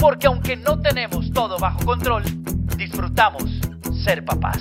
Porque 0.00 0.28
aunque 0.28 0.56
no 0.56 0.80
tenemos 0.80 1.30
todo 1.30 1.58
bajo 1.58 1.84
control, 1.84 2.22
disfrutamos 2.78 3.44
ser 4.02 4.24
papás. 4.24 4.58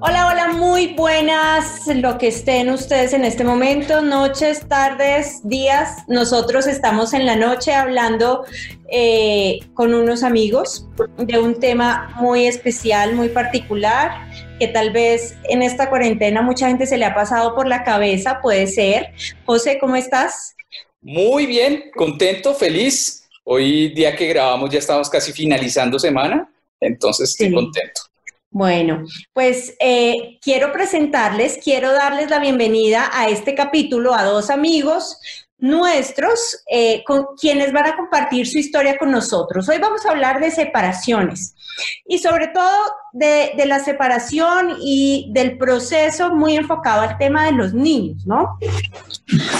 Hola, 0.00 0.28
hola, 0.28 0.48
muy 0.54 0.94
buenas, 0.94 1.86
lo 1.88 2.16
que 2.16 2.28
estén 2.28 2.70
ustedes 2.70 3.12
en 3.12 3.26
este 3.26 3.44
momento, 3.44 4.00
noches, 4.00 4.66
tardes, 4.66 5.46
días. 5.46 5.98
Nosotros 6.08 6.66
estamos 6.66 7.12
en 7.12 7.26
la 7.26 7.36
noche 7.36 7.74
hablando 7.74 8.46
eh, 8.90 9.58
con 9.74 9.92
unos 9.92 10.22
amigos 10.22 10.88
de 11.18 11.38
un 11.38 11.60
tema 11.60 12.14
muy 12.18 12.46
especial, 12.46 13.14
muy 13.14 13.28
particular, 13.28 14.10
que 14.58 14.68
tal 14.68 14.90
vez 14.90 15.36
en 15.50 15.60
esta 15.60 15.90
cuarentena 15.90 16.40
mucha 16.40 16.68
gente 16.68 16.86
se 16.86 16.96
le 16.96 17.04
ha 17.04 17.14
pasado 17.14 17.54
por 17.54 17.68
la 17.68 17.84
cabeza, 17.84 18.40
puede 18.40 18.66
ser. 18.68 19.12
José, 19.44 19.78
¿cómo 19.78 19.96
estás? 19.96 20.56
Muy 21.02 21.46
bien, 21.46 21.90
contento, 21.94 22.54
feliz 22.54 23.20
Hoy 23.52 23.88
día 23.88 24.14
que 24.14 24.28
grabamos 24.28 24.70
ya 24.70 24.78
estamos 24.78 25.08
casi 25.08 25.32
finalizando 25.32 25.98
semana, 25.98 26.48
entonces 26.78 27.30
estoy 27.30 27.52
contento. 27.52 28.02
Bueno, 28.48 29.04
pues 29.32 29.74
eh, 29.80 30.38
quiero 30.40 30.72
presentarles, 30.72 31.58
quiero 31.62 31.92
darles 31.92 32.30
la 32.30 32.38
bienvenida 32.38 33.10
a 33.12 33.28
este 33.28 33.54
capítulo 33.54 34.14
a 34.14 34.24
dos 34.24 34.50
amigos 34.50 35.18
nuestros 35.60 36.64
eh, 36.70 37.02
con 37.04 37.26
quienes 37.38 37.72
van 37.72 37.86
a 37.86 37.96
compartir 37.96 38.46
su 38.46 38.58
historia 38.58 38.96
con 38.98 39.10
nosotros. 39.10 39.68
Hoy 39.68 39.78
vamos 39.78 40.04
a 40.04 40.10
hablar 40.10 40.40
de 40.40 40.50
separaciones 40.50 41.54
y 42.06 42.18
sobre 42.18 42.48
todo 42.48 42.70
de, 43.12 43.52
la 43.66 43.78
separación 43.78 44.76
y 44.80 45.30
del 45.32 45.58
proceso 45.58 46.34
muy 46.34 46.56
enfocado 46.56 47.02
al 47.02 47.18
tema 47.18 47.44
de 47.44 47.52
los 47.52 47.74
niños, 47.74 48.26
¿no? 48.26 48.58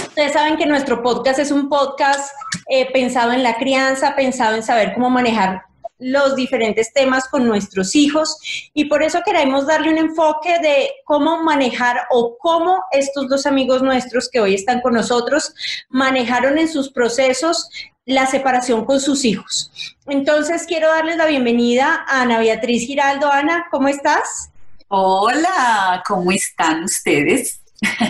Ustedes 0.08 0.32
saben 0.32 0.56
que 0.56 0.66
nuestro 0.66 1.02
podcast 1.02 1.38
es 1.38 1.50
un 1.50 1.68
podcast 1.68 2.34
eh, 2.68 2.90
pensado 2.92 3.32
en 3.32 3.42
la 3.42 3.56
crianza, 3.56 4.16
pensado 4.16 4.56
en 4.56 4.62
saber 4.62 4.94
cómo 4.94 5.10
manejar 5.10 5.69
los 6.00 6.34
diferentes 6.34 6.92
temas 6.92 7.28
con 7.28 7.46
nuestros 7.46 7.94
hijos 7.94 8.36
y 8.74 8.86
por 8.86 9.02
eso 9.02 9.20
queremos 9.24 9.66
darle 9.66 9.90
un 9.90 9.98
enfoque 9.98 10.58
de 10.60 10.90
cómo 11.04 11.42
manejar 11.42 12.02
o 12.10 12.36
cómo 12.38 12.84
estos 12.90 13.28
dos 13.28 13.46
amigos 13.46 13.82
nuestros 13.82 14.28
que 14.28 14.40
hoy 14.40 14.54
están 14.54 14.80
con 14.80 14.94
nosotros 14.94 15.54
manejaron 15.88 16.58
en 16.58 16.68
sus 16.68 16.90
procesos 16.90 17.68
la 18.06 18.26
separación 18.26 18.84
con 18.84 19.00
sus 19.00 19.24
hijos. 19.24 19.70
Entonces 20.06 20.64
quiero 20.66 20.88
darles 20.88 21.16
la 21.16 21.26
bienvenida 21.26 22.04
a 22.08 22.22
Ana 22.22 22.38
Beatriz 22.38 22.86
Giraldo. 22.86 23.30
Ana, 23.30 23.66
¿cómo 23.70 23.88
estás? 23.88 24.50
Hola, 24.88 26.02
¿cómo 26.06 26.32
están 26.32 26.84
ustedes? 26.84 27.60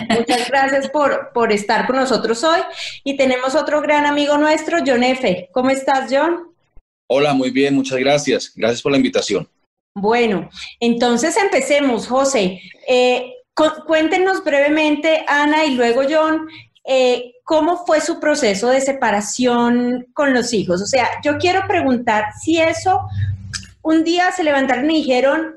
Muchas 0.09 0.49
gracias 0.49 0.89
por, 0.89 1.31
por 1.33 1.51
estar 1.51 1.85
con 1.87 1.97
nosotros 1.97 2.43
hoy. 2.43 2.61
Y 3.03 3.17
tenemos 3.17 3.55
otro 3.55 3.81
gran 3.81 4.05
amigo 4.05 4.37
nuestro, 4.37 4.79
John 4.85 5.03
F. 5.03 5.49
¿Cómo 5.53 5.69
estás, 5.69 6.09
John? 6.11 6.50
Hola, 7.13 7.33
muy 7.33 7.51
bien, 7.51 7.75
muchas 7.75 7.99
gracias. 7.99 8.53
Gracias 8.55 8.81
por 8.81 8.93
la 8.93 8.97
invitación. 8.97 9.45
Bueno, 9.93 10.49
entonces 10.79 11.35
empecemos, 11.35 12.07
José. 12.07 12.61
Eh, 12.87 13.33
cuéntenos 13.85 14.41
brevemente, 14.45 15.25
Ana 15.27 15.65
y 15.65 15.75
luego 15.75 16.03
John, 16.09 16.47
eh, 16.85 17.33
cómo 17.43 17.85
fue 17.85 17.99
su 17.99 18.17
proceso 18.21 18.69
de 18.69 18.79
separación 18.79 20.07
con 20.13 20.33
los 20.33 20.53
hijos. 20.53 20.81
O 20.81 20.85
sea, 20.85 21.09
yo 21.21 21.37
quiero 21.37 21.67
preguntar 21.67 22.27
si 22.41 22.61
eso 22.61 23.01
un 23.81 24.05
día 24.05 24.31
se 24.31 24.45
levantaron 24.45 24.89
y 24.89 24.99
dijeron, 24.99 25.55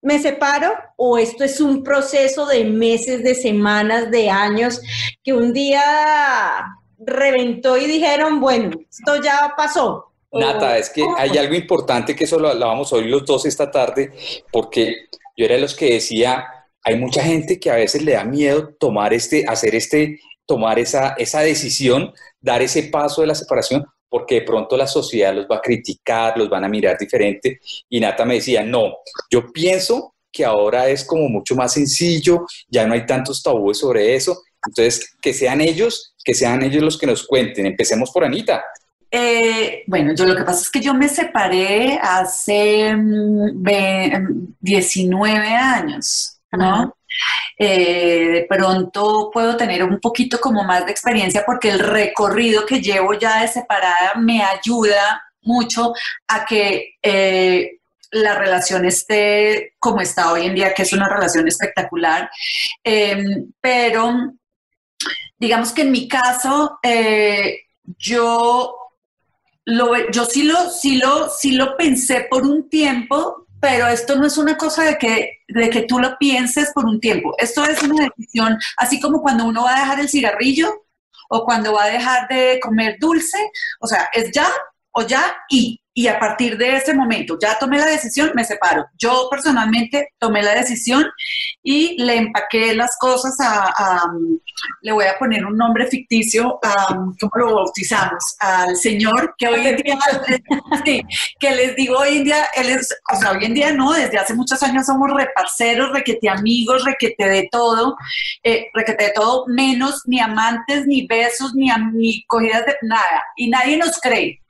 me 0.00 0.20
separo 0.20 0.74
o 0.94 1.18
esto 1.18 1.42
es 1.42 1.60
un 1.60 1.82
proceso 1.82 2.46
de 2.46 2.66
meses, 2.66 3.24
de 3.24 3.34
semanas, 3.34 4.12
de 4.12 4.30
años, 4.30 4.80
que 5.24 5.32
un 5.32 5.52
día 5.52 5.82
reventó 7.00 7.76
y 7.76 7.86
dijeron, 7.86 8.38
bueno, 8.38 8.70
esto 8.88 9.20
ya 9.20 9.54
pasó. 9.56 10.13
Nata, 10.34 10.78
es 10.78 10.90
que 10.90 11.04
hay 11.16 11.36
algo 11.38 11.54
importante 11.54 12.14
que 12.16 12.24
eso 12.24 12.38
lo, 12.38 12.58
vamos 12.58 12.92
a 12.92 12.96
oír 12.96 13.06
los 13.06 13.24
dos 13.24 13.46
esta 13.46 13.70
tarde, 13.70 14.12
porque 14.50 15.06
yo 15.36 15.44
era 15.44 15.54
de 15.54 15.60
los 15.60 15.74
que 15.74 15.94
decía, 15.94 16.44
hay 16.82 16.96
mucha 16.96 17.22
gente 17.22 17.58
que 17.58 17.70
a 17.70 17.76
veces 17.76 18.02
le 18.02 18.12
da 18.12 18.24
miedo 18.24 18.74
tomar 18.78 19.14
este, 19.14 19.44
hacer 19.46 19.74
este, 19.74 20.20
tomar 20.46 20.78
esa, 20.78 21.14
esa 21.18 21.40
decisión, 21.40 22.12
dar 22.40 22.62
ese 22.62 22.84
paso 22.84 23.20
de 23.20 23.28
la 23.28 23.34
separación, 23.34 23.84
porque 24.08 24.36
de 24.36 24.42
pronto 24.42 24.76
la 24.76 24.86
sociedad 24.86 25.34
los 25.34 25.46
va 25.46 25.56
a 25.56 25.60
criticar, 25.60 26.36
los 26.38 26.48
van 26.48 26.64
a 26.64 26.68
mirar 26.68 26.96
diferente. 26.98 27.60
Y 27.88 28.00
Nata 28.00 28.24
me 28.24 28.34
decía, 28.34 28.62
no, 28.62 28.92
yo 29.30 29.50
pienso 29.52 30.14
que 30.30 30.44
ahora 30.44 30.88
es 30.88 31.04
como 31.04 31.28
mucho 31.28 31.54
más 31.54 31.72
sencillo, 31.72 32.44
ya 32.68 32.86
no 32.86 32.94
hay 32.94 33.06
tantos 33.06 33.42
tabúes 33.42 33.78
sobre 33.78 34.14
eso. 34.14 34.42
Entonces, 34.66 35.14
que 35.20 35.32
sean 35.32 35.60
ellos, 35.60 36.14
que 36.24 36.34
sean 36.34 36.62
ellos 36.62 36.82
los 36.82 36.98
que 36.98 37.06
nos 37.06 37.26
cuenten. 37.26 37.66
Empecemos 37.66 38.10
por 38.10 38.24
Anita. 38.24 38.64
Eh, 39.16 39.84
bueno, 39.86 40.12
yo 40.12 40.24
lo 40.24 40.34
que 40.34 40.42
pasa 40.42 40.60
es 40.60 40.68
que 40.68 40.80
yo 40.80 40.92
me 40.92 41.08
separé 41.08 42.00
hace 42.02 42.92
19 44.58 45.38
mm, 45.38 45.52
años, 45.52 46.40
¿no? 46.50 46.96
Eh, 47.56 48.28
de 48.32 48.46
pronto 48.48 49.30
puedo 49.32 49.56
tener 49.56 49.84
un 49.84 50.00
poquito 50.00 50.40
como 50.40 50.64
más 50.64 50.84
de 50.84 50.90
experiencia 50.90 51.44
porque 51.46 51.68
el 51.68 51.78
recorrido 51.78 52.66
que 52.66 52.80
llevo 52.80 53.14
ya 53.14 53.42
de 53.42 53.46
separada 53.46 54.14
me 54.16 54.42
ayuda 54.42 55.22
mucho 55.42 55.94
a 56.26 56.44
que 56.44 56.96
eh, 57.00 57.78
la 58.10 58.34
relación 58.34 58.84
esté 58.84 59.74
como 59.78 60.00
está 60.00 60.32
hoy 60.32 60.46
en 60.46 60.56
día, 60.56 60.74
que 60.74 60.82
es 60.82 60.92
una 60.92 61.08
relación 61.08 61.46
espectacular. 61.46 62.28
Em, 62.82 63.52
pero 63.60 64.32
digamos 65.38 65.70
que 65.70 65.82
en 65.82 65.92
mi 65.92 66.08
caso, 66.08 66.80
yo 67.96 68.83
yo 69.66 70.24
sí 70.24 70.44
lo, 70.44 70.70
sí, 70.70 70.96
lo, 70.96 71.28
sí 71.28 71.52
lo 71.52 71.76
pensé 71.76 72.26
por 72.30 72.42
un 72.42 72.68
tiempo, 72.68 73.46
pero 73.60 73.86
esto 73.86 74.16
no 74.16 74.26
es 74.26 74.36
una 74.36 74.56
cosa 74.56 74.84
de 74.84 74.98
que, 74.98 75.38
de 75.48 75.70
que 75.70 75.82
tú 75.82 75.98
lo 75.98 76.18
pienses 76.18 76.70
por 76.74 76.84
un 76.84 77.00
tiempo. 77.00 77.34
Esto 77.38 77.64
es 77.64 77.82
una 77.82 78.04
decisión, 78.04 78.58
así 78.76 79.00
como 79.00 79.22
cuando 79.22 79.46
uno 79.46 79.64
va 79.64 79.76
a 79.76 79.80
dejar 79.80 80.00
el 80.00 80.08
cigarrillo 80.08 80.84
o 81.30 81.44
cuando 81.44 81.72
va 81.72 81.84
a 81.84 81.88
dejar 81.88 82.28
de 82.28 82.60
comer 82.60 82.96
dulce, 83.00 83.38
o 83.80 83.86
sea, 83.86 84.08
es 84.12 84.30
ya 84.32 84.48
o 84.92 85.02
ya 85.02 85.34
y 85.48 85.80
y 85.96 86.08
a 86.08 86.18
partir 86.18 86.58
de 86.58 86.76
ese 86.76 86.92
momento 86.92 87.38
ya 87.40 87.56
tomé 87.56 87.78
la 87.78 87.86
decisión, 87.86 88.32
me 88.34 88.44
separo. 88.44 88.84
Yo 88.98 89.28
personalmente 89.30 90.08
tomé 90.18 90.42
la 90.42 90.54
decisión 90.54 91.06
y 91.62 92.02
le 92.02 92.16
empaqué 92.16 92.74
las 92.74 92.96
cosas 92.98 93.36
a, 93.38 94.02
le 94.82 94.92
voy 94.92 95.04
a 95.04 95.16
poner 95.16 95.46
un 95.46 95.56
nombre 95.56 95.86
ficticio, 95.86 96.58
¿cómo 97.20 97.32
lo 97.36 97.54
bautizamos? 97.54 98.22
Al 98.40 98.76
señor 98.76 99.36
que 99.38 99.46
hoy 99.46 99.68
en 99.68 99.76
día, 99.76 99.98
sí, 100.84 101.02
que 101.38 101.54
les 101.54 101.76
digo 101.76 101.96
hoy 101.96 102.18
en 102.18 102.24
día, 102.24 102.44
él 102.56 102.70
es, 102.70 102.92
o 103.12 103.16
sea, 103.16 103.30
hoy 103.30 103.44
en 103.44 103.54
día 103.54 103.72
no, 103.72 103.92
desde 103.92 104.18
hace 104.18 104.34
muchos 104.34 104.60
años 104.64 104.86
somos 104.86 105.12
reparceros, 105.12 105.92
requete 105.92 106.28
amigos, 106.28 106.84
requete 106.84 107.28
de 107.28 107.48
todo, 107.52 107.96
eh, 108.42 108.66
requete 108.74 109.04
de 109.04 109.12
todo, 109.12 109.44
menos 109.46 110.02
ni 110.06 110.18
amantes, 110.18 110.86
ni 110.86 111.06
besos, 111.06 111.54
ni, 111.54 111.70
ni 111.92 112.24
cogidas 112.24 112.66
de 112.66 112.76
nada. 112.82 113.22
Y 113.36 113.48
nadie 113.48 113.76
nos 113.76 114.00
cree 114.00 114.43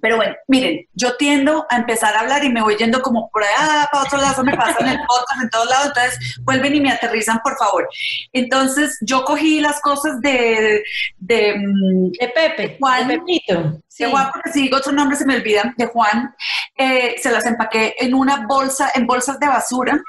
pero 0.00 0.16
bueno, 0.16 0.34
miren, 0.48 0.86
yo 0.94 1.16
tiendo 1.16 1.66
a 1.70 1.76
empezar 1.76 2.14
a 2.14 2.20
hablar 2.20 2.44
y 2.44 2.50
me 2.50 2.62
voy 2.62 2.76
yendo 2.76 3.02
como 3.02 3.30
por 3.30 3.42
allá 3.44 3.88
para 3.90 4.04
otro 4.04 4.18
lado, 4.18 4.44
me 4.44 4.56
pasan 4.56 4.88
el 4.88 4.98
podcast 4.98 5.42
en 5.42 5.50
todos 5.50 5.68
lados, 5.68 5.86
entonces 5.88 6.40
vuelven 6.42 6.74
y 6.74 6.80
me 6.80 6.90
aterrizan, 6.90 7.40
por 7.42 7.56
favor. 7.56 7.88
Entonces, 8.32 8.98
yo 9.02 9.24
cogí 9.24 9.60
las 9.60 9.80
cosas 9.80 10.20
de... 10.20 10.82
De, 11.18 11.54
mm, 11.56 12.12
de 12.12 12.28
Pepe, 12.28 12.76
Juan. 12.78 13.08
De 13.08 13.18
Pepito. 13.18 13.82
De 13.98 14.10
Juan, 14.10 14.30
porque 14.32 14.52
si 14.52 14.62
digo 14.62 14.76
otro 14.76 14.92
nombre 14.92 15.16
se 15.16 15.26
me 15.26 15.36
olvidan, 15.36 15.74
de 15.76 15.86
Juan. 15.86 16.34
Eh, 16.76 17.16
se 17.20 17.30
las 17.30 17.44
empaqué 17.46 17.94
en 17.98 18.14
una 18.14 18.46
bolsa, 18.46 18.90
en 18.94 19.06
bolsas 19.06 19.38
de 19.38 19.48
basura, 19.48 20.02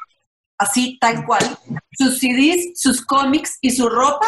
así, 0.58 0.98
tal 1.00 1.26
cual. 1.26 1.44
Sus 1.92 2.20
CDs, 2.20 2.80
sus 2.80 3.06
cómics 3.06 3.58
y 3.62 3.72
su 3.72 3.90
ropa 3.90 4.28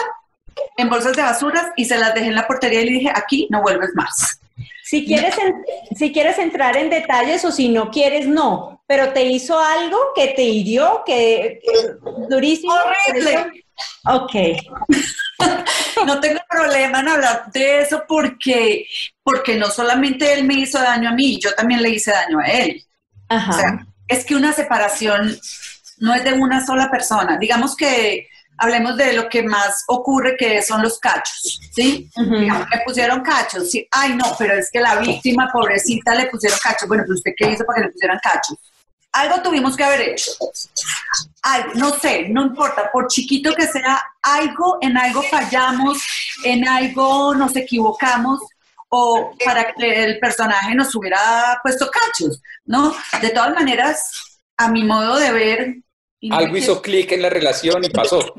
en 0.78 0.90
bolsas 0.90 1.16
de 1.16 1.22
basura 1.22 1.74
y 1.76 1.86
se 1.86 1.98
las 1.98 2.14
dejé 2.14 2.28
en 2.28 2.36
la 2.36 2.48
portería 2.48 2.82
y 2.82 2.86
le 2.86 2.92
dije, 2.92 3.12
aquí 3.14 3.48
no 3.50 3.62
vuelves 3.62 3.90
más. 3.96 4.40
Si 4.84 5.06
quieres, 5.06 5.36
si 5.98 6.14
quieres 6.14 6.38
entrar 6.38 6.78
en 6.78 6.90
detalles 6.90 7.44
o 7.44 7.52
si 7.52 7.70
no 7.70 7.90
quieres, 7.90 8.28
no. 8.28 8.84
Pero 8.88 9.14
te 9.14 9.24
hizo 9.24 9.60
algo 9.60 9.98
que 10.16 10.28
te 10.28 10.44
hirió, 10.44 11.02
que, 11.06 11.60
durísimo. 12.30 12.74
Horrible. 12.74 13.64
Ok. 14.06 14.36
no 16.06 16.20
tengo 16.20 16.40
problema 16.48 17.00
en 17.00 17.08
hablar 17.08 17.52
de 17.52 17.82
eso 17.82 18.04
porque, 18.08 18.86
porque 19.24 19.56
no 19.56 19.72
solamente 19.72 20.34
él 20.34 20.44
me 20.44 20.54
hizo 20.54 20.80
daño 20.80 21.10
a 21.10 21.14
mí, 21.14 21.40
yo 21.42 21.54
también 21.54 21.82
le 21.82 21.90
hice 21.90 22.12
daño 22.12 22.40
a 22.40 22.46
él. 22.46 22.86
O 23.30 23.54
sea, 23.54 23.88
es 24.08 24.24
que 24.24 24.36
una 24.36 24.54
separación 24.54 25.36
no 25.98 26.14
es 26.14 26.24
de 26.24 26.34
una 26.34 26.66
sola 26.66 26.92
persona. 26.92 27.38
Digamos 27.38 27.76
que 27.76 28.28
hablemos 28.58 28.98
de 28.98 29.14
lo 29.14 29.28
que 29.30 29.44
más 29.44 29.84
ocurre, 29.88 30.36
que 30.38 30.62
son 30.62 30.82
los 30.82 31.00
cachos, 31.00 31.60
¿sí? 31.74 32.10
Le 32.18 32.82
pusieron 32.86 33.22
cachos, 33.22 33.70
sí. 33.72 33.88
Ay, 33.92 34.16
no, 34.16 34.36
pero 34.38 34.54
es 34.54 34.70
que 34.72 34.80
la 34.80 34.96
víctima, 34.98 35.50
pobrecita, 35.52 36.16
le 36.16 36.28
pusieron 36.28 36.60
cachos. 36.62 36.88
Bueno, 36.88 37.04
pues 37.06 37.18
usted 37.18 37.32
qué 37.38 37.52
hizo 37.52 37.66
para 37.66 37.80
que 37.80 37.86
le 37.88 37.92
pusieran 37.92 38.20
cachos. 38.24 38.58
Algo 39.12 39.42
tuvimos 39.42 39.76
que 39.78 39.84
haber 39.84 40.02
hecho. 40.02 40.32
Algo, 41.44 41.74
no 41.76 41.90
sé, 42.00 42.28
no 42.30 42.44
importa, 42.44 42.90
por 42.92 43.08
chiquito 43.08 43.54
que 43.54 43.68
sea, 43.68 44.02
algo, 44.22 44.78
en 44.82 44.98
algo 44.98 45.22
fallamos, 45.24 46.04
en 46.44 46.68
algo 46.68 47.34
nos 47.34 47.56
equivocamos, 47.56 48.42
o 48.90 49.36
para 49.44 49.74
que 49.74 50.04
el 50.04 50.20
personaje 50.20 50.76
nos 50.76 50.94
hubiera 50.96 51.60
puesto 51.64 51.90
cachos, 51.90 52.42
¿no? 52.66 52.96
De 53.22 53.30
todas 53.30 53.54
maneras, 53.54 54.40
a 54.58 54.70
mi 54.70 54.84
modo 54.84 55.18
de 55.18 55.32
ver, 55.32 55.76
algo 56.32 56.58
hizo 56.58 56.82
clic 56.82 57.12
en 57.12 57.22
la 57.22 57.30
relación 57.30 57.84
y 57.84 57.90
pasó. 57.90 58.34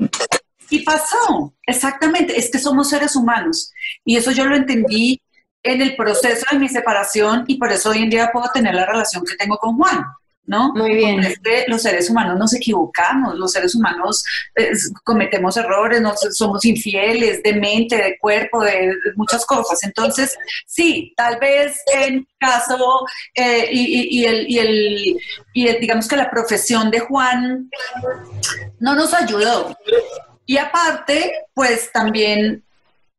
Y 0.69 0.79
pasó, 0.79 1.53
exactamente. 1.65 2.37
Es 2.37 2.51
que 2.51 2.59
somos 2.59 2.89
seres 2.89 3.15
humanos. 3.15 3.71
Y 4.03 4.17
eso 4.17 4.31
yo 4.31 4.45
lo 4.45 4.55
entendí 4.55 5.21
en 5.63 5.81
el 5.81 5.95
proceso 5.95 6.45
de 6.51 6.59
mi 6.59 6.69
separación 6.69 7.43
y 7.47 7.57
por 7.57 7.71
eso 7.71 7.89
hoy 7.89 7.99
en 7.99 8.09
día 8.09 8.29
puedo 8.31 8.49
tener 8.53 8.73
la 8.73 8.85
relación 8.85 9.23
que 9.25 9.35
tengo 9.35 9.57
con 9.57 9.77
Juan. 9.77 10.03
¿No? 10.47 10.71
Muy 10.73 10.95
bien. 10.95 11.21
los 11.67 11.81
seres 11.81 12.09
humanos 12.09 12.39
nos 12.39 12.55
equivocamos, 12.55 13.35
los 13.35 13.51
seres 13.51 13.75
humanos 13.75 14.23
eh, 14.55 14.71
cometemos 15.03 15.57
errores, 15.57 16.01
somos 16.31 16.63
infieles 16.65 17.43
de 17.43 17.53
mente, 17.53 17.97
de 17.97 18.17
cuerpo, 18.17 18.63
de, 18.63 18.93
muchas 19.15 19.45
cosas. 19.45 19.83
Entonces, 19.83 20.35
sí, 20.65 21.13
tal 21.15 21.37
vez 21.37 21.81
en 21.93 22.25
caso 22.39 23.05
eh, 23.35 23.67
y, 23.71 24.25
el, 24.25 24.49
y, 24.49 24.59
el, 24.59 25.17
y 25.53 25.77
digamos 25.79 26.07
que 26.07 26.15
la 26.15 26.31
profesión 26.31 26.89
de 26.89 27.01
Juan 27.01 27.69
no 28.79 28.95
nos 28.95 29.13
ayudó. 29.13 29.77
Y 30.45 30.57
aparte, 30.57 31.33
pues 31.53 31.91
también 31.91 32.63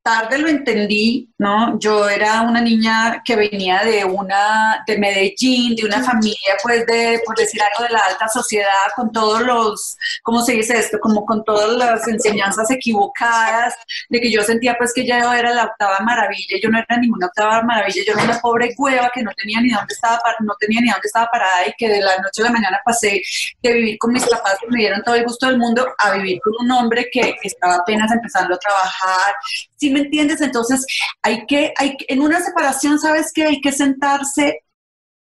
tarde 0.08 0.38
lo 0.38 0.48
entendí, 0.48 1.28
¿no? 1.36 1.78
Yo 1.78 2.08
era 2.08 2.40
una 2.40 2.62
niña 2.62 3.22
que 3.22 3.36
venía 3.36 3.84
de 3.84 4.06
una, 4.06 4.82
de 4.86 4.96
Medellín, 4.96 5.76
de 5.76 5.84
una 5.84 6.02
familia, 6.02 6.56
pues, 6.62 6.86
de, 6.86 7.20
por 7.26 7.36
decir 7.36 7.60
algo, 7.60 7.84
de 7.84 7.92
la 7.92 8.00
alta 8.00 8.26
sociedad, 8.26 8.88
con 8.96 9.12
todos 9.12 9.42
los, 9.42 9.98
¿cómo 10.22 10.40
se 10.40 10.54
dice 10.54 10.78
esto? 10.78 10.98
Como 10.98 11.26
con 11.26 11.44
todas 11.44 11.76
las 11.76 12.08
enseñanzas 12.08 12.70
equivocadas, 12.70 13.74
de 14.08 14.18
que 14.18 14.32
yo 14.32 14.42
sentía, 14.42 14.78
pues, 14.78 14.94
que 14.94 15.06
yo 15.06 15.14
era 15.14 15.52
la 15.52 15.64
octava 15.64 15.98
maravilla, 16.00 16.56
yo 16.62 16.70
no 16.70 16.78
era 16.78 16.96
ninguna 16.98 17.26
octava 17.26 17.60
maravilla, 17.60 18.02
yo 18.06 18.14
era 18.14 18.24
una 18.24 18.40
pobre 18.40 18.74
cueva 18.74 19.10
que 19.12 19.22
no 19.22 19.30
tenía 19.36 19.60
ni 19.60 19.68
dónde 19.68 19.92
estaba, 19.92 20.20
no 20.40 20.54
tenía 20.58 20.80
ni 20.80 20.88
dónde 20.88 21.06
estaba 21.06 21.28
parada 21.30 21.66
y 21.66 21.72
que 21.76 21.86
de 21.86 22.00
la 22.00 22.16
noche 22.16 22.40
a 22.40 22.44
la 22.44 22.52
mañana 22.52 22.80
pasé 22.82 23.20
de 23.62 23.72
vivir 23.74 23.98
con 23.98 24.14
mis 24.14 24.24
papás 24.26 24.56
que 24.58 24.68
me 24.68 24.78
dieron 24.78 25.02
todo 25.02 25.16
el 25.16 25.24
gusto 25.24 25.48
del 25.48 25.58
mundo 25.58 25.86
a 25.98 26.12
vivir 26.12 26.40
con 26.40 26.54
un 26.64 26.70
hombre 26.70 27.10
que 27.12 27.36
estaba 27.42 27.74
apenas 27.74 28.10
empezando 28.10 28.54
a 28.54 28.58
trabajar, 28.58 29.34
¿sí 29.78 29.90
me 29.90 30.00
entiendes? 30.00 30.40
Entonces, 30.40 30.84
hay 31.22 31.46
que, 31.46 31.72
hay, 31.76 31.96
en 32.08 32.20
una 32.20 32.40
separación, 32.40 32.98
¿sabes 32.98 33.32
qué? 33.32 33.44
Hay 33.44 33.60
que 33.60 33.72
sentarse 33.72 34.64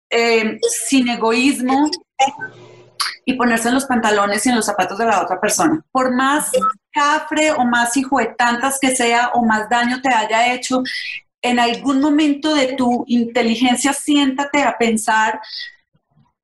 eh, 0.10 0.60
sin 0.86 1.10
egoísmo 1.10 1.90
y 3.26 3.34
ponerse 3.34 3.70
en 3.70 3.76
los 3.76 3.86
pantalones 3.86 4.46
y 4.46 4.50
en 4.50 4.56
los 4.56 4.66
zapatos 4.66 4.98
de 4.98 5.06
la 5.06 5.22
otra 5.22 5.40
persona. 5.40 5.84
Por 5.92 6.14
más 6.14 6.52
cafre 6.92 7.52
o 7.52 7.66
más 7.66 7.96
hijo 7.98 8.20
de 8.20 8.28
tantas 8.28 8.78
que 8.80 8.96
sea 8.96 9.32
o 9.34 9.44
más 9.44 9.70
daño 9.70 10.02
te 10.02 10.14
haya 10.14 10.54
hecho, 10.54 10.84
en 11.42 11.60
algún 11.60 12.00
momento 12.00 12.54
de 12.54 12.74
tu 12.74 13.04
inteligencia 13.08 13.92
siéntate 13.94 14.64
a 14.64 14.78
pensar, 14.78 15.42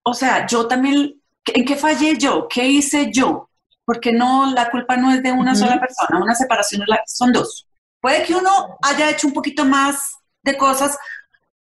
o 0.03 0.13
sea, 0.13 0.45
yo 0.47 0.67
también, 0.67 1.21
¿en 1.45 1.65
qué 1.65 1.75
fallé 1.75 2.17
yo? 2.17 2.47
¿Qué 2.49 2.67
hice 2.67 3.11
yo? 3.11 3.49
Porque 3.85 4.11
no, 4.11 4.51
la 4.53 4.69
culpa 4.69 4.97
no 4.97 5.11
es 5.11 5.23
de 5.23 5.31
una 5.31 5.55
sola 5.55 5.79
persona, 5.79 6.21
una 6.21 6.35
separación 6.35 6.83
son 7.05 7.31
dos. 7.31 7.68
Puede 8.01 8.23
que 8.23 8.35
uno 8.35 8.77
haya 8.81 9.09
hecho 9.09 9.27
un 9.27 9.33
poquito 9.33 9.65
más 9.65 10.17
de 10.43 10.57
cosas 10.57 10.97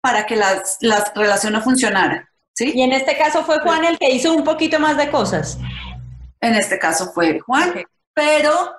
para 0.01 0.27
que 0.27 0.37
las, 0.37 0.79
las 0.81 1.13
relaciones 1.15 1.65
funcionaran. 1.65 2.29
¿sí? 2.55 2.73
Y 2.75 2.83
en 2.83 2.93
este 2.93 3.17
caso 3.17 3.45
fue 3.45 3.59
Juan 3.61 3.85
el 3.85 3.99
que 3.99 4.11
hizo 4.11 4.33
un 4.33 4.45
poquito 4.45 4.79
más 4.79 4.97
de 4.97 5.11
cosas. 5.11 5.59
En 6.41 6.55
este 6.55 6.79
caso 6.79 7.13
fue 7.13 7.41
Juan, 7.41 7.83
pero 8.15 8.73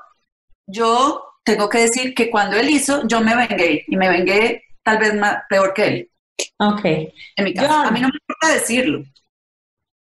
yo 0.66 1.24
tengo 1.44 1.70
que 1.70 1.80
decir 1.80 2.14
que 2.14 2.30
cuando 2.30 2.58
él 2.58 2.70
hizo, 2.70 3.08
yo 3.08 3.22
me 3.22 3.36
vengué 3.36 3.84
y 3.88 3.98
me 3.98 4.10
vengué 4.10 4.64
tal 4.84 4.98
vez 4.98 5.14
más, 5.16 5.44
peor 5.50 5.74
que 5.74 5.88
él. 5.88 6.12
Ok. 6.58 6.86
En 7.36 7.44
mi 7.44 7.54
caso. 7.54 7.74
a 7.74 7.92
mí 7.92 8.00
no 8.00 8.08
me 8.08 8.18
importa 8.22 8.54
decirlo. 8.54 9.04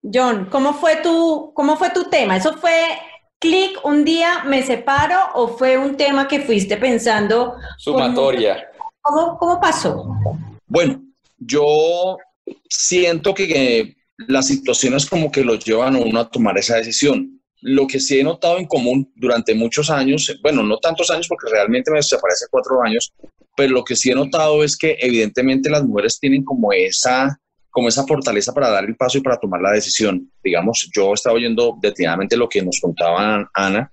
John, 0.01 0.45
¿cómo 0.51 0.73
fue 0.73 0.97
tu, 0.97 1.51
cómo 1.53 1.77
fue 1.77 1.89
tu 1.89 2.09
tema? 2.09 2.37
¿Eso 2.37 2.55
fue 2.57 2.99
clic, 3.39 3.79
un 3.83 4.03
día 4.03 4.43
me 4.45 4.63
separo 4.63 5.17
o 5.35 5.47
fue 5.47 5.77
un 5.77 5.97
tema 5.97 6.27
que 6.27 6.41
fuiste 6.41 6.77
pensando? 6.77 7.55
Sumatoria. 7.77 8.69
¿Cómo, 9.01 9.37
cómo 9.37 9.59
pasó? 9.59 10.05
Bueno, 10.67 11.01
yo 11.37 12.17
siento 12.69 13.33
que, 13.33 13.95
las 14.17 14.47
situaciones 14.47 15.05
como 15.05 15.31
que 15.31 15.43
los 15.43 15.63
llevan 15.63 15.95
a 15.95 15.99
uno 15.99 16.19
a 16.19 16.29
tomar 16.29 16.57
esa 16.57 16.77
decisión. 16.77 17.39
Lo 17.61 17.87
que 17.87 17.99
sí 17.99 18.19
he 18.19 18.23
notado 18.23 18.57
en 18.57 18.65
común 18.65 19.11
durante 19.15 19.53
muchos 19.53 19.89
años, 19.89 20.35
bueno, 20.41 20.63
no 20.63 20.77
tantos 20.77 21.09
años 21.11 21.27
porque 21.27 21.49
realmente 21.51 21.91
me 21.91 21.99
hace 21.99 22.17
cuatro 22.49 22.81
años, 22.83 23.13
pero 23.55 23.73
lo 23.73 23.83
que 23.83 23.95
sí 23.95 24.11
he 24.11 24.15
notado 24.15 24.63
es 24.63 24.77
que 24.77 24.97
evidentemente 24.99 25.69
las 25.69 25.83
mujeres 25.83 26.19
tienen 26.19 26.43
como 26.43 26.71
esa 26.71 27.39
como 27.77 27.89
esa 27.89 28.07
fortaleza 28.07 28.51
para 28.55 28.71
dar 28.71 28.85
el 28.85 28.95
paso 28.95 29.19
y 29.19 29.21
para 29.21 29.37
tomar 29.37 29.61
la 29.61 29.71
decisión. 29.71 30.31
Digamos, 30.43 30.89
yo 30.95 31.13
estaba 31.13 31.35
oyendo 31.35 31.77
detenidamente 31.79 32.35
lo 32.35 32.49
que 32.49 32.63
nos 32.63 32.79
contaba 32.81 33.47
Ana 33.53 33.91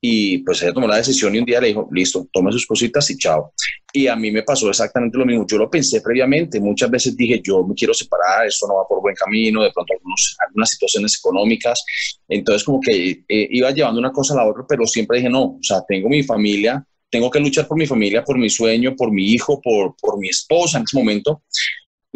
y 0.00 0.38
pues 0.38 0.62
ella 0.62 0.72
tomó 0.72 0.88
la 0.88 0.96
decisión 0.96 1.34
y 1.34 1.40
un 1.40 1.44
día 1.44 1.60
le 1.60 1.66
dijo, 1.66 1.86
listo, 1.92 2.26
tome 2.32 2.50
sus 2.50 2.66
cositas 2.66 3.10
y 3.10 3.18
chao. 3.18 3.52
Y 3.92 4.06
a 4.06 4.16
mí 4.16 4.30
me 4.30 4.42
pasó 4.42 4.70
exactamente 4.70 5.18
lo 5.18 5.26
mismo. 5.26 5.44
Yo 5.46 5.58
lo 5.58 5.68
pensé 5.68 6.00
previamente, 6.00 6.58
muchas 6.60 6.90
veces 6.90 7.14
dije, 7.14 7.42
yo 7.44 7.62
me 7.62 7.74
quiero 7.74 7.92
separar, 7.92 8.46
esto 8.46 8.66
no 8.68 8.76
va 8.76 8.88
por 8.88 9.02
buen 9.02 9.14
camino, 9.14 9.62
de 9.62 9.70
pronto 9.70 9.92
algunas 10.46 10.70
situaciones 10.70 11.18
económicas. 11.18 11.84
Entonces 12.26 12.64
como 12.64 12.80
que 12.80 13.22
eh, 13.28 13.48
iba 13.50 13.70
llevando 13.70 14.00
una 14.00 14.12
cosa 14.12 14.32
a 14.32 14.38
la 14.38 14.48
otra, 14.48 14.64
pero 14.66 14.86
siempre 14.86 15.18
dije, 15.18 15.28
no, 15.28 15.42
o 15.42 15.58
sea, 15.60 15.82
tengo 15.86 16.08
mi 16.08 16.22
familia, 16.22 16.82
tengo 17.10 17.30
que 17.30 17.38
luchar 17.38 17.68
por 17.68 17.76
mi 17.76 17.86
familia, 17.86 18.24
por 18.24 18.38
mi 18.38 18.48
sueño, 18.48 18.96
por 18.96 19.12
mi 19.12 19.30
hijo, 19.30 19.60
por, 19.60 19.94
por 20.00 20.18
mi 20.18 20.30
esposa 20.30 20.78
en 20.78 20.84
ese 20.84 20.96
momento. 20.96 21.42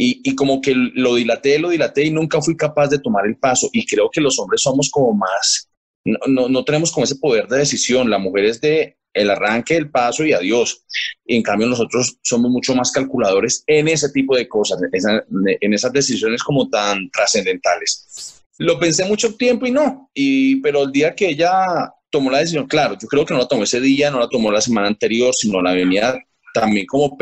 Y, 0.02 0.34
como 0.34 0.62
que 0.62 0.72
lo 0.74 1.16
dilaté, 1.16 1.58
lo 1.58 1.68
dilaté 1.68 2.04
y 2.04 2.10
nunca 2.10 2.40
fui 2.40 2.56
capaz 2.56 2.88
de 2.88 2.98
tomar 2.98 3.26
el 3.26 3.36
paso. 3.36 3.68
Y 3.70 3.84
creo 3.84 4.08
que 4.10 4.22
los 4.22 4.38
hombres 4.38 4.62
somos 4.62 4.88
como 4.90 5.12
más, 5.12 5.68
no, 6.04 6.48
no, 6.48 6.64
tenemos 6.64 6.90
como 6.90 7.04
ese 7.04 7.16
poder 7.16 7.46
de 7.48 7.58
decisión. 7.58 8.08
La 8.08 8.16
mujer 8.16 8.46
es 8.46 8.62
de 8.62 8.96
el 9.12 9.28
arranque, 9.28 9.76
el 9.76 9.90
paso 9.90 10.24
y 10.24 10.32
adiós. 10.32 10.86
Y 11.26 11.36
en 11.36 11.42
cambio 11.42 11.66
nosotros 11.66 12.16
somos 12.22 12.50
mucho 12.50 12.74
más 12.74 12.92
calculadores 12.92 13.62
en 13.66 13.88
ese 13.88 14.08
tipo 14.08 14.34
de 14.34 14.48
cosas, 14.48 14.80
en, 14.80 15.74
esas 15.74 15.92
decisiones 15.92 16.42
como 16.42 16.70
tan 16.70 17.10
trascendentales. 17.10 18.42
Lo 18.56 18.78
pensé 18.78 19.04
mucho 19.04 19.34
tiempo 19.34 19.66
y 19.66 19.70
no, 19.70 20.10
y, 20.14 20.62
pero 20.62 20.84
el 20.84 20.92
día 20.92 21.14
que 21.14 21.28
ella 21.28 21.92
tomó 22.08 22.30
la 22.30 22.38
decisión, 22.38 22.66
claro, 22.66 22.96
yo 22.98 23.06
creo 23.06 23.26
que 23.26 23.34
no 23.34 23.40
la 23.40 23.48
tomó 23.48 23.64
ese 23.64 23.82
día, 23.82 24.10
no 24.10 24.18
la 24.18 24.30
tomó 24.30 24.50
la 24.50 24.62
semana 24.62 24.88
anterior, 24.88 25.34
sino 25.34 25.60
la 25.60 25.74
venía 25.74 26.18
también 26.52 26.86
como 26.86 27.16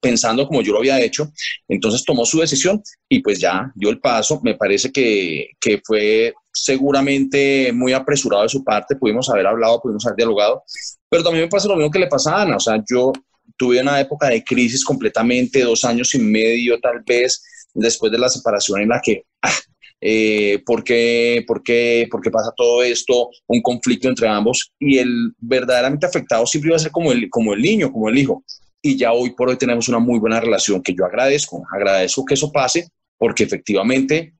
pensando 0.00 0.46
como 0.46 0.62
yo 0.62 0.72
lo 0.72 0.78
había 0.78 1.00
hecho, 1.00 1.30
entonces 1.68 2.04
tomó 2.04 2.24
su 2.24 2.40
decisión 2.40 2.82
y 3.08 3.20
pues 3.20 3.38
ya 3.38 3.72
dio 3.74 3.90
el 3.90 4.00
paso. 4.00 4.40
Me 4.42 4.54
parece 4.54 4.90
que, 4.90 5.50
que 5.60 5.80
fue 5.84 6.34
seguramente 6.52 7.72
muy 7.72 7.92
apresurado 7.92 8.44
de 8.44 8.48
su 8.48 8.62
parte, 8.62 8.96
pudimos 8.96 9.28
haber 9.28 9.46
hablado, 9.46 9.80
pudimos 9.80 10.06
haber 10.06 10.16
dialogado, 10.16 10.62
pero 11.08 11.22
también 11.22 11.44
me 11.44 11.50
pasa 11.50 11.68
lo 11.68 11.76
mismo 11.76 11.90
que 11.90 11.98
le 11.98 12.06
pasa 12.06 12.36
a 12.36 12.42
Ana, 12.42 12.56
o 12.56 12.60
sea, 12.60 12.82
yo 12.88 13.12
tuve 13.56 13.80
una 13.80 14.00
época 14.00 14.28
de 14.28 14.42
crisis 14.42 14.84
completamente, 14.84 15.62
dos 15.62 15.84
años 15.84 16.14
y 16.14 16.18
medio 16.18 16.78
tal 16.80 17.02
vez, 17.06 17.42
después 17.74 18.10
de 18.12 18.18
la 18.18 18.28
separación 18.28 18.82
en 18.82 18.88
la 18.88 19.00
que... 19.00 19.24
Ah, 19.42 19.52
eh, 20.00 20.62
¿por, 20.66 20.84
qué, 20.84 21.44
por, 21.46 21.62
qué, 21.62 22.06
¿Por 22.10 22.20
qué 22.20 22.30
pasa 22.30 22.52
todo 22.56 22.82
esto? 22.82 23.30
Un 23.46 23.62
conflicto 23.62 24.08
entre 24.08 24.28
ambos 24.28 24.72
y 24.78 24.98
el 24.98 25.32
verdaderamente 25.38 26.06
afectado 26.06 26.46
siempre 26.46 26.70
va 26.70 26.76
a 26.76 26.80
ser 26.80 26.92
como 26.92 27.12
el, 27.12 27.28
como 27.30 27.54
el 27.54 27.62
niño, 27.62 27.90
como 27.90 28.08
el 28.08 28.18
hijo. 28.18 28.44
Y 28.82 28.96
ya 28.96 29.12
hoy 29.12 29.30
por 29.30 29.48
hoy 29.48 29.56
tenemos 29.56 29.88
una 29.88 29.98
muy 29.98 30.18
buena 30.18 30.40
relación 30.40 30.82
que 30.82 30.94
yo 30.94 31.06
agradezco, 31.06 31.62
agradezco 31.72 32.24
que 32.24 32.34
eso 32.34 32.52
pase 32.52 32.88
porque 33.16 33.44
efectivamente 33.44 34.34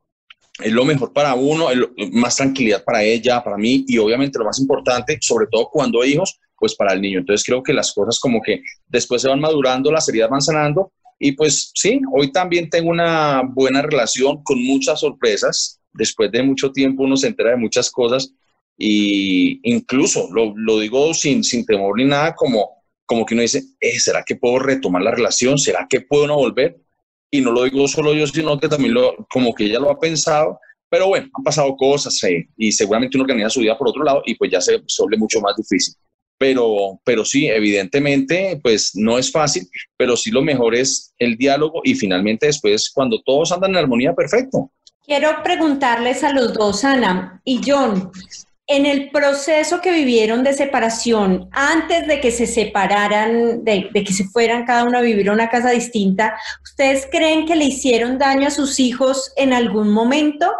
es 0.62 0.72
lo 0.72 0.84
mejor 0.84 1.12
para 1.12 1.34
uno, 1.34 1.68
más 2.12 2.36
tranquilidad 2.36 2.84
para 2.84 3.02
ella, 3.02 3.42
para 3.42 3.56
mí 3.56 3.84
y 3.88 3.98
obviamente 3.98 4.38
lo 4.38 4.44
más 4.44 4.60
importante, 4.60 5.18
sobre 5.20 5.46
todo 5.50 5.68
cuando 5.72 6.02
hay 6.02 6.12
hijos, 6.12 6.38
pues 6.56 6.76
para 6.76 6.92
el 6.92 7.00
niño. 7.00 7.20
Entonces 7.20 7.44
creo 7.44 7.62
que 7.62 7.72
las 7.72 7.92
cosas 7.92 8.20
como 8.20 8.40
que 8.40 8.62
después 8.86 9.22
se 9.22 9.28
van 9.28 9.40
madurando, 9.40 9.90
las 9.90 10.08
heridas 10.08 10.30
van 10.30 10.42
sanando 10.42 10.92
y 11.18 11.32
pues 11.32 11.70
sí, 11.74 12.00
hoy 12.12 12.32
también 12.32 12.68
tengo 12.68 12.90
una 12.90 13.42
buena 13.42 13.82
relación 13.82 14.42
con 14.42 14.62
muchas 14.62 15.00
sorpresas. 15.00 15.80
Después 15.92 16.30
de 16.32 16.42
mucho 16.42 16.72
tiempo 16.72 17.04
uno 17.04 17.16
se 17.16 17.28
entera 17.28 17.50
de 17.50 17.56
muchas 17.56 17.90
cosas, 17.90 18.32
Y 18.76 19.60
incluso 19.70 20.28
lo, 20.32 20.52
lo 20.56 20.80
digo 20.80 21.14
sin, 21.14 21.44
sin 21.44 21.64
temor 21.64 21.96
ni 21.96 22.04
nada, 22.04 22.34
como, 22.34 22.82
como 23.06 23.24
que 23.24 23.34
uno 23.34 23.42
dice, 23.42 23.62
eh, 23.80 23.98
¿será 24.00 24.24
que 24.24 24.36
puedo 24.36 24.58
retomar 24.58 25.02
la 25.02 25.12
relación? 25.12 25.58
¿Será 25.58 25.86
que 25.88 26.00
puedo 26.00 26.26
no 26.26 26.36
volver? 26.36 26.76
Y 27.30 27.40
no 27.40 27.52
lo 27.52 27.64
digo 27.64 27.86
solo 27.88 28.14
yo, 28.14 28.26
sino 28.26 28.58
que 28.58 28.68
también 28.68 28.94
lo, 28.94 29.14
como 29.30 29.54
que 29.54 29.64
ella 29.66 29.78
lo 29.78 29.90
ha 29.90 29.98
pensado. 29.98 30.58
Pero 30.88 31.08
bueno, 31.08 31.28
han 31.34 31.44
pasado 31.44 31.76
cosas 31.76 32.22
eh, 32.24 32.48
y 32.56 32.72
seguramente 32.72 33.16
uno 33.16 33.22
organiza 33.24 33.50
su 33.50 33.60
vida 33.60 33.78
por 33.78 33.88
otro 33.88 34.04
lado 34.04 34.22
y 34.26 34.34
pues 34.34 34.50
ya 34.50 34.60
se, 34.60 34.80
se 34.86 35.02
vuelve 35.02 35.18
mucho 35.18 35.40
más 35.40 35.56
difícil. 35.56 35.94
Pero, 36.44 37.00
pero 37.04 37.24
sí, 37.24 37.48
evidentemente, 37.48 38.60
pues 38.62 38.90
no 38.92 39.16
es 39.16 39.32
fácil, 39.32 39.66
pero 39.96 40.14
sí 40.14 40.30
lo 40.30 40.42
mejor 40.42 40.74
es 40.74 41.14
el 41.18 41.38
diálogo 41.38 41.80
y 41.82 41.94
finalmente 41.94 42.44
después, 42.44 42.90
cuando 42.94 43.22
todos 43.24 43.50
andan 43.50 43.70
en 43.70 43.78
armonía, 43.78 44.12
perfecto. 44.12 44.70
Quiero 45.06 45.42
preguntarles 45.42 46.22
a 46.22 46.34
los 46.34 46.52
dos, 46.52 46.84
Ana 46.84 47.40
y 47.46 47.62
John, 47.66 48.12
en 48.66 48.84
el 48.84 49.10
proceso 49.10 49.80
que 49.80 49.90
vivieron 49.90 50.44
de 50.44 50.52
separación, 50.52 51.48
antes 51.50 52.06
de 52.06 52.20
que 52.20 52.30
se 52.30 52.46
separaran, 52.46 53.64
de, 53.64 53.88
de, 53.90 54.04
que 54.04 54.12
se 54.12 54.24
fueran 54.24 54.66
cada 54.66 54.84
uno 54.84 54.98
a 54.98 55.00
vivir 55.00 55.30
a 55.30 55.32
una 55.32 55.48
casa 55.48 55.70
distinta, 55.70 56.36
¿ustedes 56.62 57.08
creen 57.10 57.46
que 57.46 57.56
le 57.56 57.64
hicieron 57.64 58.18
daño 58.18 58.48
a 58.48 58.50
sus 58.50 58.80
hijos 58.80 59.32
en 59.36 59.54
algún 59.54 59.90
momento? 59.90 60.52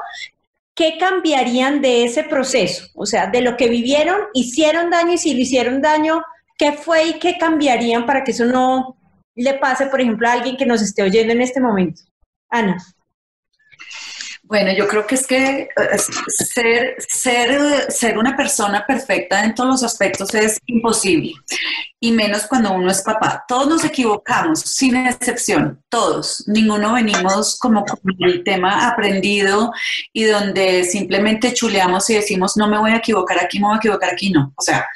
¿Qué 0.75 0.99
cambiarían 0.99 1.81
de 1.81 2.04
ese 2.04 2.25
proceso? 2.25 2.87
O 2.95 3.07
sea, 3.07 3.28
de 3.28 3.40
lo 3.40 3.57
que 3.57 3.69
vivieron, 3.69 4.19
hicieron 4.33 4.90
daño 4.90 5.12
y 5.12 5.19
si 5.19 5.35
le 5.35 5.43
hicieron 5.43 5.81
daño, 5.81 6.21
¿qué 6.59 6.73
fue 6.73 7.09
y 7.09 7.19
qué 7.19 7.38
cambiarían 7.38 8.07
para 8.07 8.25
que 8.25 8.33
eso 8.33 8.45
no 8.45 8.97
le 9.37 9.54
pase, 9.54 9.87
por 9.87 10.00
ejemplo, 10.00 10.28
a 10.28 10.33
alguien 10.33 10.57
que 10.57 10.66
nos 10.66 10.83
esté 10.83 11.02
oyendo 11.02 11.33
en 11.33 11.43
este 11.43 11.61
momento? 11.61 12.02
Ana. 12.50 12.76
Bueno, 14.47 14.73
yo 14.77 14.87
creo 14.87 15.07
que 15.07 15.15
es 15.15 15.27
que 15.27 15.69
ser, 16.29 16.97
ser, 16.99 17.91
ser 17.91 18.19
una 18.19 18.37
persona 18.37 18.85
perfecta 18.87 19.43
en 19.43 19.55
todos 19.55 19.71
los 19.71 19.83
aspectos 19.83 20.35
es 20.35 20.61
imposible, 20.67 21.33
y 21.99 22.13
menos 22.13 22.47
cuando 22.47 22.73
uno 22.73 22.91
es 22.91 23.01
papá. 23.01 23.43
Todos 23.49 23.67
nos 23.67 23.85
equivocamos, 23.85 24.61
sin 24.61 24.97
excepción, 24.97 25.83
todos. 25.89 26.45
Ninguno 26.47 26.93
venimos 26.93 27.59
como 27.59 27.87
con 27.87 28.01
el 28.21 28.45
tema 28.45 28.87
aprendido 28.87 29.73
y 30.13 30.25
donde 30.25 30.85
simplemente 30.85 31.55
chuleamos 31.55 32.11
y 32.11 32.17
decimos, 32.17 32.59
no 32.59 32.69
me 32.69 32.79
voy 32.79 32.91
a 32.91 32.97
equivocar 32.97 33.43
aquí, 33.43 33.59
me 33.59 33.69
voy 33.69 33.77
a 33.77 33.79
equivocar 33.79 34.11
aquí, 34.13 34.31
no. 34.31 34.53
O 34.57 34.63
sea, 34.63 34.87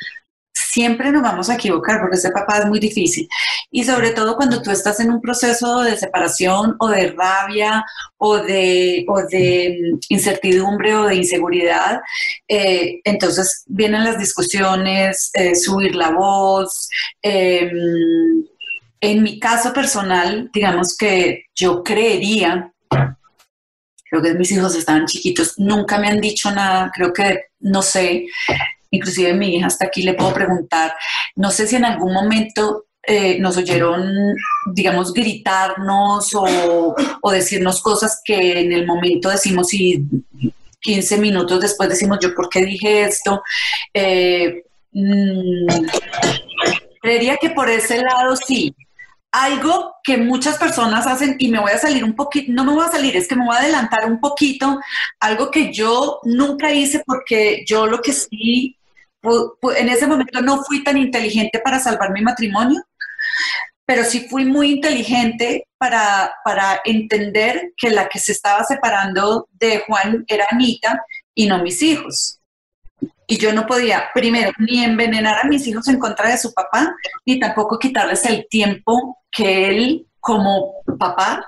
siempre 0.79 1.11
nos 1.11 1.23
vamos 1.23 1.51
a 1.51 1.55
equivocar 1.55 2.01
porque 2.01 2.17
ser 2.19 2.33
papá 2.33 2.59
es 2.59 2.67
muy 2.67 2.79
difícil. 2.79 3.29
Y 3.69 3.83
sobre 3.83 4.13
todo 4.13 4.37
cuando 4.37 4.63
tú 4.63 4.71
estás 4.71 5.01
en 5.01 5.11
un 5.11 5.21
proceso 5.21 5.81
de 5.81 5.97
separación 5.97 6.77
o 6.79 6.89
de 6.89 7.11
rabia 7.19 7.85
o 8.17 8.37
de, 8.37 9.05
o 9.09 9.21
de 9.23 9.77
mm, 9.77 9.99
incertidumbre 10.11 10.95
o 10.95 11.07
de 11.07 11.17
inseguridad, 11.17 12.01
eh, 12.47 13.01
entonces 13.03 13.65
vienen 13.67 14.05
las 14.05 14.21
discusiones, 14.21 15.31
eh, 15.35 15.57
subir 15.57 15.97
la 15.97 16.11
voz. 16.11 16.89
Eh, 17.25 17.73
en 19.01 19.23
mi 19.25 19.41
caso 19.41 19.73
personal, 19.73 20.49
digamos 20.53 20.97
que 20.97 21.47
yo 21.57 21.83
creería 21.83 22.73
creo 24.11 24.23
que 24.23 24.35
mis 24.35 24.53
hijos 24.53 24.75
estaban 24.75 25.05
chiquitos, 25.07 25.59
nunca 25.59 25.99
me 25.99 26.09
han 26.09 26.21
dicho 26.21 26.51
nada, 26.51 26.91
creo 26.95 27.13
que, 27.13 27.41
no 27.61 27.83
sé, 27.83 28.25
inclusive 28.91 29.35
mi 29.35 29.57
hija 29.57 29.67
hasta 29.67 29.87
aquí 29.87 30.03
le 30.03 30.15
puedo 30.15 30.33
preguntar, 30.33 30.95
no 31.37 31.51
sé 31.51 31.67
si 31.67 31.77
en 31.77 31.85
algún 31.85 32.13
momento 32.13 32.87
eh, 33.03 33.39
nos 33.39 33.57
oyeron, 33.57 34.13
digamos, 34.73 35.15
gritarnos 35.15 36.35
o, 36.35 36.95
o, 37.23 37.31
decirnos 37.31 37.81
cosas 37.81 38.21
que 38.23 38.61
en 38.61 38.73
el 38.73 38.87
momento 38.87 39.31
decimos 39.31 39.73
y 39.73 40.05
15 40.81 41.19
minutos 41.19 41.61
después 41.61 41.89
decimos 41.89 42.19
yo, 42.21 42.35
¿por 42.35 42.49
qué 42.49 42.65
dije 42.65 43.05
esto? 43.05 43.43
Eh, 43.95 44.63
mmm, 44.93 45.67
creería 47.01 47.37
que 47.37 47.51
por 47.51 47.71
ese 47.71 48.03
lado 48.03 48.37
sí. 48.37 48.75
Algo 49.31 49.95
que 50.03 50.17
muchas 50.17 50.57
personas 50.57 51.07
hacen 51.07 51.37
y 51.39 51.49
me 51.49 51.61
voy 51.61 51.73
a 51.73 51.79
salir 51.79 52.03
un 52.03 52.17
poquito, 52.17 52.51
no 52.51 52.65
me 52.65 52.73
voy 52.73 52.87
a 52.87 52.91
salir, 52.91 53.15
es 53.15 53.29
que 53.29 53.37
me 53.37 53.45
voy 53.45 53.57
a 53.57 53.61
adelantar 53.61 54.07
un 54.07 54.21
poquito, 54.21 54.81
algo 55.21 55.51
que 55.51 55.71
yo 55.71 56.21
nunca 56.25 56.73
hice 56.73 57.03
porque 57.07 57.63
yo 57.67 57.87
lo 57.87 58.01
que 58.01 58.15
sí 58.15 58.78
en 59.23 59.89
ese 59.89 60.07
momento 60.07 60.41
no 60.41 60.63
fui 60.65 60.83
tan 60.85 60.97
inteligente 60.97 61.59
para 61.59 61.79
salvar 61.79 62.13
mi 62.13 62.23
matrimonio, 62.23 62.83
pero 63.85 64.05
sí 64.05 64.27
fui 64.29 64.45
muy 64.45 64.73
inteligente 64.73 65.67
para, 65.79 66.35
para 66.45 66.81
entender 66.85 67.73
que 67.77 67.91
la 67.91 68.09
que 68.09 68.19
se 68.19 68.33
estaba 68.33 68.65
separando 68.65 69.49
de 69.53 69.83
Juan 69.87 70.25
era 70.27 70.47
Anita 70.51 71.03
y 71.35 71.47
no 71.47 71.63
mis 71.63 71.83
hijos. 71.83 72.41
Y 73.27 73.39
yo 73.39 73.53
no 73.53 73.67
podía, 73.67 74.09
primero, 74.15 74.53
ni 74.59 74.83
envenenar 74.83 75.39
a 75.39 75.49
mis 75.49 75.67
hijos 75.67 75.87
en 75.89 75.99
contra 75.99 76.31
de 76.31 76.39
su 76.39 76.53
papá, 76.53 76.95
ni 77.27 77.39
tampoco 77.39 77.79
quitarles 77.79 78.25
el 78.25 78.47
tiempo 78.49 79.19
que 79.31 79.69
él 79.69 80.07
como 80.21 80.75
papá 80.99 81.45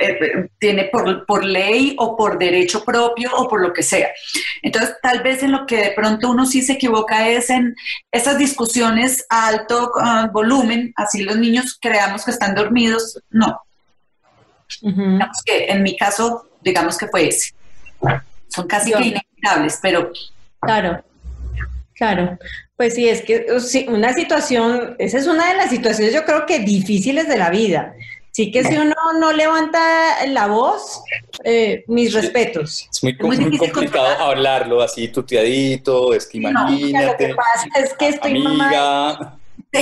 eh, 0.00 0.48
tiene 0.58 0.84
por, 0.84 1.26
por, 1.26 1.44
ley 1.44 1.94
o 1.98 2.16
por 2.16 2.38
derecho 2.38 2.84
propio 2.84 3.30
o 3.36 3.48
por 3.48 3.60
lo 3.60 3.72
que 3.72 3.82
sea. 3.82 4.08
Entonces, 4.62 4.96
tal 5.02 5.22
vez 5.22 5.42
en 5.42 5.52
lo 5.52 5.66
que 5.66 5.76
de 5.76 5.90
pronto 5.92 6.30
uno 6.30 6.46
sí 6.46 6.62
se 6.62 6.74
equivoca 6.74 7.28
es 7.28 7.50
en 7.50 7.74
esas 8.10 8.38
discusiones 8.38 9.24
a 9.28 9.48
alto 9.48 9.92
uh, 9.94 10.30
volumen, 10.32 10.92
así 10.96 11.22
los 11.22 11.36
niños 11.36 11.78
creamos 11.80 12.24
que 12.24 12.30
están 12.30 12.54
dormidos, 12.54 13.20
no. 13.30 13.60
Uh 14.82 14.90
-huh. 14.90 15.12
Digamos 15.12 15.42
que 15.44 15.66
en 15.66 15.82
mi 15.82 15.96
caso, 15.96 16.48
digamos 16.62 16.96
que 16.98 17.08
fue 17.08 17.28
ese. 17.28 17.54
Son 18.48 18.66
casi 18.66 18.90
Yo. 18.90 18.98
que 18.98 19.04
inevitables, 19.06 19.78
pero... 19.82 20.12
Claro, 20.60 21.04
claro. 21.94 22.38
Pues 22.76 22.94
sí, 22.94 23.08
es 23.08 23.22
que 23.22 23.46
una 23.88 24.12
situación, 24.12 24.96
esa 24.98 25.18
es 25.18 25.26
una 25.26 25.48
de 25.48 25.56
las 25.56 25.70
situaciones 25.70 26.12
yo 26.12 26.24
creo 26.24 26.44
que 26.44 26.58
difíciles 26.58 27.28
de 27.28 27.36
la 27.36 27.50
vida. 27.50 27.94
Sí 28.34 28.50
que 28.50 28.64
si 28.64 28.76
uno 28.76 28.96
no 29.20 29.32
levanta 29.32 30.26
la 30.26 30.48
voz, 30.48 31.04
eh, 31.44 31.84
mis 31.86 32.12
respetos. 32.12 32.88
Es 32.90 33.00
muy, 33.04 33.16
muy, 33.20 33.36
muy 33.36 33.56
complicado 33.58 34.08
controlar. 34.08 34.20
hablarlo 34.20 34.82
así 34.82 35.06
tuteadito, 35.06 36.12
es 36.12 36.26
que 36.26 36.38
imagínate. 36.38 36.92
No, 36.92 37.12
lo 37.12 37.16
que 37.16 37.34
pasa 37.36 37.68
es 37.76 37.94
que 37.94 38.08
estoy 38.08 38.32
amiga. 38.32 38.50
mamada. 38.50 39.38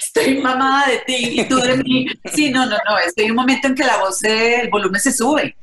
estoy 0.00 0.38
mamada 0.38 0.86
de 0.90 0.98
ti 0.98 1.40
y 1.40 1.48
tú 1.48 1.56
de 1.56 1.76
mí. 1.78 2.06
Sí, 2.32 2.50
no, 2.50 2.66
no, 2.66 2.76
no, 2.88 2.98
es 3.04 3.12
que 3.12 3.22
hay 3.24 3.30
un 3.30 3.36
momento 3.36 3.66
en 3.66 3.74
que 3.74 3.82
la 3.82 3.96
voz, 3.96 4.22
el 4.22 4.70
volumen 4.70 5.00
se 5.00 5.10
sube, 5.10 5.56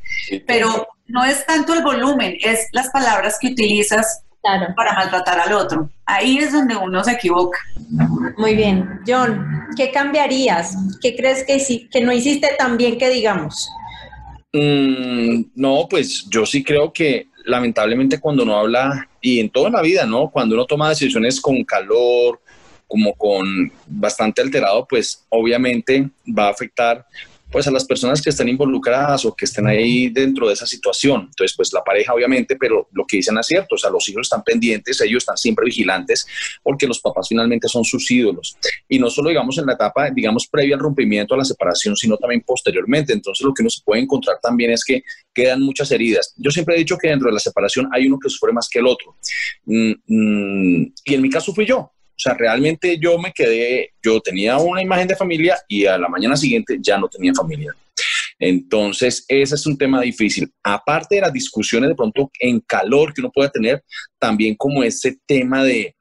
pero 0.46 0.90
no 1.08 1.24
es 1.24 1.46
tanto 1.46 1.74
el 1.74 1.84
volumen, 1.84 2.36
es 2.42 2.68
las 2.74 2.90
palabras 2.90 3.38
que 3.40 3.48
utilizas 3.48 4.24
claro. 4.42 4.74
para 4.76 4.94
maltratar 4.94 5.40
al 5.40 5.54
otro. 5.54 5.90
Ahí 6.06 6.38
es 6.38 6.52
donde 6.52 6.76
uno 6.76 7.04
se 7.04 7.12
equivoca. 7.12 7.60
Muy 8.38 8.56
bien. 8.56 9.02
John, 9.08 9.68
¿qué 9.76 9.92
cambiarías? 9.92 10.76
¿Qué 11.02 11.16
crees 11.16 11.44
que, 11.44 11.88
que 11.90 12.02
no 12.02 12.12
hiciste 12.12 12.50
tan 12.58 12.78
bien 12.78 12.98
que 12.98 13.10
digamos? 13.10 13.70
Mm, 14.54 15.44
no, 15.56 15.88
pues 15.90 16.26
yo 16.30 16.46
sí 16.46 16.64
creo 16.64 16.92
que 16.92 17.28
lamentablemente 17.46 18.20
cuando 18.20 18.44
uno 18.44 18.58
habla, 18.58 19.08
y 19.22 19.40
en 19.40 19.50
toda 19.50 19.70
la 19.70 19.82
vida, 19.82 20.06
¿no? 20.06 20.30
Cuando 20.30 20.56
uno 20.56 20.66
toma 20.66 20.90
decisiones 20.90 21.40
con 21.40 21.64
calor, 21.64 22.42
como 22.88 23.14
con 23.14 23.72
bastante 23.88 24.42
alterado, 24.42 24.86
pues 24.86 25.26
obviamente 25.30 26.10
va 26.28 26.48
a 26.48 26.52
afectar 26.52 27.06
pues 27.52 27.68
a 27.68 27.72
las 27.72 27.86
personas 27.86 28.22
que 28.22 28.30
están 28.30 28.48
involucradas 28.48 29.26
o 29.26 29.36
que 29.36 29.46
estén 29.46 29.68
ahí 29.68 30.10
dentro 30.10 30.48
de 30.48 30.54
esa 30.54 30.66
situación. 30.66 31.28
Entonces, 31.30 31.56
pues 31.56 31.74
la 31.74 31.84
pareja 31.84 32.14
obviamente, 32.14 32.56
pero 32.56 32.88
lo 32.94 33.06
que 33.06 33.18
dicen 33.18 33.38
es 33.38 33.48
cierto, 33.48 33.76
o 33.76 33.78
sea, 33.78 33.90
los 33.90 34.08
hijos 34.10 34.22
están 34.22 34.44
pendientes, 34.44 35.02
ellos 35.02 35.24
están 35.24 35.38
siempre 35.38 35.66
vigilantes 35.66 36.26
porque 36.64 36.88
los 36.88 37.00
papás 37.00 37.28
finalmente 37.28 37.68
son 37.68 37.84
sus 37.84 38.10
ídolos. 38.10 38.56
Y 38.88 39.00
no 39.00 39.10
solo, 39.10 39.30
digamos, 39.30 39.58
en 39.58 39.66
la 39.66 39.74
etapa, 39.74 40.10
digamos, 40.10 40.48
previa 40.48 40.76
al 40.76 40.82
rompimiento, 40.82 41.36
a 41.36 41.38
la 41.38 41.46
separación, 41.46 41.96
sino 41.96 42.18
también 42.18 42.42
posteriormente. 42.42 43.14
Entonces, 43.14 43.46
lo 43.46 43.54
que 43.54 43.64
uno 43.64 43.70
se 43.70 43.82
puede 43.84 44.02
encontrar 44.02 44.38
también 44.42 44.72
es 44.72 44.84
que 44.86 45.04
quedan 45.34 45.62
muchas 45.62 45.92
heridas. 45.92 46.34
Yo 46.38 46.52
siempre 46.52 46.76
he 46.76 46.80
dicho 46.80 46.98
que 46.98 47.10
dentro 47.10 47.28
de 47.28 47.34
la 47.34 47.40
separación 47.40 47.90
hay 47.92 48.08
uno 48.08 48.20
que 48.20 48.30
sufre 48.30 48.54
más 48.54 48.70
que 48.70 48.80
el 48.80 48.88
otro. 48.88 49.16
Mm, 49.66 49.92
mm, 50.08 50.94
y 51.06 51.14
en 51.14 51.22
mi 51.22 51.30
caso 51.30 51.54
fui 51.54 51.66
yo. 51.66 51.92
O 52.22 52.30
sea, 52.30 52.36
realmente 52.36 53.00
yo 53.02 53.18
me 53.18 53.34
quedé, 53.34 53.94
yo 54.04 54.22
tenía 54.22 54.58
una 54.58 54.84
imagen 54.84 55.08
de 55.08 55.16
familia 55.16 55.58
y 55.68 55.88
a 55.88 55.98
la 55.98 56.08
mañana 56.08 56.38
siguiente 56.38 56.78
ya 56.80 57.00
no 57.00 57.08
tenía 57.08 57.34
familia. 57.34 57.76
Entonces, 58.38 59.26
ese 59.28 59.56
es 59.56 59.66
un 59.66 59.76
tema 59.76 60.00
difícil. 60.02 60.52
Aparte 60.62 61.16
de 61.16 61.22
las 61.22 61.34
discusiones 61.34 61.90
de 61.90 61.96
pronto 61.96 62.30
en 62.40 62.60
calor 62.60 63.12
que 63.12 63.22
uno 63.22 63.32
pueda 63.32 63.50
tener, 63.50 63.84
también 64.20 64.54
como 64.56 64.84
ese 64.84 65.18
tema 65.26 65.64
de 65.64 65.96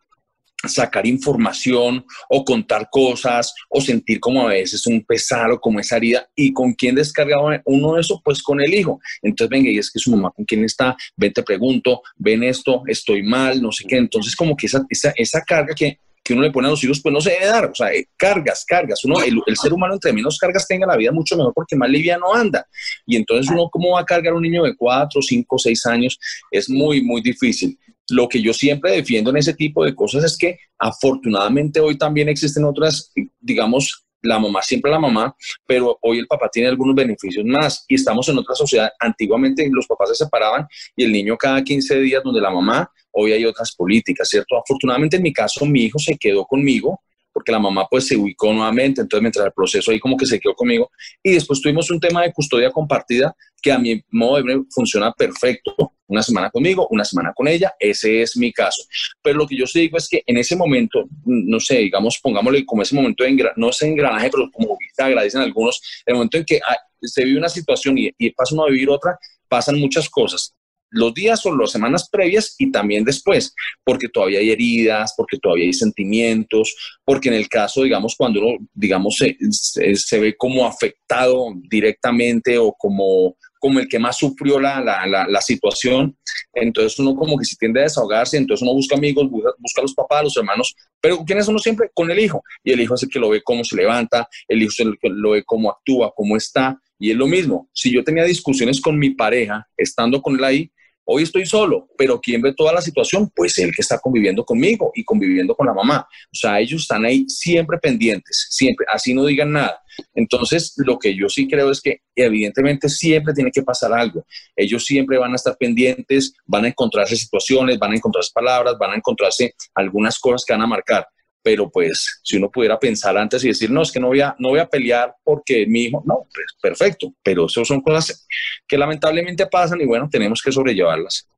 sacar 0.69 1.07
información 1.07 2.05
o 2.29 2.45
contar 2.45 2.89
cosas 2.91 3.55
o 3.71 3.81
sentir 3.81 4.21
como 4.21 4.43
a 4.43 4.49
veces 4.49 4.87
un 4.87 5.03
pesar 5.03 5.51
o 5.51 5.61
como 5.61 5.81
esa 5.81 5.97
herida. 5.97 6.29
Y 6.35 6.53
con 6.53 6.75
quién 6.75 6.95
descargaba 6.95 7.61
uno 7.65 7.99
eso 7.99 8.21
pues 8.25 8.43
con 8.43 8.61
el 8.61 8.73
hijo. 8.75 9.01
Entonces 9.23 9.51
venga 9.51 9.71
y 9.71 9.79
es 9.79 9.91
que 9.91 9.99
su 9.99 10.11
mamá 10.11 10.31
con 10.35 10.45
quién 10.45 10.65
está 10.65 10.97
ven 11.17 11.33
te 11.33 11.43
pregunto. 11.43 12.03
Ven 12.17 12.43
esto 12.43 12.83
estoy 12.87 13.23
mal 13.23 13.61
no 13.63 13.73
sé 13.73 13.85
qué. 13.89 13.97
Entonces 13.97 14.37
como 14.37 14.57
que 14.57 14.67
esa, 14.67 14.85
esa, 14.89 15.13
esa 15.17 15.43
carga 15.43 15.75
que 15.75 15.99
que 16.23 16.35
uno 16.35 16.43
le 16.43 16.51
pone 16.51 16.69
a 16.69 16.71
los 16.71 16.85
hijos, 16.85 17.01
pues 17.01 17.13
no 17.13 17.21
se 17.21 17.31
debe 17.31 17.47
dar. 17.47 17.67
O 17.67 17.75
sea, 17.75 17.93
eh, 17.93 18.07
cargas, 18.17 18.65
cargas. 18.65 19.05
Uno, 19.05 19.21
el, 19.23 19.41
el, 19.47 19.57
ser 19.57 19.73
humano, 19.73 19.95
entre 19.95 20.13
menos 20.13 20.39
cargas 20.39 20.67
tenga 20.67 20.87
la 20.87 20.97
vida, 20.97 21.13
mucho 21.13 21.37
mejor 21.37 21.53
porque 21.55 21.77
más 21.77 21.91
liviano 21.91 22.33
anda. 22.33 22.67
Y 23.07 23.17
entonces 23.17 23.51
uno, 23.51 23.69
¿cómo 23.71 23.93
va 23.93 24.01
a 24.01 24.05
cargar 24.05 24.33
a 24.33 24.37
un 24.37 24.43
niño 24.43 24.63
de 24.65 24.77
cuatro, 24.77 25.23
cinco, 25.23 25.59
seis 25.59 25.85
años? 25.87 26.19
Es 26.51 26.69
muy, 26.69 27.03
muy 27.03 27.21
difícil. 27.21 27.79
Lo 28.11 28.29
que 28.29 28.43
yo 28.43 28.53
siempre 28.53 28.93
defiendo 28.93 29.31
en 29.31 29.37
ese 29.37 29.55
tipo 29.55 29.85
de 29.85 29.95
cosas 29.95 30.25
es 30.25 30.37
que 30.37 30.59
afortunadamente 30.79 31.81
hoy 31.81 31.97
también 31.97 32.29
existen 32.29 32.65
otras, 32.65 33.13
digamos, 33.41 34.05
la 34.23 34.39
mamá 34.39 34.63
siempre 34.63 34.91
la 34.91 34.99
mamá, 34.99 35.35
pero 35.67 35.99
hoy 36.03 36.19
el 36.19 36.27
papá 36.27 36.49
tiene 36.53 36.69
algunos 36.69 36.95
beneficios 36.95 37.45
más 37.45 37.85
y 37.89 37.95
estamos 37.95 38.29
en 38.29 38.39
otra 38.39 38.55
sociedad. 38.55 38.91
Antiguamente 38.99 39.69
los 39.71 39.87
papás 39.87 40.11
se 40.11 40.25
separaban 40.25 40.67
y 40.97 41.05
el 41.05 41.13
niño 41.13 41.37
cada 41.37 41.63
15 41.63 42.01
días 42.01 42.23
donde 42.23 42.41
la 42.41 42.51
mamá, 42.51 42.91
hoy 43.13 43.33
hay 43.33 43.45
otras 43.45 43.75
políticas, 43.75 44.29
¿cierto? 44.29 44.57
Afortunadamente 44.57 45.17
en 45.17 45.23
mi 45.23 45.33
caso 45.33 45.65
mi 45.67 45.83
hijo 45.85 45.99
se 45.99 46.17
quedó 46.17 46.45
conmigo 46.45 47.01
porque 47.33 47.53
la 47.53 47.59
mamá 47.59 47.87
pues 47.89 48.07
se 48.07 48.17
ubicó 48.17 48.53
nuevamente, 48.53 49.01
entonces 49.01 49.23
mientras 49.23 49.47
el 49.47 49.53
proceso 49.53 49.91
ahí 49.91 50.01
como 50.01 50.17
que 50.17 50.27
se 50.27 50.41
quedó 50.41 50.55
conmigo 50.55 50.91
y 51.23 51.33
después 51.33 51.61
tuvimos 51.61 51.91
un 51.91 52.01
tema 52.01 52.23
de 52.23 52.33
custodia 52.33 52.71
compartida 52.71 53.35
que 53.63 53.73
a 53.73 53.79
mi 53.79 54.03
modo 54.11 54.37
de 54.37 54.43
ver 54.43 54.59
funciona 54.71 55.13
perfecto, 55.13 55.95
una 56.07 56.23
semana 56.23 56.51
conmigo, 56.51 56.89
una 56.91 57.05
semana 57.05 57.33
con 57.35 57.47
ella, 57.47 57.75
ese 57.79 58.23
es 58.23 58.37
mi 58.37 58.53
caso. 58.53 58.83
Pero 59.23 59.39
lo 59.39 59.47
que 59.47 59.57
yo 59.57 59.67
sí 59.67 59.81
digo 59.81 59.97
es 59.97 60.09
que 60.09 60.23
en 60.27 60.39
ese 60.39 60.57
momento, 60.57 61.05
no 61.25 61.61
sé, 61.61 61.77
digamos, 61.77 62.19
pongámosle 62.23 62.65
como 62.65 62.83
ese 62.83 62.95
momento 62.95 63.23
de, 63.23 63.51
no 63.57 63.71
es 63.71 63.83
engranaje, 63.83 64.31
pero 64.31 64.51
como 64.51 64.77
bisagra, 64.79 65.23
dicen 65.23 65.43
algunos, 65.43 65.81
el 66.07 66.15
momento 66.15 66.39
en 66.39 66.45
que 66.45 66.61
se 67.03 67.25
vive 67.25 67.39
una 67.39 67.49
situación 67.49 67.99
y, 67.99 68.11
y 68.19 68.31
pasa 68.31 68.55
uno 68.55 68.65
a 68.65 68.71
vivir 68.71 68.89
otra, 68.91 69.19
pasan 69.49 69.79
muchas 69.79 70.09
cosas 70.09 70.55
los 70.91 71.15
días 71.15 71.45
o 71.47 71.57
las 71.57 71.71
semanas 71.71 72.09
previas 72.11 72.55
y 72.59 72.71
también 72.71 73.05
después, 73.05 73.55
porque 73.85 74.09
todavía 74.09 74.41
hay 74.41 74.51
heridas, 74.51 75.15
porque 75.17 75.39
todavía 75.39 75.67
hay 75.67 75.73
sentimientos, 75.73 76.75
porque 77.05 77.29
en 77.29 77.35
el 77.35 77.49
caso, 77.49 77.83
digamos, 77.83 78.15
cuando 78.17 78.41
uno, 78.41 78.59
digamos, 78.75 79.17
se, 79.17 79.37
se, 79.51 80.19
ve 80.19 80.37
como 80.37 80.67
afectado 80.67 81.55
directamente 81.69 82.59
o 82.59 82.73
como, 82.73 83.37
como 83.59 83.79
el 83.79 83.89
que 83.89 83.99
más 83.99 84.19
sufrió 84.19 84.59
la, 84.59 84.81
la, 84.81 85.27
la, 85.29 85.41
situación, 85.41 86.17
entonces 86.55 86.99
uno 86.99 87.15
como 87.15 87.39
que 87.39 87.45
se 87.45 87.57
tiende 87.57 87.81
a 87.81 87.85
desahogarse, 87.85 88.37
entonces 88.37 88.63
uno 88.63 88.75
busca 88.75 88.97
amigos, 88.97 89.29
busca, 89.31 89.81
a 89.81 89.83
los 89.83 89.95
papás, 89.95 90.25
los 90.25 90.37
hermanos, 90.37 90.75
pero 91.01 91.25
¿quién 91.25 91.39
es 91.39 91.49
uno 91.49 91.59
siempre? 91.59 91.91
Con 91.95 92.11
el 92.11 92.19
hijo, 92.19 92.43
y 92.65 92.73
el 92.73 92.81
hijo 92.81 92.95
es 92.95 93.03
el 93.03 93.11
que 93.11 93.19
lo 93.19 93.31
ve 93.31 93.43
cómo 93.43 93.65
se 93.65 93.77
levanta, 93.77 94.29
el 94.49 94.63
hijo 94.63 94.71
es 94.71 94.81
el 94.81 94.99
que 95.01 95.09
lo 95.09 95.31
ve 95.31 95.45
cómo 95.45 95.71
actúa, 95.71 96.13
cómo 96.17 96.37
está, 96.37 96.81
y 96.99 97.11
es 97.11 97.17
lo 97.17 97.27
mismo, 97.27 97.69
si 97.73 97.93
yo 97.93 98.05
tenía 98.05 98.25
discusiones 98.25 98.81
con 98.81 98.99
mi 98.99 99.11
pareja, 99.11 99.67
estando 99.77 100.21
con 100.21 100.37
él 100.37 100.45
ahí, 100.45 100.71
Hoy 101.13 101.25
estoy 101.25 101.45
solo, 101.45 101.89
pero 101.99 102.21
¿quién 102.21 102.41
ve 102.41 102.55
toda 102.55 102.73
la 102.73 102.81
situación? 102.81 103.33
Pues 103.35 103.59
el 103.59 103.75
que 103.75 103.83
está 103.83 103.99
conviviendo 103.99 104.45
conmigo 104.45 104.93
y 104.95 105.03
conviviendo 105.03 105.57
con 105.57 105.67
la 105.67 105.75
mamá. 105.75 106.07
O 106.09 106.37
sea, 106.37 106.61
ellos 106.61 106.83
están 106.83 107.05
ahí 107.05 107.25
siempre 107.27 107.79
pendientes, 107.79 108.47
siempre, 108.49 108.87
así 108.89 109.13
no 109.13 109.25
digan 109.25 109.51
nada. 109.51 109.83
Entonces, 110.15 110.73
lo 110.77 111.01
que 111.01 111.17
yo 111.17 111.29
sí 111.29 111.49
creo 111.49 111.73
es 111.73 111.81
que 111.81 112.03
evidentemente 112.15 112.89
siempre 112.89 113.35
tiene 113.35 113.51
que 113.51 113.65
pasar 113.65 113.93
algo. 113.93 114.25
Ellos 114.55 114.85
siempre 114.85 115.19
van 115.19 115.33
a 115.33 115.35
estar 115.35 115.57
pendientes, 115.59 116.33
van 116.47 116.67
a 116.67 116.69
encontrarse 116.69 117.17
situaciones, 117.17 117.77
van 117.77 117.91
a 117.91 117.97
encontrarse 117.97 118.31
palabras, 118.33 118.77
van 118.79 118.93
a 118.93 118.97
encontrarse 118.97 119.55
algunas 119.75 120.17
cosas 120.17 120.45
que 120.47 120.53
van 120.53 120.63
a 120.63 120.69
marcar 120.69 121.09
pero 121.43 121.71
pues 121.71 122.21
si 122.23 122.37
uno 122.37 122.51
pudiera 122.51 122.79
pensar 122.79 123.17
antes 123.17 123.43
y 123.45 123.49
decir, 123.49 123.71
no, 123.71 123.83
es 123.83 123.91
que 123.91 124.01
no 124.01 124.09
voy 124.09 124.21
a, 124.21 124.35
no 124.39 124.51
voy 124.51 124.61
a 124.61 124.69
pelear 124.69 125.15
porque 125.25 125.67
mi 125.67 125.85
hijo, 125.85 126.03
no, 126.07 126.27
pues 126.33 126.47
perfecto, 126.61 127.15
pero 127.23 127.47
eso 127.47 127.65
son 127.65 127.81
cosas 127.81 128.27
que 128.67 128.79
lamentablemente 128.79 129.47
pasan 129.47 129.81
y 129.81 129.87
bueno, 129.87 130.09
tenemos 130.11 130.43
que 130.43 130.53
sobrellevarlas. 130.53 131.29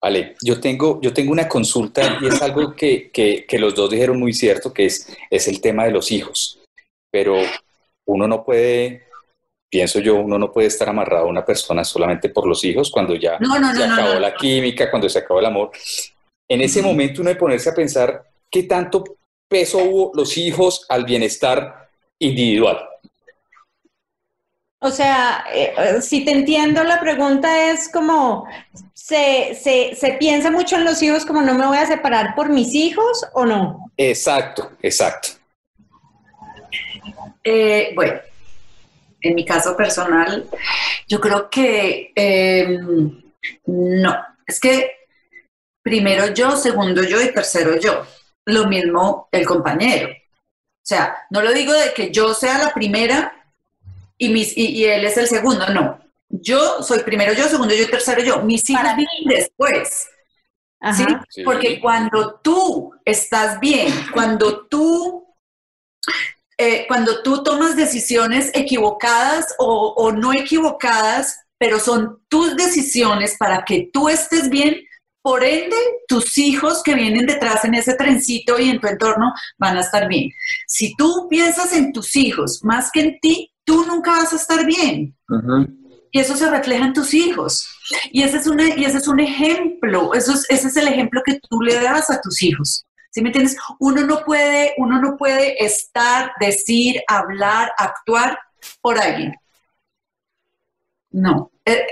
Vale, 0.00 0.36
yo 0.44 0.60
tengo, 0.60 1.00
yo 1.00 1.12
tengo 1.12 1.32
una 1.32 1.48
consulta 1.48 2.18
y 2.22 2.28
es 2.28 2.40
algo 2.40 2.74
que, 2.74 3.10
que, 3.10 3.44
que, 3.46 3.58
los 3.58 3.74
dos 3.74 3.90
dijeron 3.90 4.18
muy 4.18 4.32
cierto, 4.32 4.72
que 4.72 4.86
es, 4.86 5.08
es 5.28 5.48
el 5.48 5.60
tema 5.60 5.84
de 5.86 5.90
los 5.90 6.12
hijos, 6.12 6.60
pero 7.10 7.36
uno 8.06 8.28
no 8.28 8.44
puede, 8.44 9.08
pienso 9.68 9.98
yo, 9.98 10.14
uno 10.14 10.38
no 10.38 10.52
puede 10.52 10.68
estar 10.68 10.88
amarrado 10.88 11.26
a 11.26 11.28
una 11.28 11.44
persona 11.44 11.82
solamente 11.82 12.28
por 12.28 12.46
los 12.46 12.64
hijos 12.64 12.92
cuando 12.92 13.16
ya 13.16 13.38
se 13.74 13.84
acabó 13.84 14.20
la 14.20 14.34
química, 14.36 14.88
cuando 14.88 15.08
se 15.08 15.18
acabó 15.18 15.40
el 15.40 15.46
amor. 15.46 15.72
En 16.48 16.60
ese 16.60 16.80
momento 16.80 17.20
uno 17.20 17.30
de 17.30 17.36
ponerse 17.36 17.68
a 17.68 17.74
pensar, 17.74 18.22
¿qué 18.50 18.64
tanto 18.64 19.04
peso 19.48 19.78
hubo 19.78 20.12
los 20.14 20.36
hijos 20.36 20.86
al 20.88 21.04
bienestar 21.04 21.88
individual? 22.18 22.78
O 24.80 24.90
sea, 24.90 25.44
eh, 25.52 26.00
si 26.00 26.24
te 26.24 26.30
entiendo, 26.30 26.84
la 26.84 27.00
pregunta 27.00 27.72
es 27.72 27.88
como, 27.88 28.46
¿se, 28.94 29.56
¿se, 29.56 30.16
piensa 30.20 30.52
mucho 30.52 30.76
en 30.76 30.84
los 30.84 31.02
hijos 31.02 31.26
como 31.26 31.42
no 31.42 31.54
me 31.54 31.66
voy 31.66 31.78
a 31.78 31.86
separar 31.86 32.36
por 32.36 32.48
mis 32.48 32.74
hijos 32.74 33.26
o 33.32 33.44
no? 33.44 33.90
Exacto, 33.96 34.70
exacto. 34.80 35.30
Eh, 37.42 37.90
bueno, 37.96 38.20
en 39.20 39.34
mi 39.34 39.44
caso 39.44 39.76
personal, 39.76 40.48
yo 41.08 41.20
creo 41.20 41.50
que 41.50 42.12
em, 42.14 43.20
no, 43.66 44.16
es 44.46 44.60
que 44.60 44.92
primero 45.82 46.32
yo, 46.34 46.56
segundo 46.56 47.02
yo 47.02 47.20
y 47.20 47.32
tercero 47.32 47.80
yo 47.80 48.06
lo 48.48 48.66
mismo 48.66 49.28
el 49.30 49.46
compañero. 49.46 50.08
O 50.08 50.86
sea, 50.88 51.26
no 51.30 51.42
lo 51.42 51.52
digo 51.52 51.72
de 51.72 51.92
que 51.92 52.10
yo 52.10 52.34
sea 52.34 52.58
la 52.58 52.72
primera 52.72 53.52
y, 54.16 54.30
mis, 54.30 54.56
y, 54.56 54.84
él 54.84 55.04
es 55.04 55.16
el 55.16 55.28
segundo, 55.28 55.68
no. 55.68 56.00
Yo 56.28 56.82
soy 56.82 57.00
primero 57.00 57.32
yo, 57.32 57.44
segundo 57.44 57.74
yo, 57.74 57.88
tercero 57.88 58.22
yo. 58.22 58.42
Mis 58.42 58.68
hijos 58.68 58.82
vienen 58.96 59.24
después. 59.26 60.08
¿sí? 60.96 61.04
Porque 61.44 61.80
cuando 61.80 62.40
tú 62.42 62.92
estás 63.04 63.60
bien, 63.60 63.92
cuando 64.12 64.66
tú, 64.66 65.26
eh, 66.56 66.86
cuando 66.88 67.22
tú 67.22 67.42
tomas 67.42 67.76
decisiones 67.76 68.50
equivocadas 68.54 69.54
o, 69.58 69.94
o 69.96 70.12
no 70.12 70.32
equivocadas, 70.32 71.44
pero 71.58 71.78
son 71.80 72.22
tus 72.28 72.56
decisiones 72.56 73.36
para 73.38 73.64
que 73.64 73.90
tú 73.92 74.08
estés 74.08 74.48
bien, 74.48 74.87
por 75.22 75.44
ende, 75.44 75.76
tus 76.06 76.38
hijos 76.38 76.82
que 76.82 76.94
vienen 76.94 77.26
detrás 77.26 77.64
en 77.64 77.74
ese 77.74 77.94
trencito 77.94 78.58
y 78.58 78.70
en 78.70 78.80
tu 78.80 78.86
entorno 78.86 79.32
van 79.58 79.76
a 79.76 79.80
estar 79.80 80.08
bien. 80.08 80.30
Si 80.66 80.94
tú 80.96 81.26
piensas 81.28 81.72
en 81.72 81.92
tus 81.92 82.16
hijos 82.16 82.60
más 82.62 82.90
que 82.90 83.00
en 83.00 83.20
ti, 83.20 83.52
tú 83.64 83.84
nunca 83.86 84.12
vas 84.12 84.32
a 84.32 84.36
estar 84.36 84.64
bien. 84.64 85.16
Y 86.10 86.20
eso 86.20 86.36
se 86.36 86.50
refleja 86.50 86.86
en 86.86 86.92
tus 86.92 87.12
hijos. 87.12 87.68
Y 88.10 88.22
ese 88.22 88.38
es 88.38 88.46
un, 88.46 88.60
y 88.60 88.84
ese 88.84 88.98
es 88.98 89.08
un 89.08 89.20
ejemplo, 89.20 90.14
eso 90.14 90.32
ese 90.48 90.68
es 90.68 90.76
el 90.76 90.88
ejemplo 90.88 91.22
que 91.24 91.40
tú 91.48 91.60
le 91.60 91.74
das 91.74 92.10
a 92.10 92.20
tus 92.20 92.42
hijos. 92.42 92.86
¿Sí 93.10 93.22
me 93.22 93.28
entiendes? 93.28 93.56
Uno 93.80 94.06
no 94.06 94.24
puede, 94.24 94.74
uno 94.76 95.00
no 95.00 95.16
puede 95.16 95.62
estar, 95.64 96.32
decir, 96.40 97.00
hablar, 97.08 97.72
actuar 97.78 98.38
por 98.80 98.98
alguien. 98.98 99.34
No. 101.10 101.50
Eh, 101.64 101.86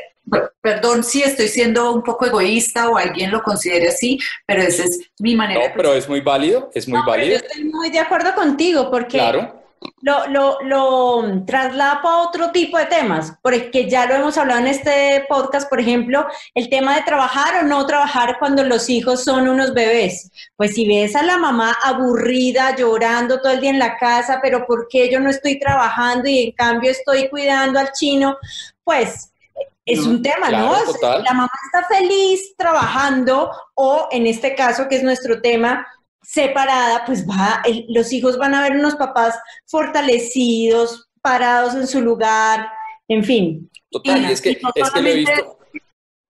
perdón 0.61 1.05
si 1.05 1.23
estoy 1.23 1.49
siendo 1.49 1.93
un 1.93 2.03
poco 2.03 2.27
egoísta 2.27 2.89
o 2.89 2.97
alguien 2.97 3.31
lo 3.31 3.43
considere 3.43 3.89
así, 3.89 4.19
pero 4.47 4.63
esa 4.63 4.85
es 4.85 5.11
mi 5.19 5.37
manera. 5.37 5.69
No, 5.69 5.75
pero 5.77 5.95
es 5.95 6.09
muy 6.09 6.21
válido, 6.21 6.71
es 6.75 6.89
muy 6.89 7.01
válido. 7.07 7.39
Yo 7.39 7.47
estoy 7.47 7.65
muy 7.65 7.91
de 7.91 8.01
acuerdo 8.01 8.35
contigo 8.35 8.91
porque 8.91 9.21
lo, 10.01 10.27
lo, 10.29 10.59
lo 10.63 11.45
traslapo 11.45 12.09
a 12.09 12.23
otro 12.23 12.51
tipo 12.51 12.79
de 12.79 12.87
temas, 12.87 13.35
porque 13.43 13.89
ya 13.89 14.07
lo 14.07 14.15
hemos 14.15 14.37
hablado 14.39 14.61
en 14.61 14.67
este 14.69 15.25
podcast, 15.29 15.69
por 15.69 15.81
ejemplo, 15.81 16.27
el 16.55 16.69
tema 16.69 16.97
de 16.97 17.03
trabajar 17.03 17.63
o 17.63 17.67
no 17.67 17.87
trabajar 17.87 18.37
cuando 18.39 18.65
los 18.65 18.91
hijos 18.91 19.23
son 19.23 19.49
unos 19.49 19.75
bebés. 19.75 20.31
Pues 20.57 20.75
si 20.75 20.89
ves 20.89 21.15
a 21.15 21.23
la 21.23 21.39
mamá 21.39 21.77
aburrida, 21.85 22.75
llorando 22.75 23.41
todo 23.41 23.53
el 23.53 23.61
día 23.61 23.71
en 23.71 23.79
la 23.79 23.97
casa, 23.97 24.41
pero 24.43 24.67
¿por 24.67 24.89
qué 24.89 25.11
yo 25.11 25.21
no 25.21 25.31
estoy 25.31 25.59
trabajando 25.59 26.29
y 26.29 26.45
en 26.45 26.53
cambio 26.53 26.91
estoy 26.91 27.29
cuidando 27.29 27.79
al 27.79 27.93
chino? 27.93 28.37
Pues 28.83 29.33
es 29.87 30.01
un 30.01 30.21
tema, 30.21 30.51
¿no? 30.51 30.75
La 31.01 31.33
mamá 31.33 31.51
está 31.67 31.87
feliz 31.89 32.57
trabajando 32.57 33.51
o 33.75 34.09
en 34.11 34.27
este 34.27 34.55
caso, 34.55 34.89
que 34.89 34.97
es 34.97 35.03
nuestro 35.05 35.41
tema, 35.41 35.87
separada, 36.21 37.05
pues 37.07 37.27
va, 37.27 37.63
los 37.89 38.13
hijos 38.13 38.37
van 38.37 38.55
a 38.55 38.63
ver 38.63 38.73
unos 38.73 38.97
papás 38.97 39.39
fortalecidos, 39.67 41.09
parados 41.23 41.75
en 41.77 41.87
su 41.87 42.01
lugar, 42.01 42.69
en 43.07 43.23
fin. 43.23 43.71
Total, 43.89 44.23
y, 44.23 44.33
es 44.33 44.41
que, 44.41 44.59
es 44.75 44.91
que 44.91 45.03
lo 45.03 45.09
he 45.09 45.15
visto. 45.15 45.59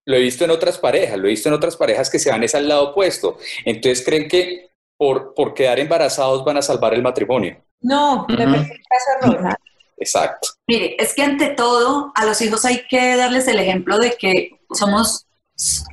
Lo 0.08 0.16
he 0.16 0.20
visto 0.20 0.44
en 0.44 0.50
otras 0.52 0.78
parejas, 0.78 1.18
lo 1.18 1.26
he 1.26 1.30
visto 1.30 1.48
en 1.48 1.54
otras 1.56 1.76
parejas 1.76 2.08
que 2.08 2.20
se 2.20 2.30
van 2.30 2.44
es 2.44 2.54
al 2.54 2.68
lado 2.68 2.90
opuesto. 2.90 3.38
Entonces 3.64 4.04
creen 4.04 4.28
que 4.28 4.70
por, 4.96 5.34
por 5.34 5.52
quedar 5.52 5.80
embarazados 5.80 6.44
van 6.44 6.58
a 6.58 6.62
salvar 6.62 6.94
el 6.94 7.02
matrimonio. 7.02 7.60
No, 7.80 8.24
me 8.28 8.36
parece 8.36 8.72
el 8.72 8.82
caso 8.88 9.32
Rosa. 9.32 9.56
Exacto. 9.96 10.48
Mire, 10.66 10.96
es 10.98 11.14
que 11.14 11.22
ante 11.22 11.48
todo 11.48 12.12
a 12.14 12.24
los 12.24 12.40
hijos 12.40 12.64
hay 12.64 12.86
que 12.88 13.16
darles 13.16 13.48
el 13.48 13.58
ejemplo 13.58 13.98
de 13.98 14.16
que 14.16 14.60
somos 14.70 15.26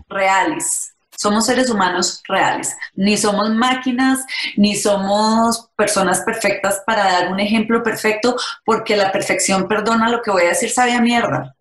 reales, 0.10 0.94
somos 1.18 1.46
seres 1.46 1.70
humanos 1.70 2.22
reales, 2.28 2.76
ni 2.96 3.18
somos 3.18 3.50
máquinas, 3.52 4.26
ni 4.58 4.76
somos 4.76 5.70
personas 5.78 6.22
perfectas 6.22 6.82
para 6.86 7.04
dar 7.04 7.32
un 7.32 7.40
ejemplo 7.40 7.82
perfecto, 7.82 8.36
porque 8.66 8.98
la 8.98 9.12
perfección, 9.12 9.68
perdona 9.68 10.10
lo 10.10 10.22
que 10.22 10.32
voy 10.32 10.44
a 10.44 10.50
decir, 10.50 10.70
sabe 10.70 11.00
mierda. 11.00 11.56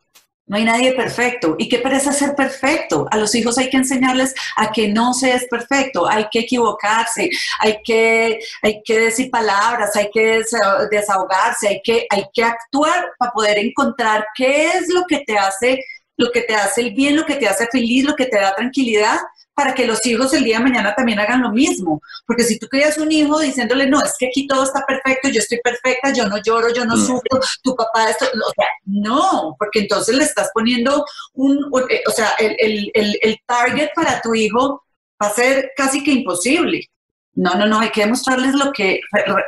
No 0.52 0.58
hay 0.58 0.64
nadie 0.66 0.92
perfecto. 0.92 1.56
¿Y 1.58 1.66
qué 1.66 1.78
parece 1.78 2.12
ser 2.12 2.34
perfecto? 2.34 3.06
A 3.10 3.16
los 3.16 3.34
hijos 3.34 3.56
hay 3.56 3.70
que 3.70 3.78
enseñarles 3.78 4.34
a 4.56 4.70
que 4.70 4.88
no 4.88 5.14
se 5.14 5.32
es 5.32 5.46
perfecto, 5.46 6.06
hay 6.06 6.26
que 6.30 6.40
equivocarse, 6.40 7.30
hay 7.58 7.78
que, 7.82 8.38
hay 8.60 8.82
que 8.84 9.00
decir 9.00 9.30
palabras, 9.30 9.96
hay 9.96 10.10
que 10.12 10.42
desahogarse, 10.90 11.68
hay 11.68 11.80
que, 11.82 12.06
hay 12.10 12.26
que 12.34 12.44
actuar 12.44 13.12
para 13.18 13.32
poder 13.32 13.60
encontrar 13.60 14.26
qué 14.34 14.66
es 14.66 14.92
lo 14.92 15.04
que 15.08 15.20
te 15.20 15.38
hace, 15.38 15.82
lo 16.16 16.30
que 16.30 16.42
te 16.42 16.54
hace 16.54 16.82
el 16.82 16.94
bien, 16.94 17.16
lo 17.16 17.24
que 17.24 17.36
te 17.36 17.48
hace 17.48 17.66
feliz, 17.70 18.04
lo 18.04 18.14
que 18.14 18.26
te 18.26 18.38
da 18.38 18.54
tranquilidad 18.54 19.18
para 19.54 19.74
que 19.74 19.86
los 19.86 20.04
hijos 20.06 20.32
el 20.32 20.44
día 20.44 20.58
de 20.58 20.64
mañana 20.64 20.94
también 20.94 21.18
hagan 21.18 21.42
lo 21.42 21.52
mismo. 21.52 22.00
Porque 22.26 22.44
si 22.44 22.58
tú 22.58 22.66
crías 22.68 22.96
un 22.98 23.12
hijo 23.12 23.38
diciéndole, 23.38 23.86
no, 23.86 24.02
es 24.02 24.14
que 24.18 24.26
aquí 24.26 24.46
todo 24.46 24.64
está 24.64 24.84
perfecto, 24.86 25.28
yo 25.28 25.40
estoy 25.40 25.60
perfecta, 25.62 26.12
yo 26.12 26.26
no 26.26 26.38
lloro, 26.42 26.72
yo 26.72 26.84
no 26.84 26.96
mm. 26.96 27.06
sufro, 27.06 27.40
tu 27.62 27.76
papá 27.76 28.10
esto, 28.10 28.24
o 28.24 28.52
sea, 28.56 28.66
no, 28.84 29.54
porque 29.58 29.80
entonces 29.80 30.16
le 30.16 30.24
estás 30.24 30.50
poniendo 30.54 31.04
un, 31.34 31.58
eh, 31.90 32.02
o 32.06 32.10
sea, 32.10 32.34
el, 32.38 32.90
el 32.94 33.38
target 33.46 33.90
para 33.94 34.20
tu 34.20 34.34
hijo 34.34 34.82
va 35.22 35.28
a 35.28 35.34
ser 35.34 35.70
casi 35.76 36.02
que 36.02 36.12
imposible. 36.12 36.88
No, 37.34 37.54
no, 37.54 37.66
no, 37.66 37.80
hay 37.80 37.90
que 37.90 38.02
demostrarles 38.02 38.54
lo 38.54 38.72
que 38.72 39.00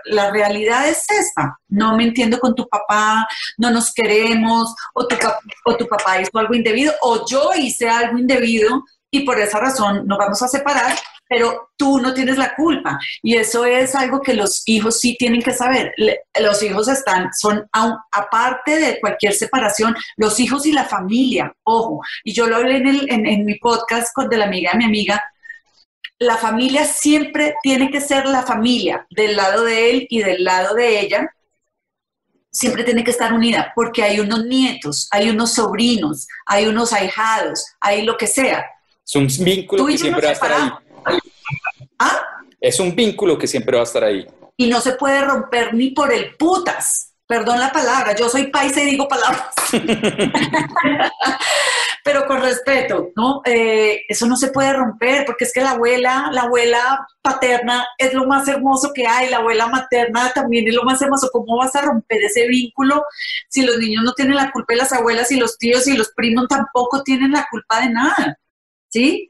la 0.07 0.31
realidad 0.31 0.89
es 0.89 1.05
esta. 1.11 1.59
No 1.69 1.97
me 1.97 2.05
entiendo 2.05 2.39
con 2.39 2.55
tu 2.55 2.67
papá, 2.67 3.27
no 3.59 3.71
nos 3.71 3.93
queremos, 3.93 4.75
o 4.95 5.07
tu, 5.07 5.17
o 5.67 5.77
tu 5.77 5.87
papá 5.87 6.21
hizo 6.21 6.39
algo 6.39 6.55
indebido, 6.55 6.95
o 7.03 7.27
yo 7.29 7.51
hice 7.55 7.89
algo 7.89 8.19
indebido 8.19 8.85
y 9.11 9.21
por 9.21 9.39
esa 9.39 9.61
razón 9.61 10.07
nos 10.07 10.19
vamos 10.19 10.43
a 10.43 10.49
separar, 10.49 10.97
pero 11.29 11.71
tú 11.77 12.01
no 12.01 12.13
tienes 12.15 12.37
la 12.37 12.55
culpa. 12.57 12.99
Y 13.23 13.37
eso 13.37 13.65
es 13.65 13.95
algo 13.95 14.21
que 14.21 14.35
los 14.35 14.63
hijos 14.67 14.99
sí 14.99 15.17
tienen 15.17 15.41
que 15.41 15.53
saber. 15.53 15.95
los 16.41 16.63
hijos 16.63 16.89
están, 16.89 17.33
son 17.33 17.65
aparte 17.73 18.79
de 18.79 19.01
cualquier 19.01 19.33
separación, 19.33 19.95
los 20.17 20.41
hijos 20.41 20.67
y 20.67 20.73
la 20.73 20.85
familia, 20.85 21.55
ojo. 21.63 22.01
Y 22.25 22.33
yo 22.33 22.47
lo 22.49 22.57
hablé 22.57 22.79
en, 22.79 23.27
en, 23.27 23.45
mi 23.45 23.55
podcast 23.57 24.13
con 24.13 24.29
de 24.29 24.37
la 24.37 24.47
amiga 24.47 24.73
de 24.73 24.79
mi 24.79 24.85
amiga, 24.85 25.23
la 26.19 26.37
familia 26.37 26.85
siempre 26.85 27.55
tiene 27.63 27.91
que 27.91 28.01
ser 28.01 28.27
la 28.27 28.43
familia, 28.43 29.07
del 29.11 29.37
lado 29.37 29.65
de 29.65 29.91
él 29.91 30.07
y 30.11 30.23
del 30.23 30.45
lado 30.45 30.75
de 30.75 31.01
ella, 31.01 31.35
siempre 32.51 32.85
tiene 32.85 33.03
que 33.03 33.11
estar 33.11 33.33
unida, 33.33 33.73
porque 33.75 34.03
hay 34.03 34.21
unos 34.21 34.45
nietos, 34.45 35.09
hay 35.11 35.29
unos 35.29 35.55
sobrinos, 35.55 36.29
hay 36.47 36.67
unos 36.67 36.93
ahijados, 36.93 37.67
hay 37.81 38.03
lo 38.03 38.17
que 38.17 38.29
sea. 38.29 38.65
Es 39.05 39.17
un 39.17 39.27
vínculo 39.45 39.87
que 39.87 39.99
siempre 39.99 40.23
va 40.23 40.31
a 40.31 40.33
estar 40.33 40.53
ahí. 40.53 40.71
¿Ah? 41.99 42.23
Es 42.61 42.81
un 42.81 42.95
vínculo 42.95 43.37
que 43.37 43.47
siempre 43.47 43.77
va 43.77 43.83
a 43.83 43.85
estar 43.85 44.05
ahí. 44.05 44.27
Y 44.57 44.69
no 44.69 44.81
se 44.81 44.93
puede 44.93 45.21
romper 45.21 45.75
ni 45.75 45.91
por 45.91 46.13
el 46.13 46.37
putas. 46.37 47.14
Perdón 47.27 47.59
la 47.59 47.73
palabra, 47.73 48.15
yo 48.15 48.29
soy 48.29 48.49
paisa 48.49 48.83
y 48.83 48.91
digo 48.91 49.09
palabras. 49.09 49.49
Pero 52.05 52.27
con 52.27 52.43
respeto, 52.43 53.13
¿no? 53.17 53.41
Eh, 53.47 54.03
eso 54.09 54.27
no 54.27 54.37
se 54.37 54.49
puede 54.49 54.75
romper 54.75 55.25
porque 55.25 55.45
es 55.45 55.53
que 55.53 55.63
la 55.63 55.71
abuela, 55.71 56.29
la 56.33 56.43
abuela 56.43 57.07
paterna 57.23 57.87
es 57.97 58.13
lo 58.13 58.27
más 58.27 58.47
hermoso 58.47 58.93
que 58.93 59.07
hay, 59.07 59.31
la 59.31 59.39
abuela 59.39 59.69
materna 59.69 60.33
también 60.35 60.69
es 60.69 60.75
lo 60.75 60.85
más 60.85 61.01
hermoso. 61.01 61.31
¿Cómo 61.33 61.57
vas 61.57 61.75
a 61.77 61.81
romper 61.81 62.23
ese 62.25 62.47
vínculo 62.47 63.05
si 63.49 63.63
los 63.63 63.79
niños 63.79 64.05
no 64.05 64.13
tienen 64.13 64.37
la 64.37 64.53
culpa 64.53 64.75
y 64.75 64.77
las 64.77 64.93
abuelas 64.93 65.33
y 65.33 65.39
los 65.39 65.57
tíos 65.57 65.87
y 65.87 65.97
los 65.97 66.13
primos 66.13 66.47
tampoco 66.49 67.03
tienen 67.03 67.33
la 67.33 67.47
culpa 67.51 67.81
de 67.81 67.89
nada? 67.89 68.39
¿sí? 68.95 69.29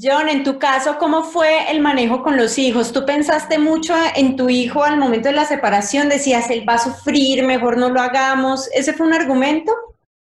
John, 0.00 0.28
en 0.28 0.42
tu 0.42 0.58
caso, 0.58 0.96
¿cómo 0.98 1.22
fue 1.22 1.70
el 1.70 1.80
manejo 1.80 2.22
con 2.22 2.36
los 2.36 2.58
hijos? 2.58 2.92
¿Tú 2.92 3.06
pensaste 3.06 3.58
mucho 3.58 3.94
en 4.16 4.34
tu 4.34 4.50
hijo 4.50 4.82
al 4.82 4.98
momento 4.98 5.28
de 5.28 5.34
la 5.34 5.44
separación? 5.44 6.08
Decías, 6.08 6.50
él 6.50 6.68
va 6.68 6.74
a 6.74 6.78
sufrir, 6.78 7.44
mejor 7.44 7.76
no 7.76 7.90
lo 7.90 8.00
hagamos. 8.00 8.68
¿Ese 8.74 8.92
fue 8.92 9.06
un 9.06 9.14
argumento? 9.14 9.72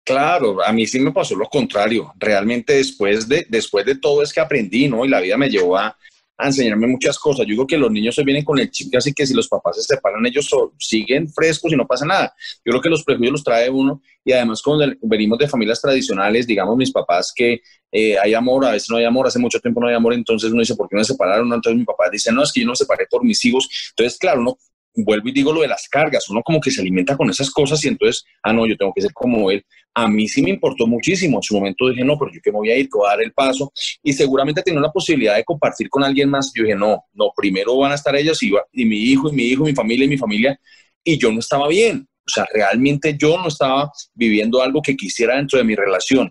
Claro, 0.03 0.63
a 0.63 0.71
mí 0.71 0.85
sí 0.85 0.99
me 0.99 1.11
pasó 1.11 1.35
lo 1.35 1.47
contrario. 1.47 2.13
Realmente 2.19 2.73
después 2.73 3.27
de, 3.27 3.47
después 3.49 3.83
de 3.85 3.95
todo 3.95 4.21
es 4.21 4.31
que 4.31 4.39
aprendí, 4.39 4.87
¿no? 4.87 5.03
Y 5.03 5.09
la 5.09 5.21
vida 5.21 5.37
me 5.37 5.49
llevó 5.49 5.75
a, 5.77 5.97
a 6.37 6.47
enseñarme 6.47 6.87
muchas 6.87 7.17
cosas. 7.17 7.45
Yo 7.45 7.51
digo 7.51 7.67
que 7.67 7.77
los 7.77 7.91
niños 7.91 8.15
se 8.15 8.23
vienen 8.23 8.43
con 8.43 8.59
el 8.59 8.69
chip 8.69 8.93
así 8.95 9.13
que 9.13 9.25
si 9.25 9.33
los 9.33 9.47
papás 9.47 9.77
se 9.77 9.95
separan, 9.95 10.25
ellos 10.25 10.49
siguen 10.77 11.29
frescos 11.29 11.73
y 11.73 11.75
no 11.75 11.87
pasa 11.87 12.05
nada. 12.05 12.33
Yo 12.63 12.71
creo 12.71 12.81
que 12.81 12.89
los 12.89 13.03
prejuicios 13.03 13.31
los 13.31 13.43
trae 13.43 13.69
uno 13.69 14.01
y 14.23 14.31
además 14.31 14.61
cuando 14.61 14.85
venimos 15.01 15.39
de 15.39 15.47
familias 15.47 15.81
tradicionales, 15.81 16.45
digamos 16.45 16.77
mis 16.77 16.91
papás 16.91 17.33
que 17.35 17.61
eh, 17.91 18.17
hay 18.17 18.33
amor, 18.33 18.65
a 18.65 18.71
veces 18.71 18.89
no 18.89 18.97
hay 18.97 19.05
amor, 19.05 19.27
hace 19.27 19.39
mucho 19.39 19.59
tiempo 19.59 19.79
no 19.79 19.87
hay 19.87 19.95
amor, 19.95 20.13
entonces 20.13 20.51
uno 20.51 20.59
dice, 20.59 20.75
¿por 20.75 20.87
qué 20.89 20.95
no 20.95 21.03
se 21.03 21.13
separaron? 21.13 21.51
Entonces 21.51 21.77
mi 21.77 21.85
papá 21.85 22.09
dice, 22.11 22.31
no, 22.31 22.43
es 22.43 22.51
que 22.51 22.61
yo 22.61 22.65
no 22.65 22.73
me 22.73 22.75
separé 22.75 23.07
por 23.09 23.23
mis 23.23 23.43
hijos. 23.45 23.67
Entonces, 23.91 24.19
claro, 24.19 24.41
uno 24.41 24.57
vuelvo 25.03 25.29
y 25.29 25.31
digo 25.31 25.53
lo 25.53 25.61
de 25.61 25.67
las 25.67 25.87
cargas, 25.87 26.29
uno 26.29 26.41
como 26.43 26.59
que 26.59 26.71
se 26.71 26.81
alimenta 26.81 27.15
con 27.15 27.29
esas 27.29 27.51
cosas 27.51 27.83
y 27.85 27.87
entonces, 27.87 28.25
ah, 28.43 28.51
no, 28.51 28.65
yo 28.65 28.75
tengo 28.75 28.91
que 28.93 29.01
ser 29.01 29.13
como 29.13 29.51
él. 29.51 29.63
A 29.93 30.07
mí 30.07 30.27
sí 30.27 30.41
me 30.41 30.49
importó 30.49 30.85
muchísimo. 30.87 31.37
En 31.37 31.43
su 31.43 31.55
momento 31.55 31.89
dije, 31.89 32.03
no, 32.03 32.17
pero 32.17 32.31
yo 32.31 32.39
que 32.43 32.51
me 32.51 32.57
voy 32.57 32.71
a 32.71 32.77
ir, 32.77 32.85
que 32.85 32.97
voy 32.97 33.07
a 33.07 33.11
dar 33.11 33.21
el 33.21 33.33
paso. 33.33 33.71
Y 34.03 34.13
seguramente 34.13 34.61
tenía 34.61 34.79
la 34.79 34.91
posibilidad 34.91 35.35
de 35.35 35.43
compartir 35.43 35.89
con 35.89 36.03
alguien 36.03 36.29
más. 36.29 36.51
Yo 36.53 36.63
dije, 36.63 36.75
no, 36.75 37.03
no, 37.13 37.31
primero 37.35 37.77
van 37.77 37.91
a 37.91 37.95
estar 37.95 38.15
ellos 38.15 38.41
y, 38.43 38.51
mi 38.85 38.97
hijo 38.97 39.29
y 39.29 39.33
mi 39.33 39.43
hijo, 39.43 39.63
mi 39.63 39.73
familia 39.73 40.05
y 40.05 40.09
mi 40.09 40.17
familia. 40.17 40.59
Y 41.03 41.17
yo 41.17 41.31
no 41.31 41.39
estaba 41.39 41.67
bien. 41.67 42.07
O 42.25 42.29
sea, 42.29 42.45
realmente 42.53 43.15
yo 43.17 43.37
no 43.37 43.47
estaba 43.47 43.91
viviendo 44.13 44.61
algo 44.61 44.81
que 44.81 44.95
quisiera 44.95 45.35
dentro 45.35 45.57
de 45.57 45.65
mi 45.65 45.75
relación. 45.75 46.29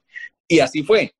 Y 0.49 0.61
así 0.61 0.83
fue. 0.83 1.13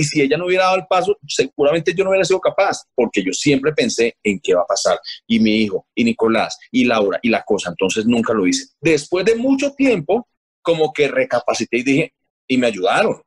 Y 0.00 0.04
si 0.04 0.22
ella 0.22 0.38
no 0.38 0.46
hubiera 0.46 0.64
dado 0.64 0.76
el 0.76 0.86
paso, 0.88 1.18
seguramente 1.28 1.92
yo 1.94 2.04
no 2.04 2.08
hubiera 2.10 2.24
sido 2.24 2.40
capaz, 2.40 2.84
porque 2.94 3.22
yo 3.22 3.34
siempre 3.34 3.70
pensé 3.74 4.16
en 4.22 4.40
qué 4.42 4.54
va 4.54 4.62
a 4.62 4.66
pasar. 4.66 4.98
Y 5.26 5.38
mi 5.40 5.56
hijo, 5.56 5.86
y 5.94 6.04
Nicolás, 6.04 6.56
y 6.70 6.86
Laura, 6.86 7.18
y 7.20 7.28
la 7.28 7.42
cosa. 7.42 7.68
Entonces 7.68 8.06
nunca 8.06 8.32
lo 8.32 8.46
hice. 8.46 8.64
Después 8.80 9.26
de 9.26 9.34
mucho 9.34 9.72
tiempo, 9.72 10.26
como 10.62 10.90
que 10.90 11.06
recapacité 11.06 11.76
y 11.76 11.82
dije, 11.82 12.14
y 12.48 12.56
me 12.56 12.68
ayudaron. 12.68 13.20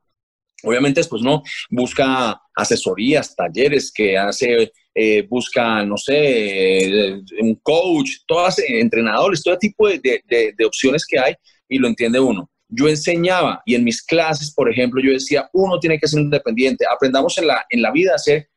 Obviamente 0.63 1.01
después 1.01 1.21
no 1.21 1.43
busca 1.69 2.41
asesorías, 2.55 3.35
talleres 3.35 3.91
que 3.93 4.17
hace, 4.17 4.71
eh, 4.95 5.27
busca, 5.29 5.85
no 5.85 5.95
sé, 5.95 7.21
un 7.39 7.53
coach, 7.61 8.13
todas, 8.25 8.57
entrenadores, 8.67 9.43
todo 9.43 9.59
tipo 9.59 9.87
de 9.87 10.65
opciones 10.65 11.05
que 11.07 11.19
hay 11.19 11.35
y 11.69 11.77
lo 11.77 11.87
entiende 11.87 12.19
uno 12.19 12.49
yo 12.75 12.87
enseñaba 12.87 13.61
y 13.65 13.75
en 13.75 13.83
mis 13.83 14.01
clases, 14.01 14.53
por 14.53 14.69
ejemplo, 14.69 15.01
yo 15.01 15.11
decía, 15.11 15.49
uno 15.53 15.79
tiene 15.79 15.99
que 15.99 16.07
ser 16.07 16.21
independiente, 16.21 16.85
aprendamos 16.89 17.37
en 17.37 17.47
la, 17.47 17.65
en 17.69 17.81
la 17.81 17.91
vida 17.91 18.15
a 18.15 18.17
ser, 18.17 18.49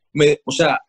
o 0.45 0.53
sea, 0.53 0.81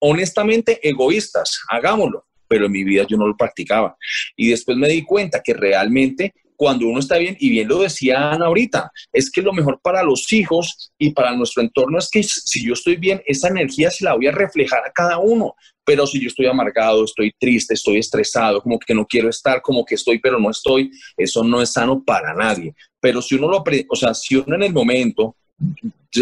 honestamente 0.00 0.80
egoístas, 0.86 1.60
hagámoslo, 1.68 2.26
pero 2.48 2.66
en 2.66 2.72
mi 2.72 2.84
vida 2.84 3.06
yo 3.08 3.16
no 3.16 3.26
lo 3.26 3.36
practicaba. 3.36 3.96
Y 4.36 4.50
después 4.50 4.76
me 4.76 4.88
di 4.88 5.02
cuenta 5.04 5.42
que 5.42 5.54
realmente 5.54 6.34
cuando 6.62 6.86
uno 6.86 7.00
está 7.00 7.18
bien, 7.18 7.36
y 7.40 7.50
bien 7.50 7.66
lo 7.66 7.80
decía 7.80 8.30
Ana 8.30 8.46
ahorita, 8.46 8.92
es 9.12 9.32
que 9.32 9.42
lo 9.42 9.52
mejor 9.52 9.80
para 9.82 10.04
los 10.04 10.32
hijos 10.32 10.92
y 10.96 11.10
para 11.10 11.34
nuestro 11.34 11.60
entorno 11.60 11.98
es 11.98 12.08
que 12.08 12.22
si 12.22 12.64
yo 12.64 12.74
estoy 12.74 12.94
bien, 12.94 13.20
esa 13.26 13.48
energía 13.48 13.90
se 13.90 14.04
la 14.04 14.14
voy 14.14 14.28
a 14.28 14.30
reflejar 14.30 14.78
a 14.86 14.92
cada 14.92 15.18
uno. 15.18 15.56
Pero 15.84 16.06
si 16.06 16.20
yo 16.20 16.28
estoy 16.28 16.46
amargado, 16.46 17.04
estoy 17.04 17.32
triste, 17.36 17.74
estoy 17.74 17.96
estresado, 17.96 18.62
como 18.62 18.78
que 18.78 18.94
no 18.94 19.04
quiero 19.04 19.28
estar, 19.28 19.60
como 19.60 19.84
que 19.84 19.96
estoy, 19.96 20.20
pero 20.20 20.38
no 20.38 20.50
estoy, 20.50 20.92
eso 21.16 21.42
no 21.42 21.60
es 21.60 21.72
sano 21.72 22.00
para 22.04 22.32
nadie. 22.32 22.72
Pero 23.00 23.20
si 23.20 23.34
uno 23.34 23.48
lo, 23.48 23.64
o 23.88 23.96
sea, 23.96 24.14
si 24.14 24.36
uno 24.36 24.54
en 24.54 24.62
el 24.62 24.72
momento, 24.72 25.34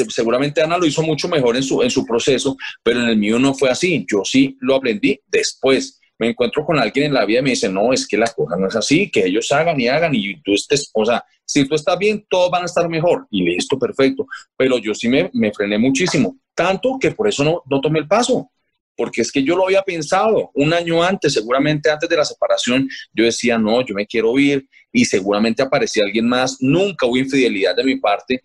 seguramente 0.08 0.62
Ana 0.62 0.78
lo 0.78 0.86
hizo 0.86 1.02
mucho 1.02 1.28
mejor 1.28 1.54
en 1.54 1.62
su, 1.62 1.82
en 1.82 1.90
su 1.90 2.06
proceso, 2.06 2.56
pero 2.82 3.02
en 3.02 3.10
el 3.10 3.18
mío 3.18 3.38
no 3.38 3.52
fue 3.52 3.68
así. 3.68 4.06
Yo 4.10 4.24
sí 4.24 4.56
lo 4.60 4.76
aprendí 4.76 5.20
después 5.26 5.99
me 6.20 6.28
encuentro 6.28 6.66
con 6.66 6.78
alguien 6.78 7.06
en 7.06 7.14
la 7.14 7.24
vida 7.24 7.38
y 7.38 7.42
me 7.42 7.50
dice, 7.50 7.70
no, 7.70 7.94
es 7.94 8.06
que 8.06 8.18
la 8.18 8.26
cosa 8.26 8.54
no 8.58 8.68
es 8.68 8.76
así, 8.76 9.10
que 9.10 9.24
ellos 9.24 9.50
hagan 9.52 9.80
y 9.80 9.88
hagan 9.88 10.14
y 10.14 10.38
tú 10.42 10.52
estés, 10.52 10.90
o 10.92 11.04
sea, 11.06 11.24
si 11.46 11.66
tú 11.66 11.74
estás 11.74 11.98
bien, 11.98 12.26
todos 12.28 12.50
van 12.50 12.62
a 12.62 12.66
estar 12.66 12.86
mejor 12.90 13.26
y 13.30 13.42
listo, 13.42 13.78
perfecto. 13.78 14.26
Pero 14.54 14.76
yo 14.76 14.94
sí 14.94 15.08
me, 15.08 15.30
me 15.32 15.50
frené 15.50 15.78
muchísimo, 15.78 16.36
tanto 16.54 16.98
que 17.00 17.12
por 17.12 17.26
eso 17.26 17.42
no, 17.42 17.62
no 17.70 17.80
tomé 17.80 18.00
el 18.00 18.06
paso, 18.06 18.50
porque 18.94 19.22
es 19.22 19.32
que 19.32 19.42
yo 19.42 19.56
lo 19.56 19.64
había 19.64 19.80
pensado 19.80 20.50
un 20.52 20.74
año 20.74 21.02
antes, 21.02 21.32
seguramente 21.32 21.90
antes 21.90 22.06
de 22.06 22.16
la 22.16 22.24
separación, 22.26 22.86
yo 23.14 23.24
decía, 23.24 23.56
no, 23.56 23.80
yo 23.80 23.94
me 23.94 24.06
quiero 24.06 24.38
ir 24.38 24.68
y 24.92 25.06
seguramente 25.06 25.62
aparecía 25.62 26.04
alguien 26.04 26.28
más, 26.28 26.58
nunca 26.60 27.06
hubo 27.06 27.16
infidelidad 27.16 27.74
de 27.74 27.84
mi 27.84 27.96
parte, 27.96 28.42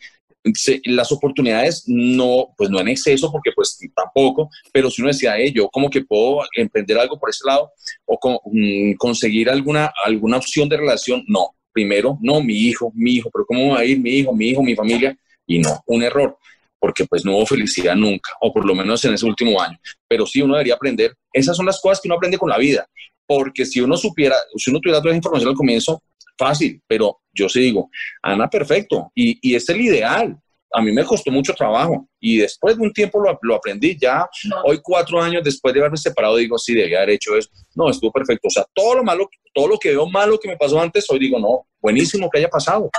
las 0.86 1.12
oportunidades 1.12 1.84
no, 1.88 2.54
pues 2.58 2.70
no 2.70 2.80
en 2.80 2.90
exceso, 2.90 3.32
porque 3.32 3.52
pues 3.56 3.78
tampoco, 3.96 4.50
pero 4.72 4.92
si 4.92 5.02
uno 5.02 5.12
decía, 5.12 5.36
yo 5.54 5.70
como 5.70 5.90
que 5.90 6.04
puedo 6.04 6.44
emprender 6.56 6.98
algo 6.98 7.20
por 7.20 7.30
ese 7.30 7.46
lado 7.46 7.72
o 8.06 8.20
mm, 8.52 8.94
conseguir 8.98 9.50
alguna, 9.50 9.92
alguna 10.04 10.38
opción 10.38 10.70
de 10.70 10.78
relación, 10.78 11.24
no. 11.28 11.50
Primero, 11.74 12.18
no, 12.22 12.42
mi 12.42 12.54
hijo, 12.54 12.92
mi 12.96 13.16
hijo, 13.16 13.30
pero 13.34 13.46
¿cómo 13.46 13.74
va 13.74 13.80
a 13.80 13.86
ir 13.86 14.00
mi 14.00 14.12
hijo, 14.12 14.34
mi 14.34 14.48
hijo, 14.48 14.64
mi 14.64 14.76
familia? 14.76 15.18
Y 15.46 15.60
no, 15.60 15.84
un 15.88 16.04
error, 16.04 16.38
porque 16.80 17.04
pues 17.06 17.26
no 17.26 17.36
hubo 17.36 17.46
felicidad 17.46 17.96
nunca, 17.96 18.32
o 18.40 18.54
por 18.54 18.66
lo 18.66 18.74
menos 18.74 19.04
en 19.04 19.14
ese 19.14 19.26
último 19.26 19.62
año. 19.62 19.78
Pero 20.08 20.26
sí 20.26 20.42
uno 20.42 20.54
debería 20.54 20.76
aprender, 20.76 21.14
esas 21.34 21.58
son 21.58 21.66
las 21.66 21.82
cosas 21.82 22.00
que 22.00 22.08
uno 22.08 22.16
aprende 22.16 22.38
con 22.38 22.50
la 22.50 22.58
vida, 22.58 22.88
porque 23.28 23.66
si 23.66 23.82
uno 23.82 23.98
supiera, 23.98 24.36
si 24.56 24.70
uno 24.70 24.80
tuviera 24.80 25.00
toda 25.02 25.12
esa 25.12 25.18
información 25.18 25.50
al 25.50 25.56
comienzo, 25.56 26.02
fácil, 26.38 26.82
pero 26.88 27.22
yo 27.34 27.50
sí 27.50 27.62
digo, 27.62 27.90
Ana, 28.22 28.50
perfecto, 28.50 29.12
y, 29.14 29.38
y 29.42 29.56
es 29.56 29.68
el 29.70 29.82
ideal. 29.82 30.38
A 30.74 30.82
mí 30.82 30.92
me 30.92 31.06
costó 31.06 31.32
mucho 31.32 31.54
trabajo 31.54 32.10
y 32.20 32.40
después 32.40 32.76
de 32.76 32.84
un 32.84 32.92
tiempo 32.92 33.18
lo, 33.22 33.38
lo 33.44 33.56
aprendí. 33.56 33.98
Ya 33.98 34.28
hoy, 34.66 34.80
cuatro 34.84 35.22
años 35.22 35.42
después 35.42 35.74
de 35.74 35.80
haberme 35.80 35.96
separado, 35.96 36.36
digo, 36.36 36.58
sí, 36.58 36.74
debía 36.74 36.98
haber 36.98 37.12
hecho 37.12 37.38
eso. 37.38 37.50
No, 37.76 37.90
estuvo 37.90 38.12
perfecto. 38.12 38.50
O 38.50 38.52
sea, 38.52 38.66
todo 38.74 38.96
lo 38.96 39.04
malo, 39.04 39.30
todo 39.54 39.70
lo 39.70 39.78
que 39.78 39.90
veo 39.90 40.06
malo 40.10 40.38
que 40.38 40.50
me 40.50 40.58
pasó 40.58 40.82
antes, 40.82 41.06
hoy 41.10 41.20
digo, 41.20 41.40
no, 41.40 41.66
buenísimo 41.80 42.30
que 42.30 42.40
haya 42.40 42.50
pasado. 42.50 42.90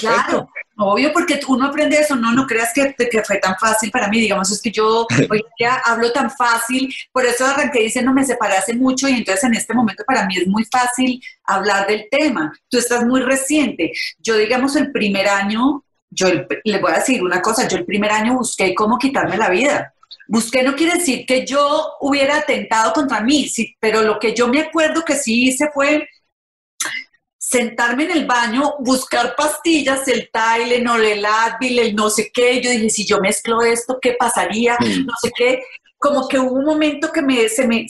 Perfecto. 0.00 0.26
Claro. 0.26 0.48
Obvio, 0.78 1.12
porque 1.12 1.38
uno 1.48 1.66
aprende 1.66 1.98
eso, 1.98 2.16
no, 2.16 2.32
no 2.32 2.46
creas 2.46 2.72
que, 2.74 2.94
que, 2.94 3.22
fue 3.22 3.36
tan 3.36 3.56
fácil 3.58 3.90
para 3.90 4.08
mí, 4.08 4.20
digamos, 4.20 4.50
es 4.50 4.60
que 4.60 4.70
yo 4.70 5.06
hoy 5.30 5.44
día 5.58 5.74
hablo 5.84 6.10
tan 6.12 6.30
fácil, 6.30 6.92
por 7.12 7.26
eso 7.26 7.44
arranqué 7.44 7.82
diciendo 7.82 8.12
me 8.12 8.24
separé 8.24 8.56
hace 8.56 8.74
mucho 8.74 9.08
y 9.08 9.12
entonces 9.12 9.44
en 9.44 9.54
este 9.54 9.74
momento 9.74 10.02
para 10.06 10.26
mí 10.26 10.36
es 10.36 10.46
muy 10.46 10.64
fácil 10.64 11.22
hablar 11.44 11.86
del 11.86 12.06
tema. 12.10 12.52
Tú 12.68 12.78
estás 12.78 13.04
muy 13.04 13.20
reciente. 13.20 13.92
Yo, 14.18 14.36
digamos, 14.36 14.74
el 14.76 14.90
primer 14.92 15.28
año, 15.28 15.84
yo 16.10 16.28
les 16.64 16.80
voy 16.80 16.92
a 16.92 16.98
decir 16.98 17.22
una 17.22 17.42
cosa, 17.42 17.68
yo 17.68 17.76
el 17.76 17.84
primer 17.84 18.10
año 18.10 18.34
busqué 18.34 18.74
cómo 18.74 18.98
quitarme 18.98 19.36
la 19.36 19.50
vida. 19.50 19.94
Busqué 20.26 20.62
no 20.62 20.74
quiere 20.74 20.98
decir 20.98 21.26
que 21.26 21.44
yo 21.44 21.94
hubiera 22.00 22.38
atentado 22.38 22.92
contra 22.92 23.20
mí, 23.20 23.48
sí, 23.48 23.76
pero 23.78 24.02
lo 24.02 24.18
que 24.18 24.34
yo 24.34 24.48
me 24.48 24.60
acuerdo 24.60 25.04
que 25.04 25.16
sí 25.16 25.48
hice 25.48 25.68
fue 25.74 26.08
sentarme 27.52 28.04
en 28.04 28.12
el 28.12 28.26
baño, 28.26 28.74
buscar 28.78 29.36
pastillas, 29.36 30.08
el 30.08 30.30
Tylenol, 30.32 31.04
el 31.04 31.24
Advil, 31.24 31.78
el 31.78 31.94
no 31.94 32.08
sé 32.08 32.30
qué. 32.32 32.62
Yo 32.62 32.70
dije, 32.70 32.88
si 32.88 33.06
yo 33.06 33.20
mezclo 33.20 33.60
esto, 33.60 33.98
¿qué 34.00 34.16
pasaría? 34.18 34.76
Mm. 34.80 35.06
No 35.06 35.12
sé 35.20 35.30
qué. 35.36 35.62
Como 35.98 36.26
que 36.26 36.36
hubo 36.36 36.54
un 36.54 36.64
momento 36.64 37.12
que 37.12 37.22
me, 37.22 37.48
se 37.48 37.64
me, 37.68 37.86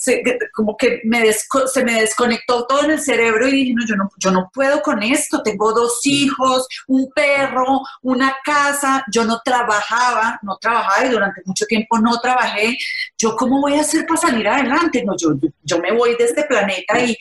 como 0.52 0.76
que 0.76 1.00
me 1.04 1.32
se 1.32 1.84
me 1.84 2.00
desconectó 2.00 2.66
todo 2.66 2.84
en 2.84 2.90
el 2.90 3.00
cerebro 3.00 3.48
y 3.48 3.52
dije, 3.52 3.72
no 3.74 3.86
yo, 3.86 3.96
no, 3.96 4.10
yo 4.18 4.30
no 4.32 4.50
puedo 4.52 4.82
con 4.82 5.02
esto. 5.02 5.42
Tengo 5.42 5.72
dos 5.72 6.00
hijos, 6.04 6.66
un 6.88 7.10
perro, 7.12 7.80
una 8.02 8.36
casa. 8.44 9.04
Yo 9.10 9.24
no 9.24 9.40
trabajaba, 9.42 10.38
no 10.42 10.58
trabajaba 10.60 11.06
y 11.06 11.10
durante 11.10 11.40
mucho 11.46 11.64
tiempo 11.66 11.98
no 12.00 12.20
trabajé. 12.20 12.76
¿Yo 13.16 13.34
cómo 13.36 13.60
voy 13.60 13.76
a 13.76 13.82
hacer 13.82 14.04
para 14.06 14.20
salir 14.20 14.46
adelante? 14.46 15.04
No, 15.04 15.16
yo, 15.16 15.30
yo 15.62 15.78
me 15.78 15.92
voy 15.92 16.16
de 16.16 16.24
este 16.24 16.44
planeta 16.44 17.00
y, 17.02 17.16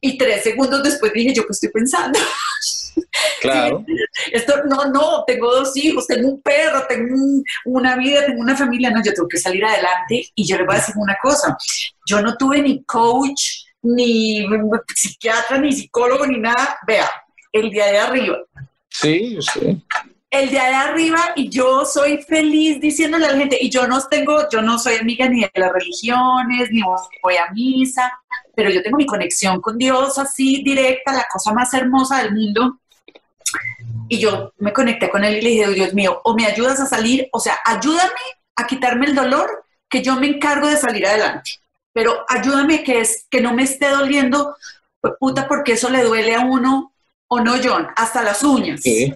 y 0.00 0.16
tres 0.16 0.42
segundos 0.42 0.82
después 0.82 1.12
dije, 1.12 1.34
¿yo 1.34 1.42
qué 1.42 1.52
estoy 1.52 1.70
pensando? 1.70 2.18
Claro. 3.40 3.84
esto, 4.32 4.64
no, 4.64 4.86
no, 4.86 5.24
tengo 5.24 5.52
dos 5.54 5.76
hijos, 5.76 6.06
tengo 6.08 6.28
un 6.28 6.42
perro, 6.42 6.84
tengo 6.88 7.14
una 7.64 7.96
vida, 7.96 8.26
tengo 8.26 8.40
una 8.40 8.56
familia, 8.56 8.90
no, 8.90 9.02
yo 9.02 9.14
tengo 9.14 9.28
que 9.28 9.38
salir 9.38 9.64
adelante. 9.64 10.30
Y 10.34 10.46
yo 10.46 10.56
le 10.56 10.64
voy 10.64 10.74
a 10.74 10.78
decir 10.78 10.94
una 10.98 11.16
cosa, 11.22 11.56
yo 12.06 12.20
no 12.20 12.36
tuve 12.36 12.60
ni 12.60 12.82
coach, 12.82 13.66
ni 13.82 14.44
psiquiatra, 14.94 15.58
ni 15.58 15.72
psicólogo, 15.72 16.26
ni 16.26 16.40
nada. 16.40 16.78
Vea, 16.86 17.08
el 17.52 17.70
día 17.70 17.86
de 17.86 17.98
arriba. 17.98 18.38
Sí, 18.88 19.38
sí 19.40 19.80
el 20.30 20.50
de 20.50 20.58
allá 20.58 20.88
arriba 20.88 21.32
y 21.36 21.48
yo 21.48 21.84
soy 21.84 22.18
feliz 22.18 22.80
diciéndole 22.80 23.26
a 23.26 23.32
la 23.32 23.38
gente, 23.38 23.56
y 23.60 23.70
yo 23.70 23.86
no 23.86 23.98
tengo, 24.08 24.48
yo 24.50 24.60
no 24.60 24.78
soy 24.78 24.96
amiga 24.96 25.28
ni 25.28 25.40
de 25.40 25.50
las 25.54 25.72
religiones, 25.72 26.70
ni 26.70 26.82
voy 26.82 27.36
a 27.36 27.50
misa, 27.52 28.12
pero 28.58 28.70
yo 28.70 28.82
tengo 28.82 28.96
mi 28.96 29.06
conexión 29.06 29.60
con 29.60 29.78
Dios 29.78 30.18
así 30.18 30.64
directa, 30.64 31.12
la 31.12 31.26
cosa 31.32 31.52
más 31.52 31.72
hermosa 31.74 32.24
del 32.24 32.34
mundo. 32.34 32.80
Y 34.08 34.18
yo 34.18 34.52
me 34.58 34.72
conecté 34.72 35.08
con 35.08 35.22
él 35.22 35.36
y 35.36 35.42
le 35.42 35.50
dije, 35.50 35.68
Dios 35.74 35.94
mío, 35.94 36.20
o 36.24 36.34
me 36.34 36.44
ayudas 36.44 36.80
a 36.80 36.86
salir, 36.86 37.28
o 37.30 37.38
sea, 37.38 37.56
ayúdame 37.64 38.10
a 38.56 38.66
quitarme 38.66 39.06
el 39.06 39.14
dolor, 39.14 39.64
que 39.88 40.02
yo 40.02 40.16
me 40.16 40.26
encargo 40.26 40.66
de 40.66 40.76
salir 40.76 41.06
adelante. 41.06 41.52
Pero 41.92 42.24
ayúdame 42.28 42.82
que, 42.82 42.98
es, 42.98 43.28
que 43.30 43.40
no 43.40 43.54
me 43.54 43.62
esté 43.62 43.90
doliendo, 43.90 44.56
pues, 45.00 45.14
puta, 45.20 45.46
porque 45.46 45.74
eso 45.74 45.88
le 45.88 46.02
duele 46.02 46.34
a 46.34 46.40
uno 46.40 46.92
¿O 47.30 47.40
no, 47.40 47.56
John? 47.62 47.86
Hasta 47.94 48.22
las 48.22 48.42
uñas. 48.42 48.80
Sí, 48.82 49.12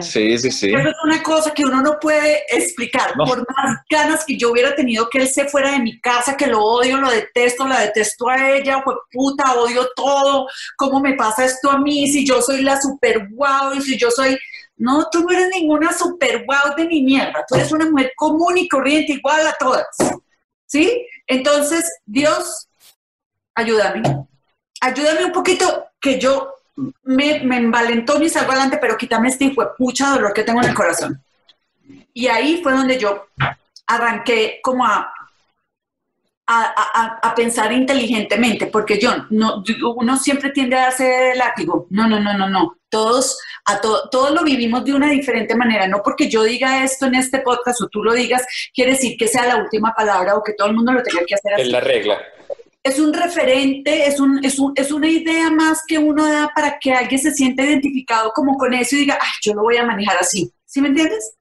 sí, 0.00 0.38
sí, 0.38 0.50
sí. 0.50 0.74
Eso 0.74 0.88
es 0.88 0.94
una 1.04 1.22
cosa 1.22 1.52
que 1.52 1.62
uno 1.62 1.82
no 1.82 2.00
puede 2.00 2.42
explicar. 2.48 3.12
Por 3.14 3.46
más 3.54 3.76
ganas 3.90 4.24
que 4.24 4.38
yo 4.38 4.50
hubiera 4.50 4.74
tenido 4.74 5.10
que 5.10 5.18
él 5.18 5.28
se 5.28 5.44
fuera 5.44 5.72
de 5.72 5.80
mi 5.80 6.00
casa, 6.00 6.38
que 6.38 6.46
lo 6.46 6.64
odio, 6.64 6.96
lo 6.96 7.10
detesto, 7.10 7.68
la 7.68 7.80
detesto 7.80 8.30
a 8.30 8.50
ella, 8.52 8.80
pues 8.82 8.96
puta, 9.12 9.54
odio 9.56 9.86
todo. 9.94 10.48
¿Cómo 10.76 11.00
me 11.00 11.14
pasa 11.14 11.44
esto 11.44 11.70
a 11.70 11.78
mí? 11.78 12.10
Si 12.10 12.26
yo 12.26 12.40
soy 12.40 12.62
la 12.62 12.80
super 12.80 13.28
wow 13.32 13.74
y 13.74 13.82
si 13.82 13.98
yo 13.98 14.10
soy... 14.10 14.38
No, 14.78 15.08
tú 15.12 15.22
no 15.22 15.30
eres 15.30 15.50
ninguna 15.54 15.92
super 15.92 16.46
wow 16.46 16.74
de 16.74 16.86
mi 16.86 17.02
mierda. 17.02 17.44
Tú 17.46 17.56
eres 17.56 17.70
una 17.72 17.90
mujer 17.90 18.12
común 18.16 18.56
y 18.56 18.66
corriente, 18.68 19.12
igual 19.12 19.46
a 19.46 19.52
todas. 19.52 19.86
¿Sí? 20.64 21.06
Entonces, 21.26 21.84
Dios, 22.06 22.68
ayúdame. 23.54 24.02
Ayúdame 24.80 25.26
un 25.26 25.32
poquito 25.32 25.88
que 26.00 26.18
yo 26.18 26.54
me, 27.02 27.40
me 27.40 27.56
envalentó 27.56 28.18
mi 28.18 28.28
salgo 28.28 28.52
adelante, 28.52 28.78
pero 28.80 28.96
quítame 28.96 29.28
este 29.28 29.46
hijo 29.46 29.62
de 29.62 29.70
pucha 29.76 30.10
dolor 30.10 30.32
que 30.32 30.44
tengo 30.44 30.62
en 30.62 30.68
el 30.68 30.74
corazón. 30.74 31.22
Y 32.12 32.26
ahí 32.28 32.60
fue 32.62 32.72
donde 32.72 32.98
yo 32.98 33.26
arranqué 33.86 34.60
como 34.62 34.84
a, 34.84 35.12
a, 36.46 37.18
a, 37.22 37.34
pensar 37.34 37.72
inteligentemente, 37.72 38.66
porque 38.66 38.98
yo, 38.98 39.12
no, 39.30 39.62
uno 39.96 40.16
siempre 40.16 40.50
tiende 40.50 40.76
a 40.76 40.82
darse 40.82 41.34
látigo. 41.36 41.86
No, 41.90 42.08
no, 42.08 42.18
no, 42.18 42.36
no, 42.36 42.48
no. 42.48 42.76
Todos, 42.88 43.38
a 43.66 43.80
todos 43.80 44.32
lo 44.32 44.42
vivimos 44.42 44.84
de 44.84 44.92
una 44.92 45.08
diferente 45.08 45.54
manera. 45.54 45.86
No 45.86 46.02
porque 46.02 46.28
yo 46.28 46.42
diga 46.42 46.82
esto 46.82 47.06
en 47.06 47.14
este 47.14 47.38
podcast 47.38 47.80
o 47.82 47.88
tú 47.88 48.02
lo 48.02 48.12
digas, 48.12 48.44
quiere 48.74 48.92
decir 48.92 49.16
que 49.16 49.28
sea 49.28 49.46
la 49.46 49.56
última 49.58 49.94
palabra 49.94 50.34
o 50.34 50.42
que 50.42 50.54
todo 50.54 50.68
el 50.68 50.74
mundo 50.74 50.92
lo 50.92 51.02
tenga 51.02 51.24
que 51.24 51.36
hacer 51.36 51.54
así. 51.54 51.62
Es 51.62 51.68
la 51.68 51.80
regla 51.80 52.18
es 52.82 52.98
un 52.98 53.12
referente, 53.12 54.06
es, 54.06 54.20
un, 54.20 54.42
es, 54.44 54.58
un, 54.58 54.72
es, 54.74 54.90
una 54.90 55.08
idea 55.08 55.50
más 55.50 55.82
que 55.86 55.98
uno 55.98 56.26
da 56.26 56.50
para 56.54 56.78
que 56.78 56.92
alguien 56.92 57.20
se 57.20 57.32
sienta 57.32 57.62
identificado 57.62 58.32
como 58.34 58.56
con 58.56 58.72
eso 58.72 58.96
y 58.96 59.00
diga, 59.00 59.18
ay, 59.20 59.30
yo 59.42 59.54
lo 59.54 59.62
voy 59.62 59.76
a 59.76 59.84
manejar 59.84 60.16
así. 60.18 60.50
¿Sí 60.64 60.80
me 60.80 60.88
entiendes? 60.88 61.36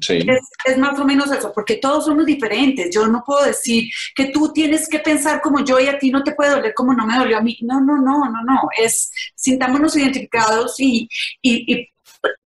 sí. 0.00 0.26
es, 0.66 0.76
más 0.76 0.98
o 0.98 1.04
menos 1.04 1.30
eso, 1.30 1.52
porque 1.54 1.76
todos 1.76 2.04
somos 2.04 2.26
diferentes. 2.26 2.92
Yo 2.92 3.06
no 3.06 3.22
puedo 3.24 3.46
decir 3.46 3.88
que 4.14 4.26
tú 4.26 4.52
tienes 4.52 4.88
que 4.88 4.98
pensar 4.98 5.40
como 5.40 5.64
yo 5.64 5.78
y 5.78 5.86
a 5.86 5.98
ti 5.98 6.10
no 6.10 6.22
te 6.24 6.32
puede 6.32 6.50
doler 6.50 6.74
como 6.74 6.92
no 6.92 7.06
me 7.06 7.16
dolió 7.16 7.38
a 7.38 7.42
mí. 7.42 7.56
No, 7.62 7.80
no, 7.80 7.96
no, 7.96 8.18
no, 8.24 8.42
no. 8.44 8.60
Es 8.76 9.12
sintámonos 9.36 9.96
identificados 9.96 10.74
y, 10.78 11.08
y, 11.40 11.88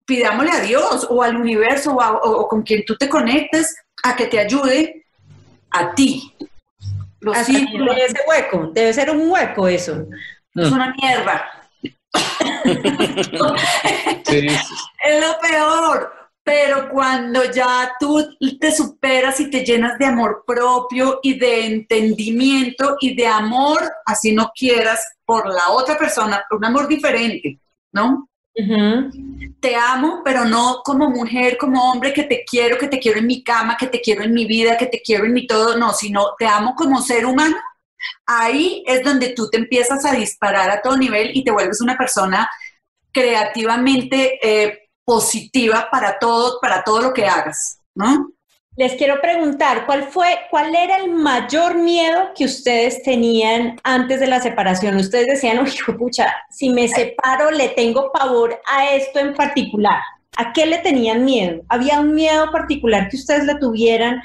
pidámosle 0.04 0.50
a 0.50 0.60
Dios 0.60 1.06
o 1.08 1.22
al 1.22 1.36
universo 1.36 1.92
o, 1.92 2.30
o 2.30 2.48
con 2.48 2.62
quien 2.62 2.84
tú 2.84 2.96
te 2.96 3.08
conectes 3.08 3.74
a 4.02 4.16
que 4.16 4.26
te 4.26 4.40
ayude 4.40 5.06
a 5.70 5.94
ti 5.94 6.34
Así, 7.34 7.66
ese 7.96 8.20
hueco, 8.26 8.70
debe 8.72 8.92
ser 8.92 9.10
un 9.10 9.30
hueco 9.30 9.68
eso. 9.68 10.06
Es 10.54 10.70
una 10.70 10.94
mierda. 11.00 11.44
Es 14.32 15.20
lo 15.20 15.38
peor. 15.40 16.12
Pero 16.44 16.88
cuando 16.88 17.44
ya 17.52 17.92
tú 18.00 18.36
te 18.58 18.72
superas 18.72 19.38
y 19.38 19.48
te 19.48 19.64
llenas 19.64 19.96
de 19.98 20.06
amor 20.06 20.42
propio 20.44 21.20
y 21.22 21.38
de 21.38 21.66
entendimiento 21.66 22.96
y 23.00 23.14
de 23.14 23.28
amor, 23.28 23.80
así 24.04 24.32
no 24.32 24.50
quieras, 24.54 25.06
por 25.24 25.46
la 25.46 25.70
otra 25.70 25.96
persona, 25.96 26.44
un 26.50 26.64
amor 26.64 26.88
diferente, 26.88 27.60
¿no? 27.92 28.28
Te 28.54 29.76
amo, 29.76 30.20
pero 30.24 30.44
no 30.44 30.82
como 30.84 31.08
mujer, 31.08 31.56
como 31.56 31.90
hombre, 31.90 32.12
que 32.12 32.24
te 32.24 32.44
quiero, 32.44 32.76
que 32.78 32.88
te 32.88 32.98
quiero 32.98 33.18
en 33.18 33.26
mi 33.26 33.42
cama, 33.42 33.76
que 33.78 33.86
te 33.86 34.00
quiero 34.00 34.22
en 34.22 34.34
mi 34.34 34.44
vida, 34.44 34.76
que 34.76 34.86
te 34.86 35.00
quiero 35.00 35.24
en 35.24 35.32
mi 35.32 35.46
todo, 35.46 35.78
no, 35.78 35.92
sino 35.92 36.34
te 36.38 36.46
amo 36.46 36.74
como 36.74 37.00
ser 37.00 37.24
humano. 37.24 37.56
Ahí 38.26 38.82
es 38.86 39.02
donde 39.04 39.30
tú 39.30 39.48
te 39.48 39.58
empiezas 39.58 40.04
a 40.04 40.12
disparar 40.12 40.70
a 40.70 40.82
todo 40.82 40.96
nivel 40.96 41.30
y 41.34 41.44
te 41.44 41.50
vuelves 41.50 41.80
una 41.80 41.96
persona 41.96 42.48
creativamente 43.12 44.38
eh, 44.42 44.88
positiva 45.04 45.88
para 45.90 46.18
todo, 46.18 46.58
para 46.60 46.82
todo 46.82 47.00
lo 47.00 47.12
que 47.12 47.26
hagas, 47.26 47.78
¿no? 47.94 48.32
Les 48.74 48.94
quiero 48.94 49.20
preguntar, 49.20 49.84
¿cuál 49.84 50.04
fue, 50.04 50.26
cuál 50.50 50.74
era 50.74 50.96
el 50.96 51.10
mayor 51.10 51.74
miedo 51.74 52.30
que 52.34 52.46
ustedes 52.46 53.02
tenían 53.02 53.78
antes 53.84 54.18
de 54.18 54.26
la 54.26 54.40
separación? 54.40 54.96
Ustedes 54.96 55.26
decían, 55.26 55.58
uy, 55.58 55.70
pucha, 55.98 56.32
si 56.50 56.70
me 56.70 56.88
separo 56.88 57.50
le 57.50 57.68
tengo 57.68 58.10
pavor 58.12 58.58
a 58.66 58.94
esto 58.94 59.18
en 59.18 59.34
particular. 59.34 60.00
¿A 60.38 60.54
qué 60.54 60.64
le 60.64 60.78
tenían 60.78 61.26
miedo? 61.26 61.62
¿Había 61.68 62.00
un 62.00 62.14
miedo 62.14 62.50
particular 62.50 63.10
que 63.10 63.16
ustedes 63.16 63.44
le 63.44 63.56
tuvieran 63.56 64.22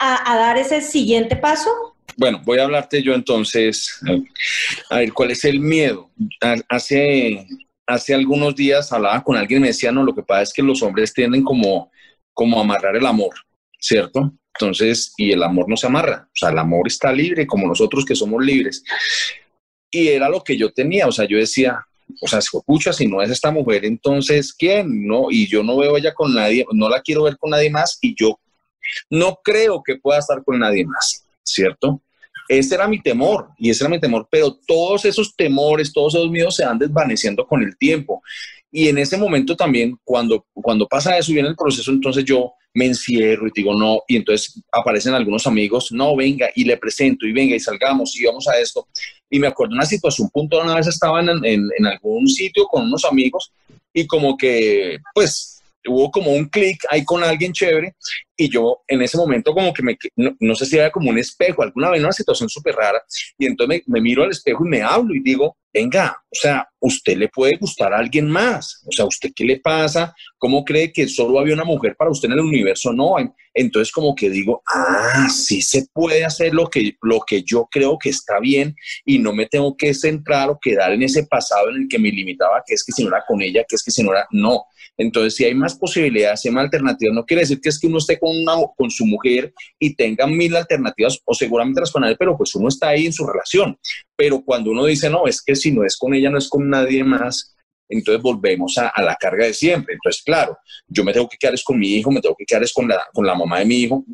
a, 0.00 0.36
dar 0.36 0.58
ese 0.58 0.80
siguiente 0.80 1.36
paso? 1.36 1.70
Bueno, 2.16 2.42
voy 2.44 2.58
a 2.58 2.64
hablarte 2.64 3.00
yo 3.00 3.14
entonces. 3.14 4.00
A 4.90 4.96
ver, 4.96 5.12
¿cuál 5.12 5.30
es 5.30 5.44
el 5.44 5.60
miedo? 5.60 6.10
Hace, 6.68 7.46
hace 7.86 8.14
algunos 8.14 8.56
días 8.56 8.92
hablaba 8.92 9.22
con 9.22 9.36
alguien 9.36 9.58
y 9.58 9.62
me 9.62 9.68
decía, 9.68 9.92
no, 9.92 10.02
lo 10.02 10.12
que 10.12 10.24
pasa 10.24 10.42
es 10.42 10.52
que 10.52 10.62
los 10.62 10.82
hombres 10.82 11.14
tienden 11.14 11.44
como, 11.44 11.92
como 12.34 12.58
a 12.58 12.62
amarrar 12.62 12.96
el 12.96 13.06
amor. 13.06 13.45
¿Cierto? 13.78 14.32
Entonces, 14.58 15.12
y 15.16 15.32
el 15.32 15.42
amor 15.42 15.68
no 15.68 15.76
se 15.76 15.86
amarra, 15.86 16.28
o 16.28 16.36
sea, 16.36 16.50
el 16.50 16.58
amor 16.58 16.86
está 16.86 17.12
libre 17.12 17.46
como 17.46 17.66
nosotros 17.66 18.04
que 18.04 18.14
somos 18.14 18.44
libres. 18.44 18.82
Y 19.90 20.08
era 20.08 20.28
lo 20.28 20.42
que 20.42 20.56
yo 20.56 20.72
tenía, 20.72 21.06
o 21.06 21.12
sea, 21.12 21.26
yo 21.26 21.36
decía, 21.38 21.84
o 22.22 22.26
sea, 22.26 22.38
escucha, 22.38 22.92
si 22.92 23.06
no 23.06 23.20
es 23.22 23.30
esta 23.30 23.50
mujer, 23.50 23.84
entonces, 23.84 24.52
¿quién? 24.52 25.06
No, 25.06 25.30
y 25.30 25.46
yo 25.46 25.62
no 25.62 25.76
veo 25.76 25.96
ella 25.96 26.14
con 26.14 26.34
nadie, 26.34 26.64
no 26.72 26.88
la 26.88 27.02
quiero 27.02 27.24
ver 27.24 27.36
con 27.36 27.50
nadie 27.50 27.70
más 27.70 27.98
y 28.00 28.14
yo 28.14 28.38
no 29.10 29.38
creo 29.42 29.82
que 29.84 29.96
pueda 29.96 30.20
estar 30.20 30.42
con 30.44 30.58
nadie 30.58 30.84
más, 30.86 31.26
¿cierto? 31.42 32.00
Ese 32.48 32.76
era 32.76 32.86
mi 32.86 33.02
temor 33.02 33.48
y 33.58 33.70
ese 33.70 33.84
era 33.84 33.90
mi 33.90 34.00
temor, 34.00 34.28
pero 34.30 34.56
todos 34.66 35.04
esos 35.04 35.34
temores, 35.34 35.92
todos 35.92 36.14
esos 36.14 36.30
miedos 36.30 36.54
se 36.54 36.64
van 36.64 36.78
desvaneciendo 36.78 37.46
con 37.46 37.62
el 37.62 37.76
tiempo. 37.76 38.22
Y 38.78 38.90
en 38.90 38.98
ese 38.98 39.16
momento 39.16 39.56
también, 39.56 39.98
cuando, 40.04 40.44
cuando 40.52 40.86
pasa 40.86 41.16
eso 41.16 41.30
y 41.30 41.34
viene 41.36 41.48
el 41.48 41.56
proceso, 41.56 41.90
entonces 41.90 42.26
yo 42.26 42.52
me 42.74 42.84
encierro 42.84 43.48
y 43.48 43.50
digo 43.54 43.72
no, 43.72 44.00
y 44.06 44.16
entonces 44.16 44.62
aparecen 44.70 45.14
algunos 45.14 45.46
amigos, 45.46 45.90
no, 45.92 46.14
venga, 46.14 46.50
y 46.54 46.64
le 46.64 46.76
presento, 46.76 47.26
y 47.26 47.32
venga, 47.32 47.56
y 47.56 47.60
salgamos, 47.60 48.14
y 48.20 48.26
vamos 48.26 48.46
a 48.48 48.58
esto. 48.60 48.86
Y 49.30 49.38
me 49.38 49.46
acuerdo 49.46 49.72
una 49.72 49.86
situación 49.86 50.28
puntual, 50.28 50.66
una 50.66 50.74
vez 50.74 50.88
estaba 50.88 51.22
en, 51.22 51.42
en, 51.42 51.86
algún 51.86 52.28
sitio 52.28 52.66
con 52.66 52.82
unos 52.84 53.06
amigos, 53.06 53.50
y 53.94 54.06
como 54.06 54.36
que, 54.36 54.98
pues, 55.14 55.56
hubo 55.88 56.10
como 56.10 56.32
un 56.32 56.46
clic 56.46 56.78
ahí 56.90 57.02
con 57.02 57.24
alguien 57.24 57.52
chévere 57.52 57.94
y 58.36 58.50
yo 58.50 58.80
en 58.86 59.02
ese 59.02 59.16
momento 59.16 59.52
como 59.54 59.72
que 59.72 59.82
me, 59.82 59.96
no, 60.16 60.54
sé 60.54 60.66
si 60.66 60.76
era 60.76 60.90
como 60.90 61.10
un 61.10 61.18
espejo, 61.18 61.62
alguna 61.62 61.90
vez 61.90 62.02
una 62.02 62.12
situación 62.12 62.48
súper 62.48 62.74
rara 62.74 63.02
y 63.38 63.46
entonces 63.46 63.82
me, 63.86 64.00
miro 64.00 64.24
al 64.24 64.30
espejo 64.30 64.66
y 64.66 64.68
me 64.68 64.82
hablo 64.82 65.14
y 65.14 65.20
digo, 65.20 65.56
venga, 65.76 66.16
o 66.24 66.34
sea, 66.34 66.66
usted 66.80 67.18
le 67.18 67.28
puede 67.28 67.58
gustar 67.58 67.92
a 67.92 67.98
alguien 67.98 68.30
más, 68.30 68.82
o 68.86 68.92
sea, 68.92 69.04
¿usted 69.04 69.30
qué 69.36 69.44
le 69.44 69.60
pasa? 69.60 70.14
¿Cómo 70.38 70.64
cree 70.64 70.92
que 70.92 71.08
solo 71.08 71.40
había 71.40 71.54
una 71.54 71.64
mujer 71.64 71.96
para 71.96 72.10
usted 72.10 72.28
en 72.28 72.34
el 72.34 72.40
universo? 72.40 72.92
No, 72.92 73.16
entonces 73.54 73.90
como 73.90 74.14
que 74.14 74.28
digo, 74.28 74.62
ah, 74.66 75.28
sí 75.30 75.62
se 75.62 75.86
puede 75.92 76.24
hacer 76.24 76.52
lo 76.52 76.68
que, 76.68 76.96
lo 77.02 77.20
que 77.26 77.42
yo 77.42 77.66
creo 77.70 77.98
que 77.98 78.10
está 78.10 78.38
bien 78.38 78.76
y 79.04 79.18
no 79.18 79.32
me 79.32 79.46
tengo 79.46 79.76
que 79.76 79.94
centrar 79.94 80.50
o 80.50 80.58
quedar 80.60 80.92
en 80.92 81.02
ese 81.02 81.24
pasado 81.24 81.70
en 81.70 81.82
el 81.82 81.88
que 81.88 81.98
me 81.98 82.10
limitaba, 82.10 82.62
que 82.66 82.74
es 82.74 82.84
que 82.84 82.92
si 82.92 83.02
no 83.02 83.08
era 83.08 83.24
con 83.26 83.40
ella, 83.40 83.64
que 83.66 83.76
es 83.76 83.82
que 83.82 83.90
si 83.90 84.02
no 84.02 84.12
era, 84.12 84.26
no. 84.30 84.64
Entonces, 84.98 85.34
si 85.34 85.44
hay 85.44 85.54
más 85.54 85.74
posibilidades, 85.74 86.40
si 86.40 86.48
hay 86.48 86.54
más 86.54 86.64
alternativas, 86.64 87.14
no 87.14 87.24
quiere 87.24 87.42
decir 87.42 87.60
que 87.60 87.68
es 87.68 87.78
que 87.78 87.86
uno 87.86 87.98
esté 87.98 88.18
con, 88.18 88.36
una, 88.36 88.54
con 88.76 88.90
su 88.90 89.04
mujer 89.04 89.52
y 89.78 89.94
tenga 89.94 90.26
mil 90.26 90.54
alternativas 90.56 91.20
o 91.24 91.34
seguramente 91.34 91.80
las 91.80 91.92
con 91.92 92.04
él, 92.04 92.16
pero 92.18 92.36
pues 92.36 92.54
uno 92.54 92.68
está 92.68 92.88
ahí 92.88 93.06
en 93.06 93.12
su 93.12 93.26
relación. 93.26 93.78
Pero 94.16 94.42
cuando 94.42 94.70
uno 94.70 94.84
dice, 94.84 95.10
no, 95.10 95.26
es 95.26 95.42
que 95.42 95.54
si 95.54 95.72
no 95.72 95.84
es 95.84 95.96
con 95.96 96.14
ella, 96.14 96.30
no 96.30 96.38
es 96.38 96.48
con 96.48 96.68
nadie 96.68 97.04
más, 97.04 97.55
entonces 97.88 98.22
volvemos 98.22 98.76
a, 98.78 98.92
la 99.02 99.16
carga 99.16 99.46
de 99.46 99.54
siempre. 99.54 99.94
Entonces, 99.94 100.22
claro, 100.22 100.58
yo 100.88 101.04
me 101.04 101.12
tengo 101.12 101.28
que 101.28 101.36
quedar 101.36 101.54
es 101.54 101.64
con 101.64 101.78
mi 101.78 101.94
hijo, 101.94 102.10
me 102.10 102.20
tengo 102.20 102.34
que 102.36 102.44
quedar 102.44 102.62
es 102.62 102.72
con 102.72 102.88
la, 102.88 103.04
con 103.12 103.26
la 103.26 103.34
mamá 103.34 103.60
de 103.60 103.64
mi 103.64 103.76
hijo. 103.76 104.04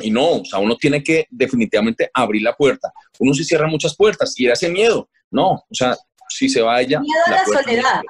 Y 0.00 0.10
no, 0.10 0.38
o 0.38 0.44
sea, 0.44 0.58
uno 0.58 0.76
tiene 0.76 1.02
que 1.02 1.26
definitivamente 1.30 2.10
abrir 2.12 2.42
la 2.42 2.54
puerta. 2.54 2.92
Uno 3.18 3.32
sí 3.34 3.44
cierra 3.44 3.66
muchas 3.68 3.96
puertas 3.96 4.38
y 4.38 4.48
ese 4.48 4.68
miedo. 4.68 5.08
No, 5.30 5.50
o 5.50 5.74
sea, 5.74 5.96
si 6.28 6.48
se 6.48 6.60
vaya. 6.60 7.00
Miedo 7.00 7.22
a 7.26 7.30
la, 7.30 7.44
soledad. 7.44 8.02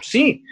Sí, 0.00 0.42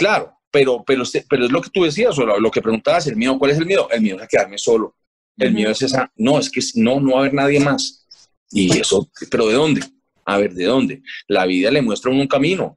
Claro, 0.00 0.34
pero, 0.50 0.82
pero, 0.86 1.04
pero 1.28 1.44
es 1.44 1.52
lo 1.52 1.60
que 1.60 1.68
tú 1.68 1.84
decías, 1.84 2.18
o 2.18 2.24
lo, 2.24 2.50
que 2.50 2.62
preguntabas, 2.62 3.06
el 3.06 3.16
miedo, 3.16 3.38
¿cuál 3.38 3.50
es 3.50 3.58
el 3.58 3.66
miedo? 3.66 3.86
El 3.90 4.00
miedo 4.00 4.16
es 4.16 4.22
a 4.22 4.26
quedarme 4.26 4.56
solo. 4.56 4.96
El 5.36 5.52
miedo 5.52 5.70
es 5.70 5.82
esa, 5.82 6.10
no, 6.16 6.38
es 6.38 6.50
que 6.50 6.62
no, 6.76 7.00
no 7.00 7.12
va 7.12 7.18
a 7.18 7.20
haber 7.20 7.34
nadie 7.34 7.60
más. 7.60 8.06
Y 8.50 8.78
eso, 8.78 9.10
pero 9.30 9.46
¿de 9.48 9.54
dónde? 9.54 9.82
A 10.24 10.38
ver, 10.38 10.52
¿de 10.54 10.64
dónde? 10.64 11.02
La 11.28 11.46
vida 11.46 11.70
le 11.70 11.82
muestra 11.82 12.10
un 12.10 12.26
camino. 12.26 12.76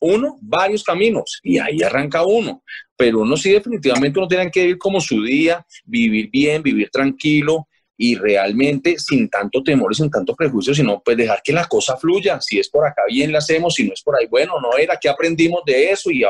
Uno, 0.00 0.38
varios 0.40 0.84
caminos, 0.84 1.40
y 1.42 1.58
ahí 1.58 1.82
arranca 1.82 2.24
uno. 2.24 2.62
Pero 2.96 3.20
uno 3.20 3.36
sí 3.36 3.50
definitivamente 3.50 4.18
uno 4.18 4.28
tiene 4.28 4.50
que 4.50 4.60
vivir 4.60 4.78
como 4.78 5.00
su 5.00 5.22
día, 5.22 5.64
vivir 5.84 6.30
bien, 6.30 6.62
vivir 6.62 6.90
tranquilo, 6.90 7.68
y 7.96 8.16
realmente 8.16 8.98
sin 8.98 9.28
tanto 9.28 9.62
temor 9.62 9.92
y 9.92 9.96
sin 9.96 10.10
tanto 10.10 10.34
prejuicio, 10.34 10.74
sino 10.74 11.00
pues 11.02 11.16
dejar 11.16 11.40
que 11.42 11.52
la 11.52 11.66
cosa 11.66 11.96
fluya. 11.96 12.40
Si 12.40 12.58
es 12.58 12.68
por 12.68 12.86
acá, 12.86 13.02
bien 13.08 13.32
la 13.32 13.38
hacemos, 13.38 13.74
si 13.74 13.86
no 13.86 13.92
es 13.92 14.02
por 14.02 14.16
ahí, 14.18 14.26
bueno, 14.26 14.54
no 14.60 14.76
era, 14.76 14.98
¿qué 15.00 15.08
aprendimos 15.08 15.62
de 15.64 15.90
eso? 15.90 16.10
Y 16.10 16.24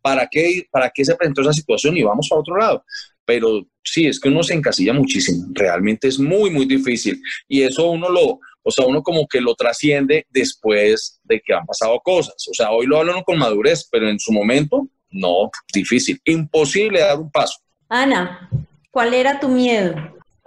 ¿para 0.00 0.26
qué, 0.30 0.66
para 0.70 0.90
qué 0.90 1.04
se 1.04 1.14
presentó 1.14 1.42
esa 1.42 1.52
situación? 1.52 1.96
Y 1.96 2.02
vamos 2.02 2.28
a 2.30 2.36
otro 2.36 2.56
lado. 2.56 2.84
Pero 3.24 3.66
sí, 3.82 4.06
es 4.06 4.20
que 4.20 4.28
uno 4.28 4.42
se 4.42 4.54
encasilla 4.54 4.92
muchísimo, 4.92 5.48
realmente 5.52 6.08
es 6.08 6.18
muy, 6.18 6.50
muy 6.50 6.64
difícil. 6.64 7.20
Y 7.48 7.62
eso 7.62 7.90
uno 7.90 8.08
lo, 8.08 8.38
o 8.66 8.70
sea, 8.72 8.84
uno 8.84 9.00
como 9.00 9.28
que 9.28 9.40
lo 9.40 9.54
trasciende 9.54 10.26
después 10.28 11.20
de 11.22 11.40
que 11.40 11.54
han 11.54 11.64
pasado 11.64 12.00
cosas. 12.02 12.34
O 12.50 12.52
sea, 12.52 12.72
hoy 12.72 12.86
lo 12.86 12.98
hablan 12.98 13.22
con 13.22 13.38
madurez, 13.38 13.88
pero 13.90 14.08
en 14.08 14.18
su 14.18 14.32
momento, 14.32 14.88
no, 15.08 15.50
difícil, 15.72 16.20
imposible 16.24 16.98
dar 16.98 17.20
un 17.20 17.30
paso. 17.30 17.60
Ana, 17.88 18.50
¿cuál 18.90 19.14
era 19.14 19.38
tu 19.38 19.46
miedo? 19.46 19.94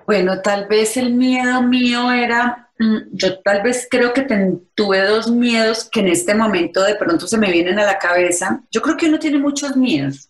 Bueno, 0.05 0.41
tal 0.41 0.67
vez 0.67 0.97
el 0.97 1.13
miedo 1.13 1.61
mío 1.61 2.11
era, 2.11 2.69
mm, 2.77 2.97
yo 3.13 3.39
tal 3.39 3.63
vez 3.63 3.87
creo 3.89 4.11
que 4.11 4.27
tuve 4.75 4.99
dos 5.05 5.31
miedos 5.31 5.87
que 5.89 6.01
en 6.01 6.09
este 6.09 6.35
momento 6.35 6.83
de 6.83 6.95
pronto 6.95 7.25
se 7.25 7.37
me 7.37 7.49
vienen 7.49 7.79
a 7.79 7.85
la 7.85 7.99
cabeza. 7.99 8.61
Yo 8.69 8.81
creo 8.81 8.97
que 8.97 9.07
uno 9.07 9.17
tiene 9.17 9.37
muchos 9.37 9.77
miedos. 9.77 10.29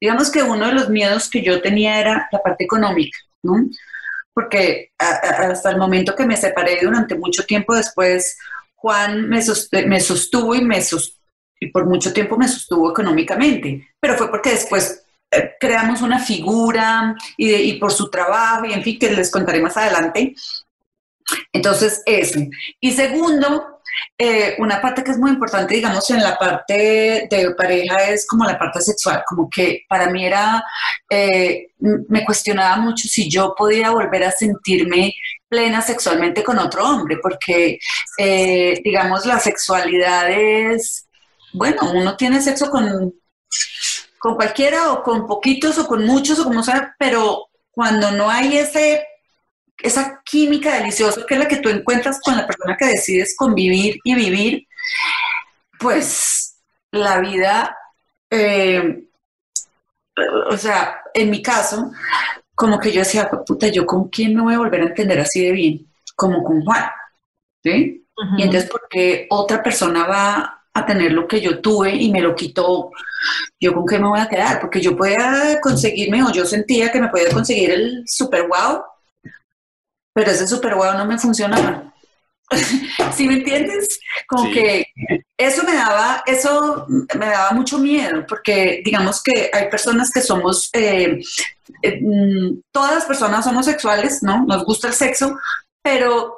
Digamos 0.00 0.30
que 0.30 0.42
uno 0.42 0.68
de 0.68 0.72
los 0.72 0.88
miedos 0.88 1.28
que 1.28 1.42
yo 1.42 1.60
tenía 1.60 2.00
era 2.00 2.28
la 2.32 2.38
parte 2.38 2.64
económica, 2.64 3.18
¿no? 3.42 3.56
Porque 4.36 4.92
hasta 4.98 5.70
el 5.70 5.78
momento 5.78 6.14
que 6.14 6.26
me 6.26 6.36
separé 6.36 6.78
durante 6.82 7.14
mucho 7.14 7.44
tiempo 7.44 7.74
después, 7.74 8.36
Juan 8.74 9.30
me, 9.30 9.40
me 9.86 10.00
sostuvo 10.00 10.54
y 10.54 10.60
me 10.60 10.82
y 11.58 11.68
por 11.68 11.86
mucho 11.86 12.12
tiempo 12.12 12.36
me 12.36 12.46
sostuvo 12.46 12.90
económicamente, 12.90 13.88
pero 13.98 14.14
fue 14.18 14.30
porque 14.30 14.50
después 14.50 15.06
eh, 15.30 15.52
creamos 15.58 16.02
una 16.02 16.18
figura 16.18 17.14
y, 17.36 17.72
por 17.74 17.92
su 17.92 18.10
trabajo 18.10 18.66
y 18.66 18.72
en 18.72 18.82
fin, 18.82 18.98
que 18.98 19.10
les 19.10 19.30
contaré 19.30 19.60
más 19.60 19.76
adelante. 19.76 20.34
Entonces, 21.52 22.02
eso. 22.06 22.40
Y 22.80 22.92
segundo, 22.92 23.75
eh, 24.18 24.56
una 24.58 24.80
parte 24.80 25.02
que 25.02 25.10
es 25.10 25.18
muy 25.18 25.30
importante, 25.30 25.74
digamos, 25.74 26.08
en 26.10 26.22
la 26.22 26.36
parte 26.38 27.26
de 27.30 27.54
pareja 27.56 28.08
es 28.08 28.26
como 28.26 28.44
la 28.44 28.58
parte 28.58 28.80
sexual, 28.80 29.22
como 29.26 29.48
que 29.50 29.84
para 29.88 30.08
mí 30.10 30.24
era, 30.24 30.62
eh, 31.10 31.68
me 31.78 32.24
cuestionaba 32.24 32.76
mucho 32.76 33.08
si 33.08 33.30
yo 33.30 33.54
podía 33.56 33.90
volver 33.90 34.24
a 34.24 34.32
sentirme 34.32 35.14
plena 35.48 35.80
sexualmente 35.82 36.42
con 36.42 36.58
otro 36.58 36.84
hombre, 36.84 37.18
porque, 37.22 37.78
digamos, 38.84 39.26
la 39.26 39.38
sexualidad 39.38 40.30
es, 40.30 41.06
bueno, 41.52 41.92
uno 41.92 42.16
tiene 42.16 42.40
sexo 42.40 42.70
con 42.70 43.12
con 44.26 44.34
cualquiera 44.34 44.92
o 44.92 45.02
con 45.04 45.26
poquitos 45.26 45.78
o 45.78 45.86
con 45.86 46.04
muchos 46.04 46.40
o 46.40 46.44
como 46.44 46.62
sea, 46.62 46.96
pero 46.98 47.48
cuando 47.70 48.10
no 48.10 48.28
hay 48.28 48.58
ese, 48.58 49.06
esa 49.78 50.22
química 50.24 50.74
deliciosa 50.74 51.24
que 51.26 51.34
es 51.34 51.40
la 51.40 51.48
que 51.48 51.58
tú 51.58 51.68
encuentras 51.68 52.20
con 52.20 52.36
la 52.36 52.46
persona 52.46 52.76
que 52.76 52.86
decides 52.86 53.34
convivir 53.36 53.98
y 54.04 54.14
vivir, 54.14 54.66
pues 55.78 56.56
la 56.90 57.20
vida, 57.20 57.76
eh, 58.30 59.04
o 60.48 60.56
sea, 60.56 61.02
en 61.12 61.30
mi 61.30 61.42
caso, 61.42 61.92
como 62.54 62.78
que 62.78 62.90
yo 62.90 63.00
decía, 63.00 63.28
puta, 63.28 63.68
¿yo 63.68 63.84
con 63.84 64.08
quién 64.08 64.34
me 64.34 64.42
voy 64.42 64.54
a 64.54 64.58
volver 64.58 64.80
a 64.80 64.86
entender 64.86 65.20
así 65.20 65.44
de 65.44 65.52
bien? 65.52 65.86
Como 66.14 66.42
con 66.42 66.62
Juan, 66.62 66.84
¿sí? 67.62 68.02
Y 68.38 68.42
entonces, 68.42 68.70
¿por 68.70 68.88
qué 68.88 69.26
otra 69.28 69.62
persona 69.62 70.06
va 70.06 70.56
a 70.76 70.86
tener 70.86 71.12
lo 71.12 71.26
que 71.26 71.40
yo 71.40 71.60
tuve 71.60 71.94
y 71.94 72.10
me 72.10 72.20
lo 72.20 72.34
quitó, 72.34 72.90
¿yo 73.58 73.74
con 73.74 73.86
qué 73.86 73.98
me 73.98 74.08
voy 74.08 74.20
a 74.20 74.28
quedar? 74.28 74.60
Porque 74.60 74.80
yo 74.80 74.94
podía 74.94 75.58
conseguirme, 75.62 76.22
o 76.22 76.30
yo 76.30 76.44
sentía 76.44 76.92
que 76.92 77.00
me 77.00 77.08
podía 77.08 77.30
conseguir 77.30 77.70
el 77.70 78.04
super 78.06 78.46
wow, 78.46 78.82
pero 80.16 80.30
ese 80.30 80.46
super 80.46 80.74
wow 80.74 80.94
no 80.94 81.04
me 81.04 81.18
funcionaba. 81.18 81.92
¿Sí 83.12 83.28
me 83.28 83.34
entiendes? 83.34 83.86
Como 84.26 84.50
que 84.50 84.86
eso 85.36 85.62
me 85.62 85.74
daba, 85.74 86.22
eso 86.24 86.86
me 86.88 87.26
daba 87.26 87.50
mucho 87.50 87.78
miedo, 87.78 88.24
porque 88.26 88.80
digamos 88.82 89.22
que 89.22 89.50
hay 89.52 89.68
personas 89.68 90.10
que 90.10 90.22
somos, 90.22 90.70
eh, 90.72 91.20
eh, 91.82 92.00
mm, 92.00 92.62
todas 92.72 92.94
las 92.94 93.04
personas 93.04 93.44
somos 93.44 93.66
sexuales, 93.66 94.22
¿no? 94.22 94.46
Nos 94.46 94.64
gusta 94.64 94.88
el 94.88 94.94
sexo, 94.94 95.38
pero 95.82 96.35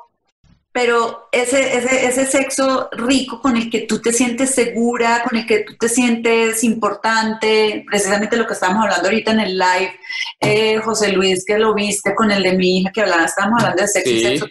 pero 0.80 1.28
ese, 1.32 1.76
ese, 1.76 2.06
ese 2.06 2.24
sexo 2.24 2.88
rico 2.92 3.42
con 3.42 3.56
el 3.56 3.68
que 3.68 3.80
tú 3.80 4.00
te 4.00 4.12
sientes 4.12 4.54
segura, 4.54 5.24
con 5.28 5.36
el 5.36 5.44
que 5.44 5.64
tú 5.64 5.74
te 5.76 5.88
sientes 5.88 6.62
importante, 6.62 7.84
precisamente 7.84 8.36
lo 8.36 8.46
que 8.46 8.52
estábamos 8.52 8.84
hablando 8.84 9.08
ahorita 9.08 9.32
en 9.32 9.40
el 9.40 9.58
live, 9.58 9.98
eh, 10.38 10.78
José 10.78 11.10
Luis, 11.10 11.44
que 11.44 11.58
lo 11.58 11.74
viste 11.74 12.14
con 12.14 12.30
el 12.30 12.44
de 12.44 12.52
mi 12.52 12.78
hija, 12.78 12.92
que 12.94 13.00
hablaba, 13.00 13.24
estábamos 13.24 13.60
hablando 13.60 13.82
de 13.82 13.88
sexo 13.88 14.10
y 14.10 14.22
sexo 14.22 14.46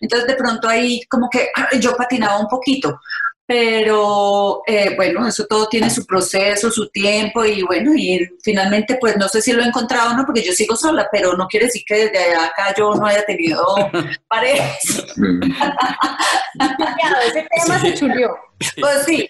entonces 0.00 0.26
de 0.26 0.36
pronto 0.36 0.68
ahí 0.68 1.02
como 1.02 1.28
que 1.28 1.50
yo 1.78 1.94
patinaba 1.96 2.40
un 2.40 2.48
poquito, 2.48 2.98
pero 3.46 4.62
eh, 4.66 4.94
bueno, 4.96 5.26
eso 5.26 5.46
todo 5.46 5.66
tiene 5.68 5.90
su 5.90 6.06
proceso, 6.06 6.70
su 6.70 6.88
tiempo 6.88 7.44
y 7.44 7.62
bueno, 7.62 7.92
y 7.94 8.28
finalmente 8.42 8.96
pues 9.00 9.16
no 9.16 9.28
sé 9.28 9.42
si 9.42 9.52
lo 9.52 9.62
he 9.62 9.66
encontrado 9.66 10.12
o 10.12 10.16
no, 10.16 10.24
porque 10.24 10.42
yo 10.42 10.52
sigo 10.52 10.76
sola, 10.76 11.08
pero 11.10 11.36
no 11.36 11.46
quiere 11.48 11.66
decir 11.66 11.82
que 11.86 12.06
desde 12.06 12.34
acá 12.34 12.72
yo 12.76 12.94
no 12.94 13.06
haya 13.06 13.24
tenido 13.24 13.64
parejas. 14.28 14.78
ese 17.26 17.48
tema 17.50 17.80
se 17.80 17.94
chulió. 17.94 18.36
Pues 18.80 19.04
sí. 19.06 19.28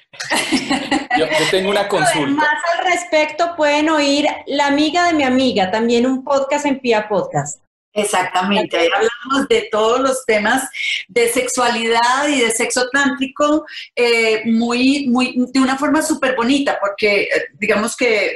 Yo, 1.18 1.27
tengo 1.51 1.70
una 1.70 1.88
consulta. 1.88 2.33
Más 2.33 2.59
al 2.75 2.85
respecto 2.92 3.57
pueden 3.57 3.88
oír 3.88 4.27
La 4.46 4.66
amiga 4.66 5.07
de 5.07 5.14
mi 5.14 5.25
amiga, 5.25 5.70
también 5.70 6.07
un 6.07 6.22
podcast 6.22 6.66
en 6.66 6.81
Pia 6.81 7.09
Podcast. 7.09 7.62
Exactamente, 7.94 8.78
ahí 8.78 8.88
hablamos 8.94 9.48
de 9.48 9.68
todos 9.70 10.00
los 10.00 10.24
temas 10.24 10.66
de 11.09 11.28
sexualidad 11.28 12.26
y 12.28 12.40
de 12.40 12.50
sexo 12.50 12.88
tántrico 12.90 13.66
eh, 13.94 14.42
muy, 14.46 15.09
muy, 15.09 15.35
de 15.52 15.61
una 15.61 15.76
forma 15.76 16.00
súper 16.00 16.35
bonita, 16.35 16.78
porque 16.81 17.24
eh, 17.24 17.28
digamos 17.59 17.94
que 17.94 18.35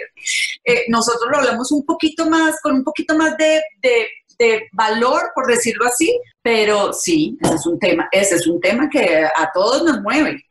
eh, 0.62 0.84
nosotros 0.88 1.30
lo 1.30 1.38
hablamos 1.38 1.72
un 1.72 1.86
poquito 1.86 2.28
más, 2.28 2.60
con 2.60 2.74
un 2.74 2.84
poquito 2.84 3.16
más 3.16 3.34
de, 3.38 3.62
de, 3.80 4.08
de, 4.38 4.68
valor, 4.72 5.30
por 5.34 5.46
decirlo 5.46 5.86
así, 5.86 6.14
pero 6.42 6.92
sí, 6.92 7.38
ese 7.40 7.54
es 7.54 7.66
un 7.66 7.78
tema, 7.78 8.08
ese 8.12 8.34
es 8.34 8.46
un 8.46 8.60
tema 8.60 8.90
que 8.90 9.24
a 9.24 9.50
todos 9.54 9.84
nos 9.84 10.02
mueve 10.02 10.45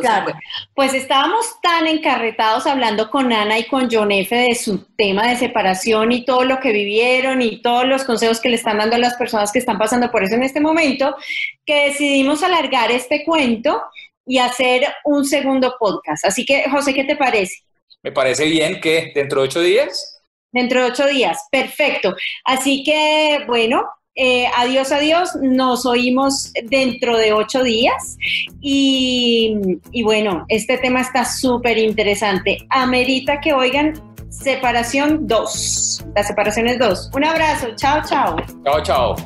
claro. 0.00 0.32
Pues 0.74 0.94
estábamos 0.94 1.60
tan 1.60 1.86
encarretados 1.86 2.66
hablando 2.66 3.10
con 3.10 3.32
Ana 3.32 3.58
y 3.58 3.66
con 3.66 3.88
John 3.90 4.10
F. 4.12 4.34
de 4.34 4.54
su 4.54 4.78
tema 4.96 5.28
de 5.28 5.36
separación 5.36 6.12
y 6.12 6.24
todo 6.24 6.44
lo 6.44 6.60
que 6.60 6.72
vivieron 6.72 7.42
y 7.42 7.60
todos 7.60 7.86
los 7.86 8.04
consejos 8.04 8.40
que 8.40 8.48
le 8.48 8.56
están 8.56 8.78
dando 8.78 8.96
a 8.96 9.00
las 9.00 9.16
personas 9.16 9.52
que 9.52 9.58
están 9.58 9.78
pasando 9.78 10.10
por 10.10 10.24
eso 10.24 10.34
en 10.34 10.42
este 10.42 10.60
momento, 10.60 11.16
que 11.64 11.88
decidimos 11.88 12.42
alargar 12.42 12.90
este 12.90 13.24
cuento 13.24 13.82
y 14.26 14.38
hacer 14.38 14.86
un 15.04 15.24
segundo 15.24 15.76
podcast. 15.78 16.24
Así 16.24 16.44
que, 16.44 16.68
José, 16.70 16.94
¿qué 16.94 17.04
te 17.04 17.16
parece? 17.16 17.62
Me 18.02 18.12
parece 18.12 18.46
bien 18.46 18.80
que 18.80 19.12
dentro 19.14 19.40
de 19.40 19.48
ocho 19.48 19.60
días. 19.60 20.20
Dentro 20.52 20.82
de 20.82 20.90
ocho 20.90 21.06
días, 21.06 21.46
perfecto. 21.50 22.14
Así 22.44 22.82
que, 22.82 23.44
bueno, 23.46 23.84
eh, 24.16 24.48
adiós, 24.56 24.90
adiós. 24.92 25.36
Nos 25.40 25.84
oímos 25.84 26.52
dentro 26.64 27.16
de 27.18 27.32
ocho 27.32 27.62
días. 27.62 28.16
Y, 28.60 29.56
y 29.92 30.02
bueno, 30.02 30.44
este 30.48 30.78
tema 30.78 31.02
está 31.02 31.24
súper 31.24 31.78
interesante. 31.78 32.58
Amerita 32.70 33.40
que 33.40 33.52
oigan 33.52 33.92
separación 34.30 35.26
2. 35.26 36.06
La 36.14 36.22
separación 36.22 36.66
es 36.66 36.78
2. 36.78 37.10
Un 37.14 37.24
abrazo. 37.24 37.68
Chao, 37.76 38.00
chao. 38.08 38.36
Chao, 38.64 38.82
chao. 38.82 39.16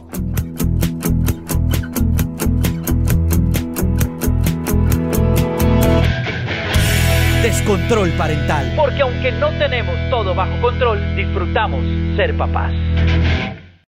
Descontrol 7.43 8.11
parental. 8.19 8.75
Porque 8.77 9.03
aunque 9.03 9.33
no 9.33 9.49
tenemos 9.59 9.95
todo 10.11 10.35
bajo 10.35 10.61
control, 10.61 11.17
disfrutamos 11.17 11.81
ser 12.17 12.37
papás. 12.37 12.73